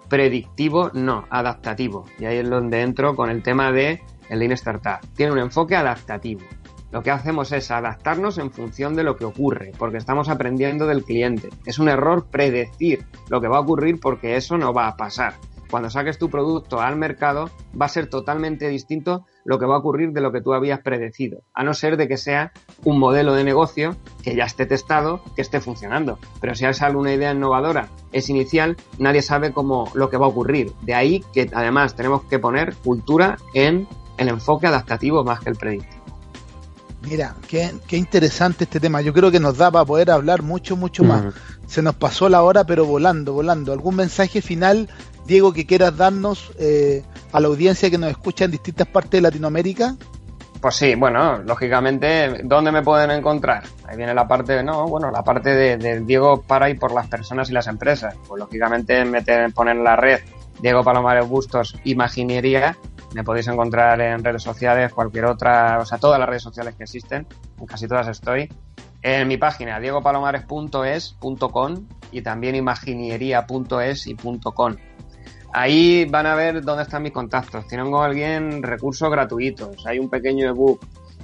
predictivo, 0.09 0.91
no, 0.95 1.27
adaptativo. 1.31 2.07
Y 2.19 2.25
ahí 2.25 2.39
es 2.39 2.49
donde 2.49 2.81
entro 2.81 3.15
con 3.15 3.31
el 3.31 3.43
tema 3.43 3.71
de 3.73 4.01
el 4.31 4.39
Lean 4.39 4.53
Startup. 4.53 5.01
Tiene 5.15 5.33
un 5.33 5.39
enfoque 5.39 5.77
adaptativo. 5.77 6.41
Lo 6.91 7.03
que 7.03 7.11
hacemos 7.11 7.53
es 7.53 7.71
adaptarnos 7.71 8.39
en 8.39 8.51
función 8.51 8.97
de 8.97 9.03
lo 9.03 9.17
que 9.17 9.27
ocurre, 9.27 9.73
porque 9.79 9.99
estamos 9.99 10.31
aprendiendo 10.31 10.87
del 10.87 11.05
cliente. 11.05 11.51
Es 11.67 11.79
un 11.79 11.91
error 11.91 12.29
predecir 12.31 13.05
lo 13.29 13.43
que 13.43 13.49
va 13.49 13.59
a 13.59 13.61
ocurrir 13.61 14.01
porque 14.01 14.37
eso 14.37 14.57
no 14.57 14.73
va 14.73 14.89
a 14.89 14.97
pasar 14.97 15.35
cuando 15.71 15.91
saques 15.91 16.19
tu 16.19 16.31
producto 16.31 16.81
al 16.81 16.97
mercado 16.97 17.51
va 17.81 17.87
a 17.87 17.91
ser 17.91 18.09
totalmente 18.09 18.69
distinto 18.69 19.27
lo 19.49 19.59
que 19.59 19.65
va 19.65 19.77
a 19.77 19.79
ocurrir 19.79 20.13
de 20.13 20.21
lo 20.21 20.31
que 20.31 20.43
tú 20.43 20.53
habías 20.53 20.81
predecido, 20.81 21.41
a 21.55 21.65
no 21.65 21.73
ser 21.73 21.97
de 21.97 22.07
que 22.07 22.19
sea 22.19 22.53
un 22.85 22.99
modelo 22.99 23.33
de 23.33 23.45
negocio 23.45 23.97
que 24.23 24.37
ya 24.37 24.45
esté 24.45 24.67
testado, 24.67 25.23
que 25.35 25.41
esté 25.41 25.63
funcionando. 25.63 26.19
Pero 26.39 26.55
si 26.55 26.67
es 26.67 26.83
alguna 26.83 27.15
idea 27.15 27.33
innovadora, 27.33 27.89
es 28.13 28.29
inicial, 28.29 28.77
nadie 28.99 29.23
sabe 29.23 29.55
cómo 29.55 29.91
lo 29.95 30.11
que 30.11 30.19
va 30.19 30.27
a 30.27 30.29
ocurrir. 30.29 30.75
De 30.83 30.93
ahí 30.93 31.25
que 31.33 31.49
además 31.55 31.97
tenemos 31.97 32.25
que 32.25 32.39
poner 32.39 32.75
cultura 32.75 33.39
en 33.55 33.89
el 34.19 34.29
enfoque 34.29 34.67
adaptativo 34.67 35.25
más 35.25 35.41
que 35.41 35.49
el 35.49 35.57
predictivo. 35.57 35.99
Mira, 37.09 37.35
qué, 37.47 37.73
interesante 37.93 38.65
este 38.65 38.81
tema. 38.81 39.01
Yo 39.01 39.15
creo 39.15 39.31
que 39.31 39.41
nos 39.41 39.57
da 39.57 39.71
para 39.71 39.87
poder 39.87 40.11
hablar 40.11 40.43
mucho, 40.43 40.77
mucho 40.77 41.05
más. 41.05 41.33
Se 41.67 41.81
nos 41.81 41.95
pasó 41.95 42.29
la 42.29 42.43
hora, 42.43 42.65
pero 42.65 42.85
volando, 42.85 43.33
volando. 43.33 43.73
¿Algún 43.73 43.97
mensaje 43.97 44.43
final 44.43 44.91
Diego, 45.29 45.53
que 45.53 45.67
quieras 45.67 45.95
darnos 45.97 46.51
eh, 46.59 47.05
a 47.33 47.39
la 47.39 47.47
audiencia 47.49 47.91
que 47.91 47.99
nos 47.99 48.11
escucha 48.11 48.47
en 48.47 48.51
distintas 48.51 48.89
partes 48.89 49.13
de 49.13 49.21
Latinoamérica. 49.21 49.95
Pues 50.61 50.75
sí, 50.75 50.95
bueno, 50.95 51.39
lógicamente, 51.39 52.41
¿dónde 52.45 52.73
me 52.73 52.83
pueden 52.83 53.11
encontrar? 53.11 53.65
Ahí 53.87 53.99
viene 53.99 54.15
la 54.15 54.27
parte, 54.27 54.63
no, 54.65 54.89
bueno, 54.89 55.11
la 55.11 55.23
parte 55.23 55.55
de, 55.55 56.01
Diego 56.01 56.41
para 56.43 56.71
y 56.71 56.75
por 56.75 56.93
las 56.93 57.09
personas 57.09 57.51
y 57.51 57.53
las 57.53 57.67
empresas. 57.67 58.17
Pues 58.27 58.41
lógicamente 58.41 59.05
meter, 59.05 59.53
poner 59.53 59.77
en 59.77 59.85
la 59.85 59.97
red 59.97 60.21
Diego 60.61 60.83
Palomares 60.83 61.29
Bustos 61.29 61.77
Imaginería. 61.85 62.79
Me 63.15 63.23
podéis 63.23 63.49
encontrar 63.49 64.01
en 64.01 64.25
redes 64.25 64.43
sociales, 64.43 64.95
cualquier 64.95 65.27
otra, 65.27 65.79
o 65.79 65.85
sea, 65.85 65.99
todas 65.99 66.19
las 66.19 66.29
redes 66.29 66.43
sociales 66.43 66.75
que 66.75 66.85
existen, 66.85 67.27
en 67.61 67.67
casi 67.67 67.87
todas 67.87 68.09
estoy. 68.09 68.51
En 69.03 69.29
mi 69.29 69.37
página, 69.37 69.79
diegopalomares.es.com 69.79 71.87
y 72.13 72.23
también 72.23 72.55
imaginería.es 72.57 74.07
y 74.07 74.17
.com. 74.17 74.75
Ahí 75.53 76.05
van 76.05 76.27
a 76.27 76.35
ver 76.35 76.63
dónde 76.63 76.83
están 76.83 77.03
mis 77.03 77.13
contactos. 77.13 77.67
Tienen 77.67 77.91
con 77.91 78.05
alguien 78.05 78.63
recursos 78.63 79.11
gratuitos. 79.11 79.87
Hay 79.87 79.99
un 79.99 80.09
pequeño 80.09 80.49
ebook. 80.49 80.81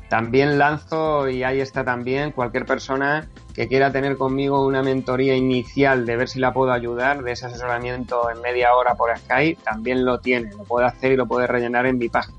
También 0.09 0.59
lanzo 0.59 1.29
y 1.29 1.43
ahí 1.43 1.61
está 1.61 1.85
también 1.85 2.31
cualquier 2.33 2.67
persona 2.67 3.29
que 3.55 3.69
quiera 3.69 3.93
tener 3.93 4.17
conmigo 4.17 4.67
una 4.67 4.83
mentoría 4.83 5.35
inicial 5.35 6.05
de 6.07 6.17
ver 6.17 6.29
si 6.29 6.41
la 6.41 6.53
puedo 6.53 6.73
ayudar, 6.73 7.23
de 7.23 7.33
ese 7.33 7.47
asesoramiento 7.47 8.29
en 8.31 8.41
media 8.41 8.75
hora 8.75 8.95
por 8.95 9.17
Skype, 9.17 9.63
también 9.63 10.05
lo 10.05 10.19
tiene, 10.21 10.51
lo 10.51 10.65
puede 10.65 10.87
hacer 10.87 11.13
y 11.13 11.17
lo 11.17 11.27
puede 11.27 11.47
rellenar 11.47 11.87
en 11.87 11.99
mi 11.99 12.09
página. 12.09 12.37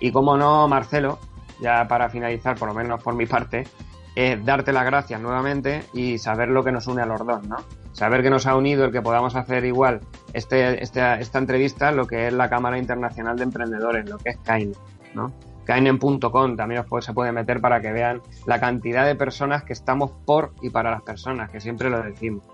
Y 0.00 0.12
como 0.12 0.36
no, 0.36 0.68
Marcelo, 0.68 1.18
ya 1.60 1.86
para 1.88 2.08
finalizar, 2.08 2.56
por 2.56 2.68
lo 2.68 2.74
menos 2.74 3.02
por 3.02 3.14
mi 3.14 3.26
parte, 3.26 3.66
es 4.14 4.44
darte 4.44 4.72
las 4.72 4.84
gracias 4.84 5.20
nuevamente 5.20 5.84
y 5.92 6.18
saber 6.18 6.48
lo 6.48 6.62
que 6.62 6.72
nos 6.72 6.86
une 6.86 7.02
a 7.02 7.06
los 7.06 7.24
dos, 7.24 7.42
¿no? 7.46 7.56
Saber 7.96 8.22
que 8.22 8.28
nos 8.28 8.46
ha 8.46 8.54
unido 8.54 8.84
el 8.84 8.92
que 8.92 9.00
podamos 9.00 9.36
hacer 9.36 9.64
igual 9.64 10.00
este, 10.34 10.82
este, 10.82 11.00
esta 11.18 11.38
entrevista, 11.38 11.92
lo 11.92 12.06
que 12.06 12.26
es 12.26 12.32
la 12.34 12.50
Cámara 12.50 12.76
Internacional 12.76 13.38
de 13.38 13.44
Emprendedores, 13.44 14.06
lo 14.06 14.18
que 14.18 14.28
es 14.28 14.36
CAINE, 14.36 14.74
¿no? 15.14 15.32
Kainen.com 15.64 16.56
también 16.56 16.84
os 16.86 17.04
se 17.06 17.14
puede 17.14 17.32
meter 17.32 17.62
para 17.62 17.80
que 17.80 17.92
vean 17.92 18.20
la 18.44 18.60
cantidad 18.60 19.06
de 19.06 19.14
personas 19.14 19.64
que 19.64 19.72
estamos 19.72 20.10
por 20.26 20.52
y 20.60 20.68
para 20.68 20.90
las 20.90 21.00
personas, 21.04 21.50
que 21.50 21.58
siempre 21.58 21.88
lo 21.88 22.02
decimos. 22.02 22.44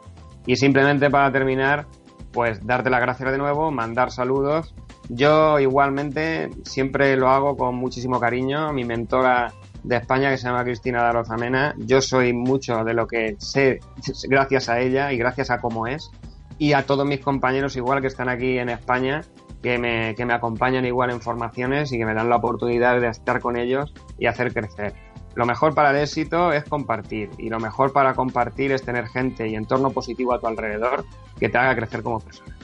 Y 0.47 0.55
simplemente 0.55 1.11
para 1.11 1.33
terminar, 1.33 1.87
pues 2.31 2.65
darte 2.65 2.89
las 2.89 3.01
gracias 3.01 3.33
de 3.33 3.39
nuevo, 3.39 3.73
mandar 3.73 4.13
saludos. 4.13 4.77
Yo 5.09 5.59
igualmente 5.59 6.51
siempre 6.63 7.17
lo 7.17 7.31
hago 7.31 7.57
con 7.57 7.75
muchísimo 7.75 8.21
cariño. 8.21 8.73
Mi 8.73 8.85
mentora 8.85 9.53
de 9.83 9.97
España, 9.97 10.31
que 10.31 10.39
se 10.39 10.45
llama 10.45 10.65
Cristina 10.65 11.03
Darozamena, 11.03 11.75
yo 11.79 12.01
soy 12.01 12.33
mucho 12.33 12.85
de 12.85 12.95
lo 12.95 13.07
que 13.07 13.37
sé 13.39 13.81
gracias 14.29 14.69
a 14.69 14.81
ella 14.81 15.13
y 15.13 15.19
gracias 15.19 15.51
a 15.51 15.61
cómo 15.61 15.87
es. 15.87 16.11
Y 16.59 16.75
a 16.75 16.87
todos 16.87 17.07
mis 17.07 17.21
compañeros 17.21 17.77
igual 17.77 18.01
que 18.01 18.07
están 18.07 18.29
aquí 18.29 18.59
en 18.59 18.69
España, 18.69 19.23
que 19.63 19.79
me, 19.79 20.15
que 20.15 20.25
me 20.25 20.35
acompañan 20.35 20.85
igual 20.85 21.11
en 21.11 21.21
formaciones 21.21 21.93
y 21.93 21.99
que 21.99 22.05
me 22.05 22.15
dan 22.15 22.29
la 22.29 22.37
oportunidad 22.37 23.01
de 23.01 23.09
estar 23.09 23.41
con 23.41 23.57
ellos 23.57 23.93
y 24.19 24.27
hacer 24.27 24.53
crecer. 24.53 24.95
Lo 25.35 25.47
mejor 25.47 25.75
para 25.75 25.91
el 25.91 25.97
éxito 25.97 26.53
es 26.53 26.65
compartir 26.65 27.31
y 27.39 27.49
lo 27.49 27.59
mejor 27.59 27.93
para 27.93 28.15
compartir 28.15 28.71
es 28.71 28.83
tener 28.83 29.09
gente 29.09 29.49
y 29.49 29.55
entorno 29.55 29.91
positivo 29.91 30.35
a 30.35 30.41
tu 30.41 30.47
alrededor 30.47 31.05
que 31.39 31.49
te 31.49 31.59
haga 31.59 31.75
crecer 31.75 32.03
como 32.03 32.21
persona. 32.21 32.55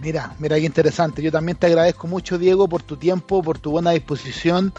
Mira, 0.00 0.34
mira 0.38 0.56
qué 0.56 0.64
interesante. 0.64 1.22
Yo 1.22 1.30
también 1.30 1.56
te 1.56 1.66
agradezco 1.66 2.06
mucho, 2.06 2.38
Diego, 2.38 2.68
por 2.68 2.82
tu 2.82 2.96
tiempo, 2.96 3.42
por 3.42 3.58
tu 3.58 3.70
buena 3.70 3.92
disposición. 3.92 4.72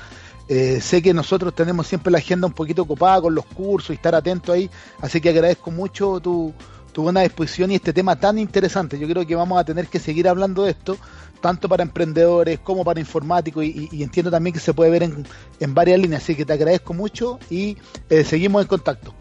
Eh, 0.48 0.82
sé 0.82 1.02
que 1.02 1.14
nosotros 1.14 1.56
tenemos 1.56 1.88
siempre 1.88 2.12
la 2.12 2.18
agenda 2.18 2.48
un 2.48 2.54
poquito 2.54 2.82
ocupada 2.82 3.22
con 3.22 3.34
los 3.34 3.46
cursos 3.46 3.92
y 3.92 3.94
estar 3.94 4.14
atento 4.14 4.52
ahí, 4.52 4.70
así 5.00 5.22
que 5.22 5.30
agradezco 5.30 5.72
mucho 5.72 6.20
tu, 6.20 6.54
tu 6.92 7.04
buena 7.04 7.22
disposición 7.22 7.72
y 7.72 7.76
este 7.76 7.92
tema 7.92 8.16
tan 8.16 8.38
interesante. 8.38 8.98
Yo 8.98 9.08
creo 9.08 9.26
que 9.26 9.36
vamos 9.36 9.60
a 9.60 9.66
tener 9.66 9.88
que 9.88 10.00
seguir 10.00 10.28
hablando 10.28 10.64
de 10.64 10.72
esto, 10.72 10.98
tanto 11.42 11.68
para 11.68 11.84
emprendedores 11.84 12.60
como 12.60 12.86
para 12.86 13.00
informáticos, 13.00 13.64
y, 13.64 13.90
y 13.92 14.04
entiendo 14.04 14.32
también 14.32 14.54
que 14.54 14.60
se 14.60 14.74
puede 14.74 14.92
ver 14.92 15.04
en, 15.04 15.26
en, 15.60 15.74
varias 15.74 16.00
líneas. 16.00 16.24
Así 16.24 16.36
que 16.36 16.46
te 16.46 16.54
agradezco 16.54 16.94
mucho 16.94 17.40
y 17.50 17.78
eh, 18.10 18.24
seguimos 18.24 18.62
en 18.62 18.68
contacto. 18.68 19.14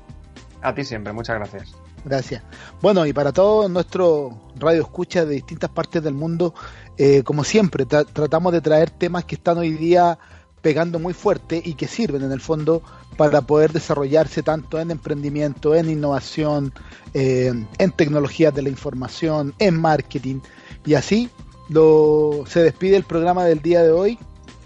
A 0.60 0.74
ti 0.74 0.84
siempre, 0.84 1.12
muchas 1.12 1.36
gracias. 1.36 1.74
Gracias. 2.04 2.42
Bueno, 2.80 3.06
y 3.06 3.12
para 3.12 3.32
todos 3.32 3.70
nuestros 3.70 4.32
radio 4.56 4.82
escucha 4.82 5.24
de 5.24 5.34
distintas 5.34 5.70
partes 5.70 6.02
del 6.02 6.14
mundo, 6.14 6.52
eh, 6.98 7.22
como 7.22 7.44
siempre, 7.44 7.86
tra 7.86 8.04
tratamos 8.04 8.52
de 8.52 8.60
traer 8.60 8.90
temas 8.90 9.24
que 9.24 9.36
están 9.36 9.58
hoy 9.58 9.70
día 9.70 10.18
pegando 10.62 10.98
muy 10.98 11.12
fuerte 11.12 11.60
y 11.62 11.74
que 11.74 11.88
sirven 11.88 12.22
en 12.22 12.32
el 12.32 12.40
fondo 12.40 12.82
para 13.16 13.42
poder 13.42 13.72
desarrollarse 13.72 14.42
tanto 14.42 14.80
en 14.80 14.90
emprendimiento, 14.90 15.74
en 15.74 15.90
innovación, 15.90 16.72
eh, 17.12 17.52
en 17.78 17.90
tecnologías 17.92 18.54
de 18.54 18.62
la 18.62 18.68
información, 18.68 19.54
en 19.58 19.78
marketing. 19.78 20.40
Y 20.86 20.94
así 20.94 21.28
lo, 21.68 22.44
se 22.46 22.62
despide 22.62 22.96
el 22.96 23.04
programa 23.04 23.44
del 23.44 23.60
día 23.60 23.82
de 23.82 23.90
hoy. 23.90 24.18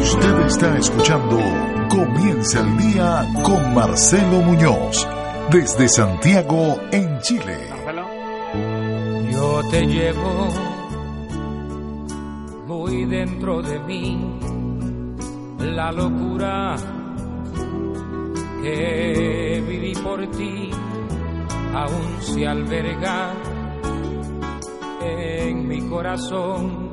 Usted 0.00 0.46
está 0.46 0.78
escuchando 0.78 1.38
Comienza 1.88 2.60
el 2.60 2.76
día 2.76 3.26
con 3.42 3.74
Marcelo 3.74 4.42
Muñoz 4.42 5.06
desde 5.50 5.88
Santiago 5.88 6.78
en 6.92 7.18
Chile. 7.20 7.58
Yo 9.32 9.62
te 9.70 9.86
llevo 9.86 10.48
muy 12.66 13.06
dentro 13.06 13.62
de 13.62 13.78
mí 13.80 14.38
la 15.58 15.92
locura 15.92 16.76
que 18.62 19.64
viví 19.66 19.92
por 20.02 20.26
ti 20.30 20.70
aún 21.74 22.22
se 22.22 22.46
alberga 22.46 23.32
en 25.00 25.68
mi 25.68 25.80
corazón. 25.88 26.90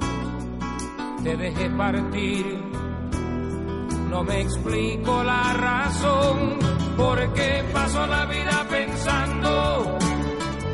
Te 1.23 1.35
dejé 1.35 1.69
partir, 1.71 2.45
no 4.09 4.23
me 4.23 4.41
explico 4.41 5.23
la 5.23 5.53
razón, 5.53 6.59
porque 6.95 7.63
paso 7.73 8.05
la 8.05 8.25
vida 8.25 8.65
pensando, 8.69 9.97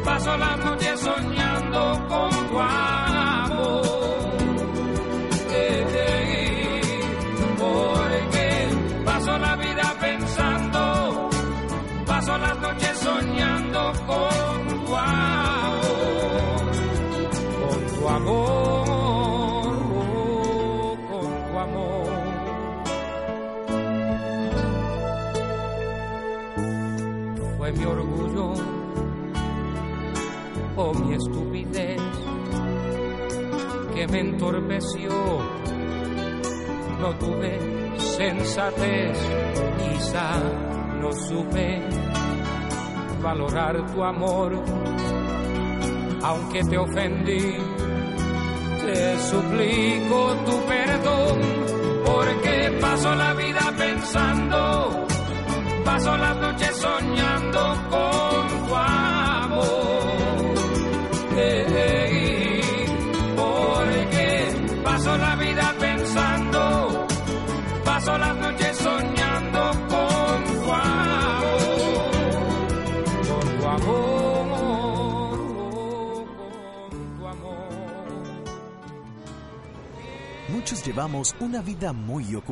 paso 0.03 0.37
las 0.37 0.57
noches 0.65 0.99
soñando 0.99 2.07
con 2.09 2.29
tu 2.49 2.59
con 14.11 14.85
tu 14.85 14.95
amor, 14.95 15.85
con 17.61 17.79
tu 17.87 18.03
amor, 18.07 19.65
con 21.09 21.29
tu 21.47 21.53
amor. 21.59 22.09
Fue 27.57 27.67
mi 27.71 27.85
orgullo 27.85 28.53
o 30.75 30.93
mi 30.93 31.13
estupidez 31.15 32.01
que 33.93 34.07
me 34.07 34.19
entorpeció. 34.19 35.11
No 36.99 37.09
tuve 37.15 37.59
sensatez, 37.97 39.17
quizá 39.79 40.39
no 41.01 41.11
supe 41.13 41.81
valorar 43.21 43.85
tu 43.93 44.03
amor, 44.03 44.51
aunque 46.23 46.63
te 46.63 46.77
ofendí. 46.77 47.57
Te 48.85 49.19
suplico 49.29 50.35
tu 50.45 50.65
perdón, 50.65 51.39
porque 52.05 52.77
paso 52.81 53.15
la 53.15 53.33
vida 53.35 53.73
pensando, 53.77 55.07
paso 55.85 56.17
las 56.17 56.37
noches 56.37 56.75
soñando 56.77 57.75
con 57.89 58.20
Llevamos 80.71 81.35
una 81.41 81.61
vida 81.61 81.91
muy 81.91 82.33
ocupada. 82.33 82.41